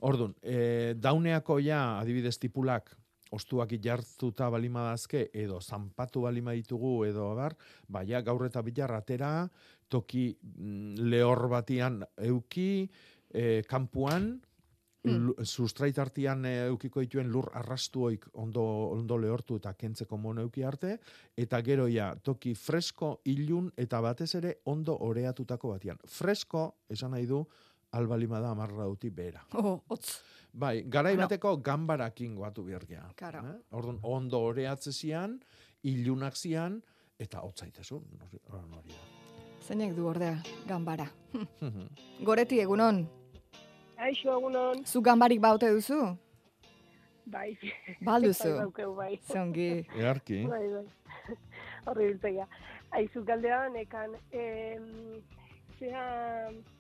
Ordun, 0.03 0.35
e, 0.43 0.95
dauneako 0.99 1.61
ja, 1.63 2.01
adibidez 2.01 2.35
tipulak, 2.43 2.91
ostuak 3.33 3.71
jartuta 3.81 4.51
balima 4.51 4.91
dazke, 4.91 5.29
edo 5.33 5.61
zanpatu 5.61 6.27
balima 6.27 6.53
ditugu, 6.59 7.05
edo 7.07 7.31
abar, 7.31 7.55
baina 7.89 8.21
gaur 8.21 8.45
eta 8.49 8.61
bilar 8.67 8.93
atera, 8.99 9.49
toki 9.89 10.33
mm, 10.43 11.07
lehor 11.09 11.47
batian 11.49 12.03
euki, 12.19 12.91
e, 13.33 13.63
kanpuan, 13.69 14.35
Hmm. 15.03 15.33
sustrait 15.43 15.97
artian 15.99 16.45
e, 16.47 16.53
eukiko 16.69 17.03
dituen 17.03 17.27
lur 17.27 17.49
arrastuoik 17.59 18.29
ondo, 18.39 18.63
ondo 18.95 19.17
lehortu 19.19 19.57
eta 19.59 19.73
kentzeko 19.75 20.17
mono 20.17 20.45
euki 20.47 20.63
arte, 20.63 20.93
eta 21.37 21.59
gero 21.67 21.89
ja, 21.91 22.13
toki 22.23 22.55
fresko, 22.55 23.17
ilun, 23.25 23.73
eta 23.77 23.99
batez 24.01 24.29
ere 24.39 24.53
ondo 24.71 24.95
oreatutako 25.03 25.73
batian. 25.75 25.99
Fresko, 26.07 26.69
esan 26.89 27.17
nahi 27.17 27.27
du, 27.27 27.41
albalima 27.99 28.39
da 28.41 28.53
amarra 28.55 28.87
duti 28.87 29.11
bera. 29.11 29.43
Oh, 29.59 29.81
otz. 29.89 30.21
Bai, 30.53 30.85
garai 30.87 31.17
bateko 31.17 31.57
gambarakin 31.65 32.37
goatu 32.37 32.63
biergea. 32.63 33.09
Claro. 33.17 33.41
Eh? 33.49 33.57
Orduan, 33.73 33.99
ondo 34.03 34.41
oreatze 34.53 34.93
ilunak 35.83 36.37
zian, 36.37 36.83
eta 37.19 37.41
hotzaitezun. 37.41 38.05
Hori 38.51 38.93
da. 38.93 39.03
Zeinek 39.63 39.95
du 39.97 40.07
ordea, 40.07 40.43
gambara. 40.67 41.09
Mhm. 41.33 41.89
Goreti 42.29 42.61
egunon, 42.61 43.09
Aixo, 44.03 44.33
egunon. 44.35 44.85
zu 44.85 45.01
gambarik 45.01 45.41
baute 45.41 45.69
duzu? 45.71 46.01
Bai. 47.33 47.53
Balduzu. 48.03 48.49
Bai, 48.57 48.63
daukeu, 48.65 48.95
bai. 48.99 49.13
Zongi. 49.31 49.69
Earki. 50.01 50.41
Bai, 50.51 50.65
bai. 50.73 51.37
Horri 51.87 52.09
biltegia. 52.11 52.47
Aizu 52.99 53.23
galdea, 53.25 53.61
nekan, 53.73 54.17
em, 54.37 54.89
zea, 55.79 56.03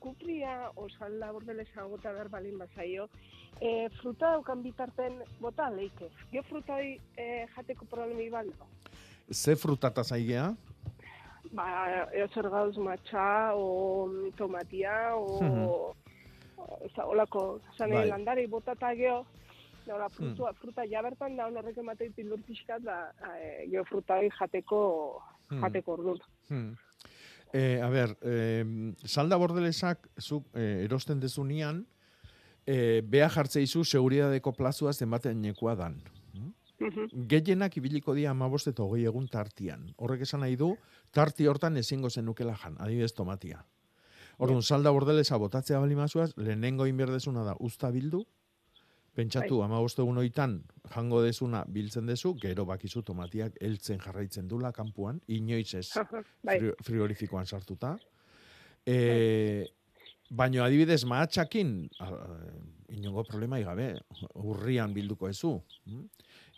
kupria, 0.03 0.57
osan 0.77 1.15
labordelesa 1.23 1.87
gota 1.89 2.13
berbalin 2.13 2.59
bazaio, 2.61 3.07
e, 3.61 3.89
fruta 4.01 4.35
daukan 4.35 4.61
bitarten 4.67 5.23
bota 5.41 5.71
leike. 5.71 6.11
Gio 6.33 6.43
fruta 6.51 6.77
hori 6.77 6.99
e, 7.17 7.47
jateko 7.55 7.87
problemi 7.91 8.29
baldo. 8.31 8.69
Ze 9.31 9.57
frutata 9.57 10.03
zaigea? 10.05 10.51
Ba, 11.53 11.67
eo 12.13 12.29
zer 12.35 12.51
gauz 12.51 12.77
matxa, 12.79 13.55
o 13.55 14.33
tomatia, 14.37 15.15
o... 15.17 15.41
Mhm. 15.41 16.02
Ez 16.85 16.93
da, 16.97 17.07
olako, 17.07 17.61
zan 17.79 17.91
Bai. 17.91 18.09
landari 18.09 18.47
botata 18.47 18.95
geho, 18.95 19.25
da, 19.87 19.95
hola, 19.97 20.09
frutua, 20.09 20.53
fruta 20.55 20.85
ja 20.87 21.03
bertan 21.03 21.37
da, 21.37 21.47
horrek 21.51 21.79
ematei 21.79 22.11
pildur 22.11 22.41
pixkat, 22.47 22.83
da, 22.83 23.13
e, 23.39 23.67
geho 23.71 23.85
fruta 23.85 24.17
hori 24.21 24.31
jateko, 24.39 24.83
Hmm. 25.51 25.61
jateko 25.61 25.93
orduan. 25.93 26.19
Hmm. 26.49 26.75
E, 27.53 27.81
a 27.83 27.89
ber, 27.91 28.17
e, 28.23 28.65
salda 29.05 29.37
bordelesak 29.37 30.09
zuk 30.19 30.47
e, 30.57 30.85
erosten 30.87 31.21
dezunean, 31.21 31.85
e, 32.65 33.03
bea 33.05 33.29
jartze 33.29 33.61
izu 33.61 33.85
seguridadeko 33.85 34.53
plazua 34.57 34.93
zenbaten 34.93 35.41
nekua 35.43 35.75
dan. 35.77 36.01
Gehienak 37.29 37.77
ibiliko 37.77 38.15
dira 38.15 38.31
amabost 38.33 38.67
eta 38.67 38.83
hogei 38.83 39.05
egun 39.07 39.29
tartian. 39.31 39.85
Horrek 39.99 40.23
esan 40.23 40.41
nahi 40.41 40.57
du, 40.57 40.73
tarti 41.15 41.47
hortan 41.47 41.77
ezingo 41.77 42.11
zenukela 42.11 42.57
jan, 42.59 42.75
adibidez 42.81 43.13
tomatia. 43.15 43.61
Orduan, 44.39 44.63
salda 44.63 44.91
bordelesa 44.91 45.37
botatzea 45.39 45.79
bali 45.81 45.95
mazuaz, 45.95 46.33
lehenengo 46.37 46.87
inberdezuna 46.87 47.45
da 47.45 47.55
usta 47.61 47.91
bildu, 47.91 48.25
pentsatu 49.15 49.59
Bai. 49.59 49.67
amabost 49.67 49.99
egun 50.01 50.17
hoitan 50.19 50.63
jango 50.95 51.21
dezuna 51.23 51.65
biltzen 51.69 52.07
dezu, 52.09 52.35
gero 52.41 52.65
bakizu 52.65 53.03
tomatiak 53.03 53.59
heltzen 53.61 54.01
jarraitzen 54.01 54.49
dula 54.49 54.73
kanpuan, 54.73 55.21
inoiz 55.29 55.75
ez 55.75 55.91
Bai. 56.43 56.59
fri- 56.59 56.75
frigorifikoan 56.83 57.47
sartuta. 57.47 57.99
E, 58.87 59.67
Baina 60.33 60.65
adibidez 60.65 61.03
mahatxakin, 61.05 61.91
inongo 62.93 63.25
problema 63.25 63.59
gabe, 63.61 63.95
urrian 64.35 64.93
bilduko 64.95 65.29
ezu. 65.29 65.63
mm? 65.87 66.05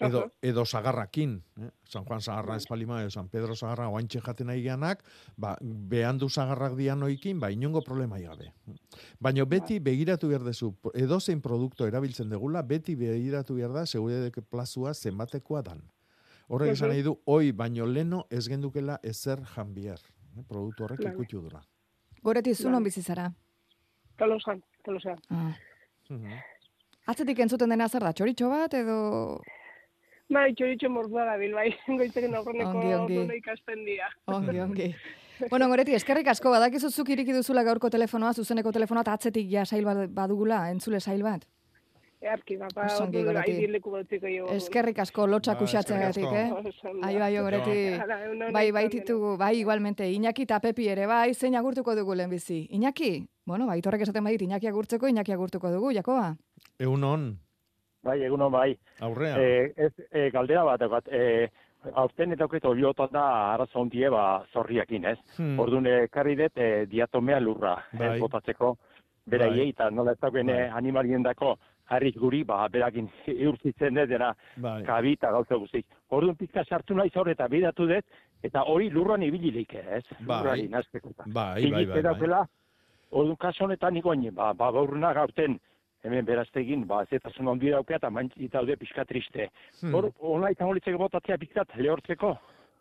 Edo, 0.01 0.25
edo 0.43 0.65
sagarrakin, 0.67 1.37
eh? 1.63 1.69
San 1.87 2.05
Juan 2.05 2.21
sagarra 2.21 2.57
espalima, 2.59 3.01
edo 3.01 3.11
San 3.15 3.29
Pedro 3.31 3.55
sagarra 3.55 3.87
oantxe 3.89 4.19
jaten 4.21 4.49
nahi 4.51 4.63
geanak, 4.65 5.05
ba, 5.37 5.53
behandu 5.63 6.29
sagarrak 6.29 6.75
dian 6.77 7.03
oikin, 7.07 7.39
ba, 7.39 7.53
inongo 7.55 7.81
problema 7.87 8.19
gabe. 8.19 8.51
Baina 9.21 9.45
beti 9.47 9.79
begiratu 9.79 10.29
behar 10.29 10.43
dezu, 10.43 10.73
edozein 10.95 11.41
produkto 11.41 11.87
erabiltzen 11.87 12.29
degula, 12.29 12.63
beti 12.63 12.97
begiratu 12.99 13.55
behar 13.55 13.73
da, 13.73 13.87
seguridadeke 13.87 14.43
plazua 14.43 14.95
zenbatekoa 14.95 15.63
dan. 15.63 15.85
Horrek 16.49 16.73
esan 16.73 16.89
Mhm. 16.89 16.95
nahi 16.97 17.03
du, 17.03 17.15
oi, 17.27 17.53
baino 17.53 17.87
leno 17.87 18.27
ez 18.31 18.49
gendukela 18.49 18.99
ezer 19.03 19.41
janbier. 19.55 20.01
Eh? 20.37 20.43
Produktu 20.49 20.85
horrek 20.85 21.01
ikutu 21.13 21.41
dura. 21.41 21.63
Goreti 22.23 22.55
zu 22.55 22.65
non 22.69 22.83
Bai. 22.83 22.91
bizi 22.91 23.01
zara? 23.03 23.33
Tolosan, 24.19 24.61
tolosan. 24.85 25.19
Ah. 25.31 25.55
Mhm. 26.11 26.41
Atzetik 27.07 27.39
entzuten 27.45 27.69
dena 27.69 27.89
zer 27.89 28.05
da, 28.07 28.13
txoritxo 28.17 28.49
bat 28.49 28.75
edo... 28.75 28.97
Bai, 30.33 30.55
txoritxo 30.57 30.89
mordua 30.89 31.27
da 31.29 31.35
bil, 31.37 31.53
bai. 31.53 31.69
Goizeken 32.01 32.35
aurreneko 32.39 32.71
Ongi, 32.79 32.95
ongi. 32.97 33.19
nola 33.21 33.37
ikasten 33.37 33.85
dira. 33.85 34.09
Ongi, 34.33 34.61
ongi. 34.61 34.89
bueno, 35.53 35.69
Goreti, 35.69 35.95
eskerrik 35.99 36.31
asko, 36.33 36.51
badakizu 36.55 36.91
zuk 36.91 37.11
iriki 37.13 37.35
duzula 37.37 37.63
gaurko 37.67 37.91
telefonoa, 37.93 38.33
zuzeneko 38.33 38.73
telefonoa, 38.73 39.05
eta 39.05 39.19
atzetik 39.19 39.51
ja 39.53 39.67
sail 39.67 39.85
bat 39.85 40.07
badugula, 40.17 40.63
entzule 40.73 41.01
sail 41.01 41.23
bat. 41.27 41.45
Earki, 42.25 42.57
bapa, 42.57 42.87
Oso 42.89 43.05
ongi, 43.05 43.19
ordu 43.21 43.27
Goreti. 43.33 43.53
gai 43.59 43.67
leku 43.75 43.91
batziko 43.93 44.31
jo. 44.33 44.47
Eskerrik 44.55 44.99
asko 45.05 45.27
lotxak 45.29 45.59
Ba, 45.61 45.65
usatzeagatik, 45.69 46.25
eskerrik 46.25 46.95
eh? 46.95 47.07
Aio, 47.09 47.23
aio, 47.27 47.43
Goreti. 47.45 47.77
Egun 47.95 48.45
Bai, 48.55 48.71
bai 48.73 48.89
titugu, 48.89 49.37
bai, 49.37 49.59
igualmente, 49.61 50.09
Iñaki 50.11 50.47
eta 50.49 50.59
Pepi 50.61 50.89
ere, 50.89 51.07
bai, 51.07 51.35
zein 51.35 51.55
agurtuko 51.61 51.95
dugu 51.95 52.15
lehenbizi. 52.15 52.63
Iñaki? 52.73 53.27
Bueno, 53.45 53.67
bai, 53.67 53.81
torrek 53.83 54.07
esaten 54.07 54.25
badit, 54.25 54.43
Iñaki 54.47 54.67
agurtzeko, 54.71 55.09
Iñaki 55.09 55.33
agurtuko 55.33 55.71
dugu, 55.71 55.93
Jakoba? 55.93 56.35
Egun 56.79 57.05
on, 57.05 57.27
Bai, 58.05 58.19
egunon 58.23 58.51
bai. 58.53 58.79
aurrea. 59.01 59.37
Eh, 59.41 59.73
ez, 59.77 59.93
eh, 60.13 60.31
galdera 60.31 60.63
bat, 60.65 60.81
egat, 60.83 61.07
eh, 61.11 61.49
aurten 61.95 62.33
eta 62.33 62.45
okret 62.45 62.65
oliotan 62.69 63.09
da 63.13 63.55
arazo 63.55 63.79
ondie, 63.81 64.09
ba, 64.11 64.45
zorriakin, 64.53 65.05
ez? 65.07 65.19
Hmm. 65.39 65.59
Orduan, 65.61 65.87
eh, 65.87 66.09
karri 66.13 66.35
dut, 66.37 66.53
eh, 66.57 66.85
diatomea 66.87 67.41
lurra, 67.41 67.79
Bai. 67.93 68.11
ez, 68.17 68.21
botatzeko, 68.21 68.77
beraiei, 69.27 69.71
eta 69.71 69.89
nola 69.91 70.13
ez 70.13 70.19
dagoen 70.21 70.47
Bai. 70.47 70.55
eh, 70.67 70.71
animalien 70.75 71.23
dako, 71.23 71.57
harriz 71.93 72.15
guri, 72.17 72.45
ba, 72.45 72.69
berakin 72.73 73.09
eurzitzen 73.47 73.95
dut, 73.95 74.09
dena, 74.09 74.33
Bai. 74.57 74.83
kabi 74.87 75.13
eta 75.19 75.31
gauza 75.35 75.59
guztik. 75.61 75.87
Orduan, 76.11 76.37
pizka 76.37 76.65
sartu 76.65 76.95
nahi 76.95 77.11
zor 77.11 77.29
eta 77.29 77.49
bidatu 77.49 77.87
dut, 77.91 78.05
eta 78.43 78.65
hori 78.71 78.91
lurran 78.91 79.23
ibilik, 79.23 79.75
ez? 79.75 80.05
Bai. 80.21 80.39
Lurrari 80.39 80.69
nazteko. 80.69 81.11
eta. 81.11 81.25
Bai, 81.27 81.71
bai, 81.71 81.85
bai, 81.87 82.03
bai. 82.03 82.43
Orduan, 83.11 83.37
kaso 83.37 83.65
honetan 83.65 83.95
niko 83.95 84.11
hain, 84.11 84.31
ba, 84.35 84.53
ba, 84.55 84.71
gaurna 84.73 85.13
gaurten, 85.15 85.59
hemen 86.05 86.25
beraztegin, 86.27 86.87
ba, 86.87 87.05
zetasun 87.07 87.49
handi 87.49 87.71
daukea, 87.73 87.97
eta 88.01 88.11
mantzi 88.11 88.49
daude 88.53 88.77
pixka 88.77 89.05
triste. 89.09 89.49
Hmm. 89.81 89.95
Hor, 89.95 90.11
ona 90.35 90.51
izango 90.53 90.75
litzeko 90.77 90.99
botatzea 90.99 91.39
pizkat 91.41 91.77
lehortzeko. 91.81 92.35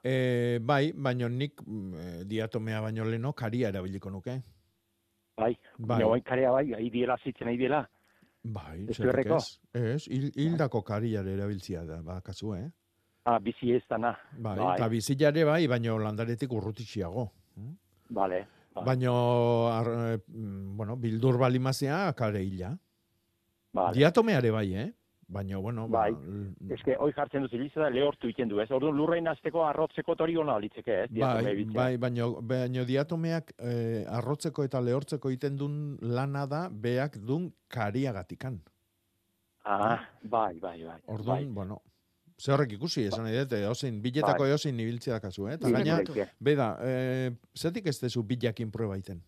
E, 0.03 0.59
bai, 0.59 0.91
baino 0.91 1.29
nik 1.31 1.61
eh, 1.63 2.23
diatomea 2.27 2.81
baino 2.83 3.05
leno 3.07 3.31
karia 3.31 3.69
erabiliko 3.71 4.09
nuke. 4.11 4.41
Bai, 5.37 5.53
Bai. 5.77 5.87
bai. 5.87 6.03
Oain 6.03 6.23
karea 6.27 6.51
bai, 6.51 6.65
ahi 6.75 6.89
diela 6.91 7.15
zitzen, 7.23 7.47
ahi 7.47 7.57
diela. 7.57 7.85
Bai, 8.43 8.85
duerreko? 8.85 9.37
ez? 9.39 9.59
Ez, 9.71 10.07
hil, 10.11 10.31
hildako 10.35 10.81
kariare 10.83 11.31
erabiltzia 11.37 11.85
da, 11.87 12.01
ba, 12.03 12.19
kasu, 12.21 12.55
eh? 12.57 12.65
Ah, 13.23 13.37
bizi 13.39 13.71
ez 13.71 13.83
dana. 13.87 14.11
Bai, 14.35 14.57
Bai. 14.59 14.73
eta 14.75 14.89
bizilare 14.91 15.45
bai, 15.47 15.61
baino 15.71 15.95
landaretik 16.01 16.51
urrutitxiago. 16.51 17.29
Vale. 18.09 18.41
Bai. 18.73 18.83
Baino, 18.89 19.13
ar, 19.71 19.87
eh, 19.87 20.17
mm, 20.27 20.75
bueno, 20.75 20.97
bildur 20.97 21.37
balimazia, 21.39 22.11
kare 22.17 22.41
hila. 22.43 22.73
Vale. 23.73 23.95
Diatomeare 23.95 24.51
bai, 24.51 24.67
eh? 24.75 24.89
Baino, 25.27 25.61
bueno, 25.61 25.87
Bai. 25.87 26.11
ba, 26.11 26.73
Eske, 26.75 26.95
hoi 26.99 27.11
jartzen 27.15 27.45
dut 27.45 27.51
ziliza 27.51 27.81
da 27.81 27.89
lehortu 27.89 28.29
iten 28.29 28.49
du, 28.51 28.59
ez? 28.61 28.69
Orduan 28.75 28.95
lurrain 28.97 29.27
azteko 29.31 29.63
arrotzeko 29.65 30.15
tori 30.19 30.35
ona 30.37 30.57
litzeke, 30.59 30.97
ez? 31.05 31.09
Diatome 31.11 31.53
Bai, 31.53 31.65
bai, 31.73 31.97
baino, 31.97 32.27
baino 32.41 32.85
diatomeak 32.85 33.55
eh, 33.57 34.03
arrotzeko 34.19 34.67
eta 34.67 34.81
lehortzeko 34.83 35.31
egiten 35.31 35.57
duen 35.57 35.79
lana 36.01 36.45
da 36.47 36.67
beak 36.69 37.17
dun 37.17 37.49
kariagatikan. 37.67 38.59
Ah, 39.63 39.99
bai, 40.21 40.59
bai, 40.59 40.77
bai. 40.83 40.99
Orduan, 41.07 41.45
bai. 41.45 41.53
bueno, 41.61 41.81
ze 42.37 42.51
horrek 42.51 42.75
ikusi, 42.77 43.07
esan 43.07 43.23
nahi 43.27 43.37
dut, 43.39 43.57
eozein, 43.63 44.01
biletako 44.03 44.43
Bai. 44.43 44.51
eozein 44.51 44.79
ibiltzea 44.79 45.19
kasu, 45.23 45.47
eh? 45.47 45.55
Eta 45.59 45.69
Ibil 45.71 45.79
gaina, 45.79 46.27
beda, 46.39 46.73
eh, 46.83 47.31
zetik 47.55 47.87
ez 47.87 47.99
dezu 48.01 48.23
bilakin 48.27 48.71
proba 48.71 48.97
iten? 48.99 49.23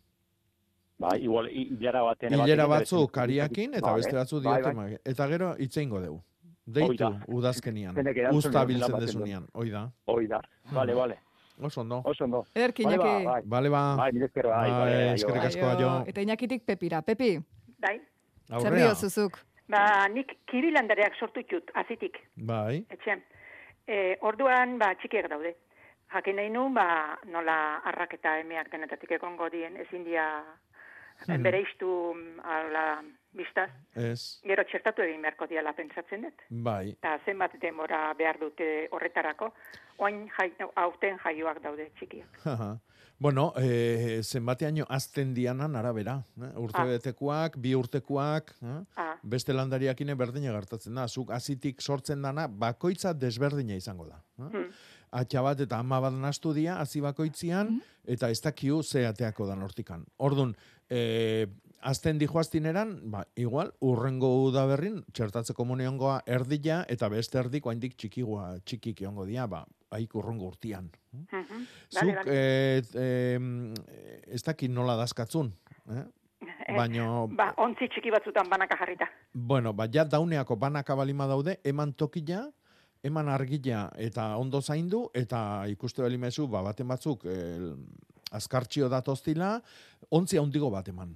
Bai, 0.97 1.19
igual, 1.23 1.49
hi- 1.51 1.67
hilera 1.75 2.01
baten. 2.03 2.33
Hilera 2.33 2.65
batzu 2.71 3.07
kariakin 3.11 3.73
eta 3.75 3.89
Vale. 3.91 3.95
beste 4.01 4.15
batzu 4.15 4.37
Bai, 4.41 4.43
bai. 4.45 4.61
diatomeak. 4.61 5.01
Eta 5.03 5.27
gero 5.27 5.55
itzeingo 5.59 5.99
dugu. 6.01 6.21
Deitu, 6.65 7.09
udazkenian. 7.27 7.95
Usta 8.33 8.63
biltzen 8.65 8.91
baten 8.91 9.05
dezunean, 9.05 9.45
hoi 9.53 9.69
da. 9.69 9.89
Hoi 10.07 10.27
da. 10.27 10.39
Vale, 10.71 10.93
vale. 10.95 11.17
Oso 11.61 11.81
ondo. 11.81 12.01
Oso 12.05 12.23
ondo. 12.23 12.43
Ederki, 12.53 12.83
Vale, 12.83 12.97
ba, 12.97 13.03
Iñaki. 13.05 13.25
bai. 13.25 13.41
Bale 13.45 13.69
ba. 13.69 13.95
Bai, 13.97 14.11
mire 14.13 14.25
esker, 14.25 14.47
bai, 14.47 15.13
eskerrik 15.13 15.43
asko, 15.43 15.65
aio. 15.65 15.91
Eta 16.07 16.21
Iñakitik 16.21 16.63
Pepira. 16.65 17.01
Pepi, 17.01 17.39
Bai, 17.79 18.01
Aurrea. 18.49 18.85
diozuzuk? 18.87 19.37
ba, 19.67 20.07
nik 20.07 20.37
kirilandareak 20.45 21.15
sortu 21.19 21.39
ditut, 21.39 21.71
azitik, 21.73 22.17
Bai. 22.35 22.85
etxean. 22.89 23.23
E, 23.87 24.17
orduan, 24.21 24.77
ba, 24.79 24.95
txikiak 24.95 25.29
daude. 25.29 25.55
Jakin 26.13 26.35
nahi 26.35 26.49
nuen, 26.49 26.73
ba, 26.73 27.17
nola 27.25 27.77
arrak 27.83 28.13
eta 28.13 28.39
emeak 28.39 28.69
denetatik 28.71 29.11
egongo 29.11 29.49
dien, 29.49 29.75
ezin 29.77 30.03
dia 30.03 30.43
Mhm. 31.28 31.43
bere 31.43 31.61
iztu 31.61 32.13
ala 32.43 33.01
biztaz. 33.36 33.70
Ez. 33.95 34.39
Gero 34.43 34.63
txertatu 34.63 35.01
egin 35.01 35.22
beharko 35.22 35.47
diala 35.47 35.74
pentsatzen 35.74 36.22
dut. 36.28 36.41
Bai. 36.49 36.89
Eta 36.91 37.20
zenbat 37.26 37.51
denbora 37.61 38.13
behar 38.18 38.38
dute 38.39 38.88
horretarako. 38.91 39.51
Oain 39.97 40.28
jai, 40.38 40.51
aurten 40.76 41.18
jaioak 41.24 41.61
daude 41.63 41.89
txikiak. 41.99 42.28
Haha. 42.45 42.78
Bueno, 43.18 43.53
eh, 43.55 44.20
zenbateaino 44.24 44.86
azten 44.89 45.34
dianan 45.34 45.76
arabera. 45.80 46.18
Eh? 46.41 46.49
Urte 46.59 46.82
Ah. 46.82 46.86
betekoak, 46.86 47.55
bi 47.57 47.74
urtekoak, 47.76 48.51
eh? 48.61 48.82
Ah. 48.97 49.16
beste 49.24 49.53
landariakine 49.53 50.16
berdina 50.16 50.51
gertatzen 50.51 50.95
da. 50.95 51.07
Zuk 51.07 51.32
azitik 51.32 51.80
sortzen 51.82 52.22
dana, 52.22 52.47
bakoitza 52.47 53.13
desberdina 53.13 53.74
izango 53.76 54.05
da. 54.09 54.20
Eh? 54.39 54.49
Hmm. 54.51 54.68
Atxa 55.16 55.41
bat 55.41 55.59
eta 55.63 55.78
ama 55.80 56.01
bat 56.01 56.11
nastu 56.11 56.51
dia, 56.53 56.76
hazi 56.82 56.99
bakoitzian, 56.99 57.82
eta 58.05 58.28
ez 58.30 58.41
dakiu 58.41 58.82
ze 58.84 59.05
ateako 59.07 59.45
dan 59.47 59.61
hortikan. 59.63 60.03
Ordun, 60.18 60.53
eh, 60.89 61.47
azten 61.81 62.17
di 62.17 62.25
joaztineran, 62.27 63.11
ba, 63.11 63.27
igual, 63.36 63.73
urrengo 63.79 64.29
udaberrin, 64.47 65.03
txertatzeko 65.13 65.65
moniongoa 65.65 66.21
erdila, 66.25 66.83
eta 66.89 67.09
beste 67.09 67.38
erdik 67.38 67.65
oaindik 67.65 67.95
txikigua, 67.95 68.55
txikik 68.65 69.01
egongo 69.05 69.25
dia, 69.25 69.45
ba, 69.47 69.65
haik 69.91 70.15
urrengo 70.15 70.47
urtian. 70.49 70.89
Mhm. 71.13 71.65
Vale, 71.93 72.11
Zuk, 72.11 72.15
vale. 72.15 72.31
eh, 72.33 72.81
eh, 72.95 74.23
ez 74.33 74.41
dakit 74.43 74.71
nola 74.71 74.95
dazkatzun, 74.97 75.53
eh? 75.91 76.05
Eh, 76.67 76.73
baino- 76.75 77.27
Ba, 77.29 77.53
ontzi 77.61 77.88
txiki 77.89 78.09
batzutan 78.11 78.49
banaka 78.49 78.75
jarrita. 78.77 79.05
Bueno, 79.33 79.71
ba, 79.73 79.86
ja 79.91 80.03
dauneako 80.03 80.55
banaka 80.57 80.95
balima 80.95 81.27
daude, 81.27 81.59
eman 81.63 81.93
tokila, 81.93 82.51
eman 83.03 83.29
argila 83.29 83.91
eta 83.97 84.36
ondo 84.38 84.61
zaindu, 84.61 85.09
eta 85.13 85.65
ikuste 85.69 86.01
balimezu, 86.01 86.47
ba, 86.49 86.61
baten 86.65 86.88
batzuk, 86.88 87.25
el, 87.25 87.75
azkartxio 88.36 88.89
datoztila, 88.91 89.59
ontzi 90.11 90.38
handigo 90.41 90.69
bat 90.73 90.88
eman. 90.91 91.15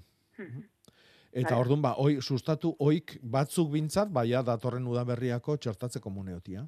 Eta 1.31 1.53
Bai. 1.53 1.59
orduan, 1.61 1.81
ba, 1.83 1.93
oi, 2.01 2.17
sustatu 2.21 2.71
oik 2.79 3.19
batzuk 3.21 3.69
bintzat, 3.75 4.09
ba, 4.09 4.23
ja 4.25 4.41
datorren 4.41 4.87
udaberriako 4.89 5.57
txertatzeko 5.57 6.09
muneotia. 6.09 6.63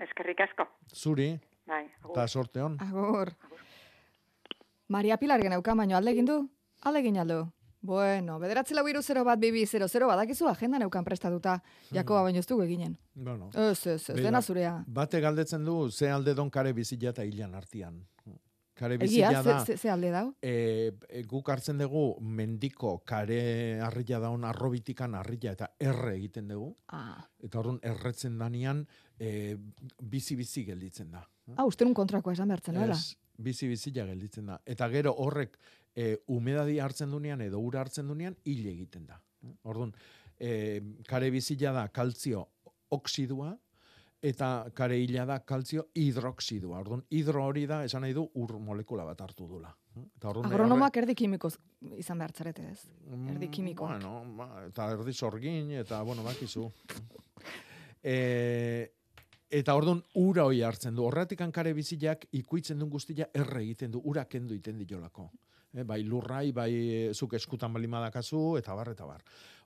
Eskerrik 0.00 0.40
asko. 0.46 0.64
Zuri, 0.94 1.34
Bai, 1.66 1.82
agur. 2.00 2.14
eta 2.14 2.26
sorte 2.28 2.62
hon. 2.62 2.78
Agur. 2.80 3.34
Maria 4.88 5.16
Pilar 5.18 5.42
geneuka, 5.42 5.74
baino 5.74 5.96
alde 5.98 6.14
egin 6.14 6.24
du? 6.28 6.40
Alde 6.86 7.02
egin 7.02 7.18
aldo. 7.18 7.42
Bueno, 7.86 8.38
bederatzi 8.42 8.74
lau 8.74 8.82
iru 8.88 9.02
zero 9.02 9.22
bat 9.24 9.38
bibi 9.38 9.64
zero 9.66 9.86
zero 9.88 10.08
badakizu 10.08 10.48
agenda 10.48 10.78
neukan 10.78 11.04
prestatuta. 11.04 11.60
Jakoba 11.94 12.22
baino 12.26 12.38
ez 12.38 12.46
dugu 12.46 12.64
eginen. 12.64 12.96
Bueno. 13.14 13.50
Ez, 13.54 13.86
ez, 13.86 14.10
ez, 14.10 14.16
dena 14.16 14.40
zurea. 14.42 14.72
Bate 14.86 15.20
galdetzen 15.20 15.64
du, 15.64 15.90
ze 15.90 16.10
alde 16.10 16.34
don 16.34 16.50
kare 16.50 16.72
bizila 16.72 17.10
eta 17.10 17.24
hilan 17.24 17.54
artian. 17.54 18.00
Kare 18.76 18.98
Egia, 19.00 19.30
bizila 19.30 19.42
ze, 19.42 19.48
da, 19.48 19.64
ze, 19.64 19.76
ze 19.80 19.88
alde 19.90 20.10
dau? 20.12 20.26
e, 20.44 20.92
e, 21.08 21.22
guk 21.24 21.48
hartzen 21.48 21.78
dugu 21.80 22.02
mendiko 22.20 22.98
kare 23.08 23.78
harrila 23.80 24.18
daun 24.20 24.44
arrobitikan 24.44 25.14
harrila 25.16 25.54
eta 25.56 25.70
erre 25.80 26.12
egiten 26.18 26.48
dugu. 26.52 26.74
Ah, 26.92 27.22
Eta 27.40 27.58
orduan 27.62 27.78
erretzen 27.82 28.36
danian 28.38 28.82
e, 29.18 29.56
bizi-bizi 30.02 30.64
gelditzen 30.68 31.10
da. 31.10 31.24
ah 31.56 31.64
uste 31.64 31.86
kontrakoa 31.94 32.32
esan 32.36 32.48
behartzen, 32.52 32.74
nola? 32.74 32.92
Ez, 32.94 33.16
bizi-bizila 33.38 34.04
gelditzen 34.10 34.46
da. 34.52 34.60
Eta 34.66 34.88
gero 34.92 35.14
horrek 35.24 35.56
e, 35.94 36.16
umedadi 36.28 36.78
hartzen 36.78 37.10
dunean 37.10 37.40
edo 37.40 37.58
ura 37.60 37.80
hartzen 37.80 38.08
dunean 38.08 38.36
hil 38.44 38.66
egiten 38.66 39.06
da. 39.06 39.20
Orduan, 39.64 39.94
e, 40.38 40.82
kare 41.08 41.30
bizila 41.30 41.72
da 41.72 41.88
kaltzio 41.88 42.44
oksidua, 42.90 43.54
eta 44.26 44.48
kare 44.74 44.96
hila 44.98 45.24
da 45.28 45.38
kaltzio 45.46 45.86
hidroxidua. 45.94 46.80
Orduan, 46.80 47.04
hidro 47.14 47.44
hori 47.46 47.66
da, 47.70 47.82
esan 47.86 48.02
nahi 48.02 48.14
du, 48.16 48.26
ur 48.42 48.56
molekula 48.62 49.04
bat 49.06 49.20
hartu 49.22 49.46
dula. 49.46 49.70
Eta 49.96 50.30
orduan 50.32 50.50
Agronomoak 50.50 50.98
erdi 51.02 51.14
kimiko 51.16 51.50
izan 51.96 52.18
behar 52.20 52.34
zarete 52.34 52.66
ez. 52.72 52.80
Mm, 53.06 53.30
Erdi 53.34 53.48
kimikoak. 53.52 53.94
Bueno, 53.94 54.18
ba, 54.36 54.48
eta 54.66 54.90
erdi 54.96 55.14
sorgin, 55.14 55.70
eta, 55.80 56.02
bueno, 56.04 56.24
bakizu. 56.26 56.66
e, 58.14 58.16
eta 59.60 59.76
orduan 59.78 60.02
ura 60.20 60.46
hoi 60.50 60.62
hartzen 60.66 60.96
du. 60.96 61.06
Horretik 61.06 61.44
hankare 61.46 61.72
biziak 61.76 62.26
ikuitzen 62.36 62.82
duen 62.82 62.92
guztia 62.92 63.30
erre 63.32 63.62
egiten 63.62 63.94
du, 63.94 64.02
ura 64.04 64.26
kendu 64.28 64.58
iten 64.58 64.82
diolako. 64.82 65.30
E, 65.72 65.84
bai 65.84 66.02
lurrai, 66.04 66.50
bai 66.56 66.70
e, 66.74 66.98
zuk 67.14 67.38
eskutan 67.38 67.72
bali 67.72 67.88
madakazu, 67.88 68.56
eta 68.58 68.74
bar, 68.74 68.90
eta 68.96 69.06
bar. 69.06 69.22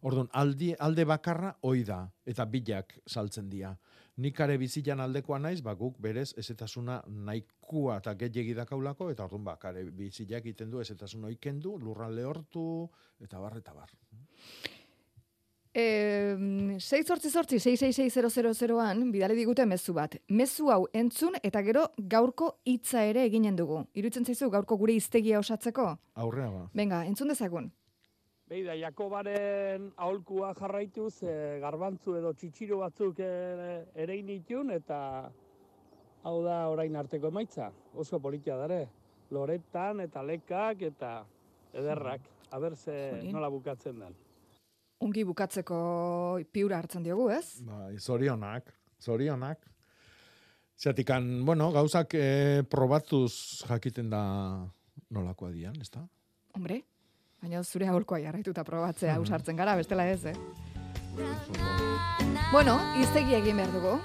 Orduan, 0.06 0.28
aldi, 0.36 0.74
alde 0.78 1.08
bakarra 1.08 1.54
hoi 1.66 1.82
da, 1.86 2.04
eta 2.28 2.44
bilak 2.44 2.98
saltzen 3.06 3.48
dira. 3.50 3.72
Nik 4.20 4.40
are 4.44 4.58
bizilan 4.60 5.00
aldekoa 5.00 5.38
naiz, 5.40 5.60
ba, 5.64 5.72
guk 5.78 5.96
berez 6.04 6.34
ezetasuna 6.40 6.98
nahikua 7.28 8.00
eta 8.02 8.12
gehiagi 8.20 8.52
dakaulako, 8.58 9.08
eta 9.14 9.24
orduan 9.24 9.46
ba, 9.46 9.54
kare 9.62 9.86
bizilak 9.96 10.44
egiten 10.44 10.68
du 10.72 10.82
ezetasuna 10.82 11.30
oikendu, 11.30 11.78
lurralde 11.80 12.26
hortu, 12.28 12.64
eta 13.24 13.40
bar, 13.40 13.56
eta 13.62 13.72
bar. 13.72 13.94
E, 15.72 16.36
6 16.82 17.06
sortzi 17.06 17.30
sortzi, 17.30 17.60
666 17.62 19.08
bidali 19.14 19.36
digute 19.38 19.64
mezu 19.64 19.94
bat. 19.94 20.18
Mezu 20.28 20.68
hau 20.68 20.86
entzun 20.92 21.38
eta 21.42 21.62
gero 21.62 21.86
gaurko 21.96 22.56
hitza 22.66 23.04
ere 23.06 23.24
eginen 23.24 23.56
dugu. 23.56 23.84
Irutzen 23.94 24.26
zaizu 24.26 24.50
gaurko 24.50 24.76
gure 24.76 24.98
hiztegia 24.98 25.38
osatzeko? 25.38 25.94
Aurrea 26.14 26.50
ba. 26.50 26.64
Venga, 26.74 27.04
entzun 27.06 27.28
dezagun. 27.28 27.70
Beida, 28.51 28.74
Jakobaren 28.74 29.92
aholkua 29.94 30.48
jarraituz, 30.59 31.20
e, 31.22 31.34
garbantzu 31.62 32.16
edo 32.18 32.32
txitsiro 32.34 32.80
batzuk 32.80 33.20
ere, 33.22 33.84
ere 33.94 34.16
initun, 34.18 34.72
eta 34.74 34.98
hau 36.26 36.34
da 36.42 36.57
orain 36.72 36.98
arteko 36.98 37.30
emaitza. 37.30 37.68
Oso 37.94 38.18
politia 38.18 38.57
dare. 38.59 38.80
Loretan 39.30 40.03
eta 40.03 40.24
lekak 40.26 40.82
eta 40.90 41.12
ederrak. 41.70 42.26
Aber 42.51 42.74
ze 42.74 43.22
nola 43.30 43.48
bukatzen 43.55 44.03
den. 44.03 44.18
Ungi 45.07 45.22
bukatzeko 45.24 45.78
piura 46.51 46.82
hartzen 46.82 47.07
diogu, 47.07 47.30
ez? 47.30 47.62
Bai, 47.62 47.94
zorionak, 48.03 48.74
zorionak. 48.98 49.62
Zatikan, 50.74 51.44
bueno, 51.46 51.70
gauzak 51.70 52.18
e, 52.18 52.64
probatuz 52.66 53.62
jakiten 53.62 54.11
da 54.11 54.24
nolakoa 55.14 55.55
dian, 55.55 55.78
ez 55.78 55.92
da? 55.94 56.03
Hombre, 56.59 56.82
baina 57.43 57.62
zure 57.64 57.88
aholkoa 57.88 58.18
jarraituta 58.20 58.64
probatzea 58.64 59.12
Mhm. 59.14 59.20
ausartzen 59.22 59.57
gara, 59.57 59.76
bestela 59.76 60.07
ez, 60.09 60.24
eh? 60.26 60.34
Bueno, 62.53 62.78
hiztegi 63.01 63.34
egin 63.34 63.57
behar 63.57 63.72
dugu. 63.72 63.99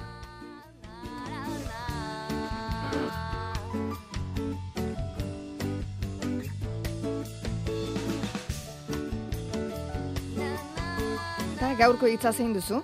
Eta 11.56 11.74
gaurko 11.80 12.10
hitza 12.12 12.32
zein 12.34 12.54
duzu? 12.56 12.82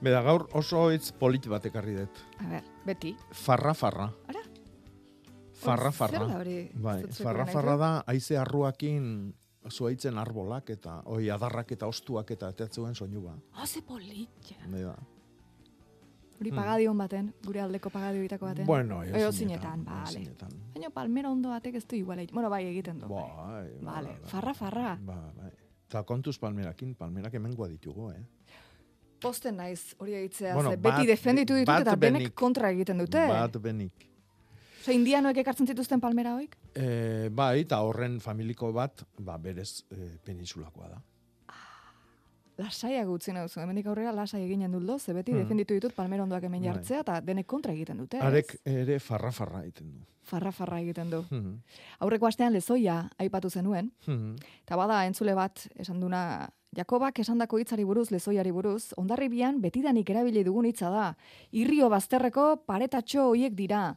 Beda, 0.00 0.20
gaur 0.22 0.46
oso 0.56 0.88
hitz 0.94 1.10
polit 1.18 1.48
bat 1.50 1.64
ekarri 1.66 1.96
dut. 1.98 2.20
A 2.38 2.46
ber, 2.52 2.66
beti. 2.86 3.14
Farra, 3.34 3.74
farra. 3.74 4.06
Ara? 4.30 4.44
Farra, 5.58 5.90
farra. 5.90 6.20
zer 6.20 6.28
da 6.30 6.38
hori? 6.38 6.58
Bai, 6.86 7.00
farra, 7.18 7.46
farra 7.50 7.74
da, 7.80 7.90
haize 8.06 8.38
arruakin 8.38 9.08
zuaitzen 9.70 10.18
arbolak 10.18 10.70
eta, 10.70 11.02
oi, 11.06 11.28
adarrak 11.30 11.72
eta 11.72 11.86
ostuak 11.86 12.30
eta 12.30 12.48
ateatzuen 12.48 12.94
soinu 12.94 13.20
ba. 13.22 13.34
Oh, 13.60 13.66
ze 13.66 13.82
polit. 13.82 14.28
Bai 14.70 14.82
da. 14.82 14.96
Hori 16.40 16.50
Hmm. 16.50 16.56
pagadion 16.56 16.98
baten, 16.98 17.32
gure 17.44 17.60
aldeko 17.60 17.90
pagadio 17.90 18.20
bitako 18.22 18.46
baten. 18.46 18.66
Bueno, 18.66 19.02
ezinetan, 19.02 19.32
zinetan, 19.32 19.84
bale. 19.84 20.20
Baina 20.74 20.90
palmera 20.90 21.30
ondo 21.30 21.48
batek 21.48 21.74
ez 21.74 21.86
du 21.86 21.96
igual 21.96 22.18
egiten. 22.20 22.34
Bueno, 22.34 22.50
bai 22.50 22.64
egiten 22.66 22.98
du. 23.00 23.08
Bai, 23.08 23.70
Vale, 23.82 24.08
bai, 24.08 24.28
farra, 24.30 24.54
farra. 24.54 24.96
Ba, 25.02 25.32
bai. 25.36 25.50
Eta 25.88 26.02
kontuz 26.04 26.38
palmerakin, 26.38 26.94
palmerak 26.94 27.34
hemengoa 27.34 27.66
ditugu, 27.68 28.10
eh? 28.12 28.22
Posten 29.20 29.56
naiz 29.56 29.96
hori 29.98 30.14
egitzea, 30.14 30.54
Bueno, 30.54 30.70
ze 30.70 30.76
beti 30.76 31.06
defenditu 31.06 31.54
ditut 31.54 31.74
eta 31.80 31.96
denek 31.96 32.20
benik. 32.22 32.34
kontra 32.34 32.70
egiten 32.70 32.98
dute. 32.98 33.26
Bat 33.26 33.56
benik. 33.60 33.92
Oso, 34.88 34.96
indianoek 34.96 35.36
ekartzen 35.42 35.66
zituzten 35.68 36.00
palmera 36.00 36.32
hoik? 36.38 36.54
E, 36.72 37.28
bai, 37.36 37.60
eta 37.66 37.82
horren 37.84 38.18
familiko 38.24 38.70
bat, 38.72 39.02
ba, 39.20 39.34
berez 39.36 39.82
e, 39.92 40.14
peninsulakoa 40.24 40.88
da. 40.94 41.00
Lasaiak 42.58 43.06
utzi 43.12 43.30
nauzu, 43.36 43.60
hemendik 43.62 43.86
aurrera 43.86 44.10
lasai 44.16 44.40
eginen 44.46 44.72
duldo, 44.74 44.96
ze 44.98 45.12
beti 45.14 45.30
Hmm. 45.32 45.42
defenditu 45.44 45.74
ditut 45.76 45.92
palmera 45.94 46.22
ondoak 46.24 46.42
hemen 46.48 46.62
Bai. 46.62 46.70
jartzea, 46.72 47.00
eta 47.04 47.20
denek 47.20 47.46
kontra 47.46 47.72
egiten 47.72 47.98
dute. 47.98 48.18
Arek 48.18 48.56
ere 48.64 48.98
farra-farra 48.98 49.60
egiten 49.62 49.92
du. 49.92 50.00
Farra, 50.24 50.50
farra 50.52 50.80
egiten 50.80 51.10
du. 51.10 51.22
Mhm. 51.30 51.60
Aurreko 52.00 52.26
astean 52.26 52.52
lezoia 52.52 53.10
aipatu 53.18 53.50
zenuen, 53.50 53.92
Mhm. 54.06 54.36
eta 54.64 54.76
bada 54.76 55.04
entzule 55.06 55.34
bat 55.34 55.68
esan 55.76 56.00
duna, 56.00 56.48
Jakobak 56.76 57.18
esandako 57.18 57.58
hitzari 57.58 57.82
buruz, 57.84 58.10
lezoiari 58.10 58.50
buruz, 58.50 58.92
ondarribian 58.96 59.60
betidanik 59.60 60.10
erabili 60.10 60.44
dugun 60.44 60.66
hitza 60.66 60.90
da. 60.90 61.16
Irrio 61.50 61.88
bazterreko 61.88 62.62
paretatxo 62.66 63.28
hoiek 63.30 63.54
dira. 63.54 63.96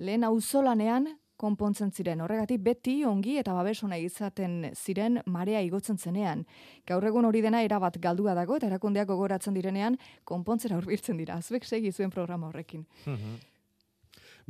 Lehen 0.00 0.24
auzolanean 0.24 1.10
konpontzen 1.40 1.90
ziren. 1.92 2.20
Horregatik 2.24 2.62
beti 2.64 3.00
ongi 3.08 3.36
eta 3.40 3.52
babesona 3.56 3.98
izaten 4.00 4.70
ziren 4.74 5.20
marea 5.28 5.60
igotzen 5.64 5.98
zenean. 5.98 6.44
Gaur 6.88 7.04
egun 7.08 7.28
hori 7.28 7.42
dena 7.44 7.62
erabat 7.64 7.98
galdua 8.00 8.34
dago 8.36 8.56
eta 8.56 8.68
erakundeak 8.68 9.08
gogoratzen 9.08 9.56
direnean 9.56 9.96
konpontzera 10.28 10.76
hurbiltzen 10.80 11.20
dira. 11.20 11.40
Zuek 11.40 11.64
segi 11.64 11.92
zuen 11.92 12.12
programa 12.12 12.48
horrekin. 12.48 12.86
Mhm. 13.06 13.38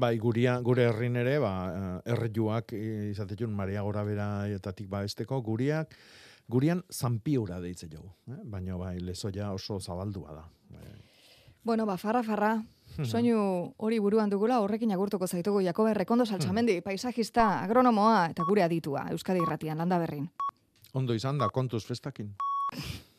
Bai, 0.01 0.16
guria, 0.18 0.55
gure 0.64 0.86
herrin 0.88 1.16
ere, 1.20 1.38
ba, 1.42 1.53
eh, 1.68 2.12
errejuak 2.14 2.72
eh, 2.72 3.11
izatetun 3.11 3.53
maria 3.53 3.82
gora 3.82 4.05
beraetatik 4.07 4.88
ba 4.88 5.03
esteko, 5.05 5.42
guriak, 5.42 5.94
gurian 6.48 6.82
zampiura 6.90 7.61
deitze 7.61 7.88
jogu. 7.90 8.14
Eh? 8.30 8.40
Baina 8.44 8.78
bai, 8.80 8.98
lezoia 9.01 9.53
oso 9.53 9.80
zabaldua 9.80 10.34
da. 10.38 10.46
Bai. 10.70 10.94
Bueno, 11.62 11.84
ba, 11.86 11.98
farra, 11.98 12.22
farra. 12.22 12.55
Mhm. 13.01 13.09
Soinu 13.09 13.74
hori 13.78 13.98
buruan 13.98 14.30
dugula 14.30 14.61
horrekin 14.61 14.92
agurtuko 14.92 15.26
zaitugu 15.26 15.62
Jakobe 15.64 15.94
Rekondo 15.94 16.26
Saltzamendi, 16.26 16.80
paisajista, 16.84 17.62
agronomoa 17.64 18.26
eta 18.30 18.44
gure 18.44 18.62
aditua 18.62 19.07
Euskadi 19.11 19.40
Irratian, 19.40 19.78
landa 19.78 19.98
berrin. 19.98 20.28
Ondo 20.92 21.14
izan 21.14 21.38
da, 21.38 21.48
kontuz 21.48 21.84
festakin. 21.86 22.34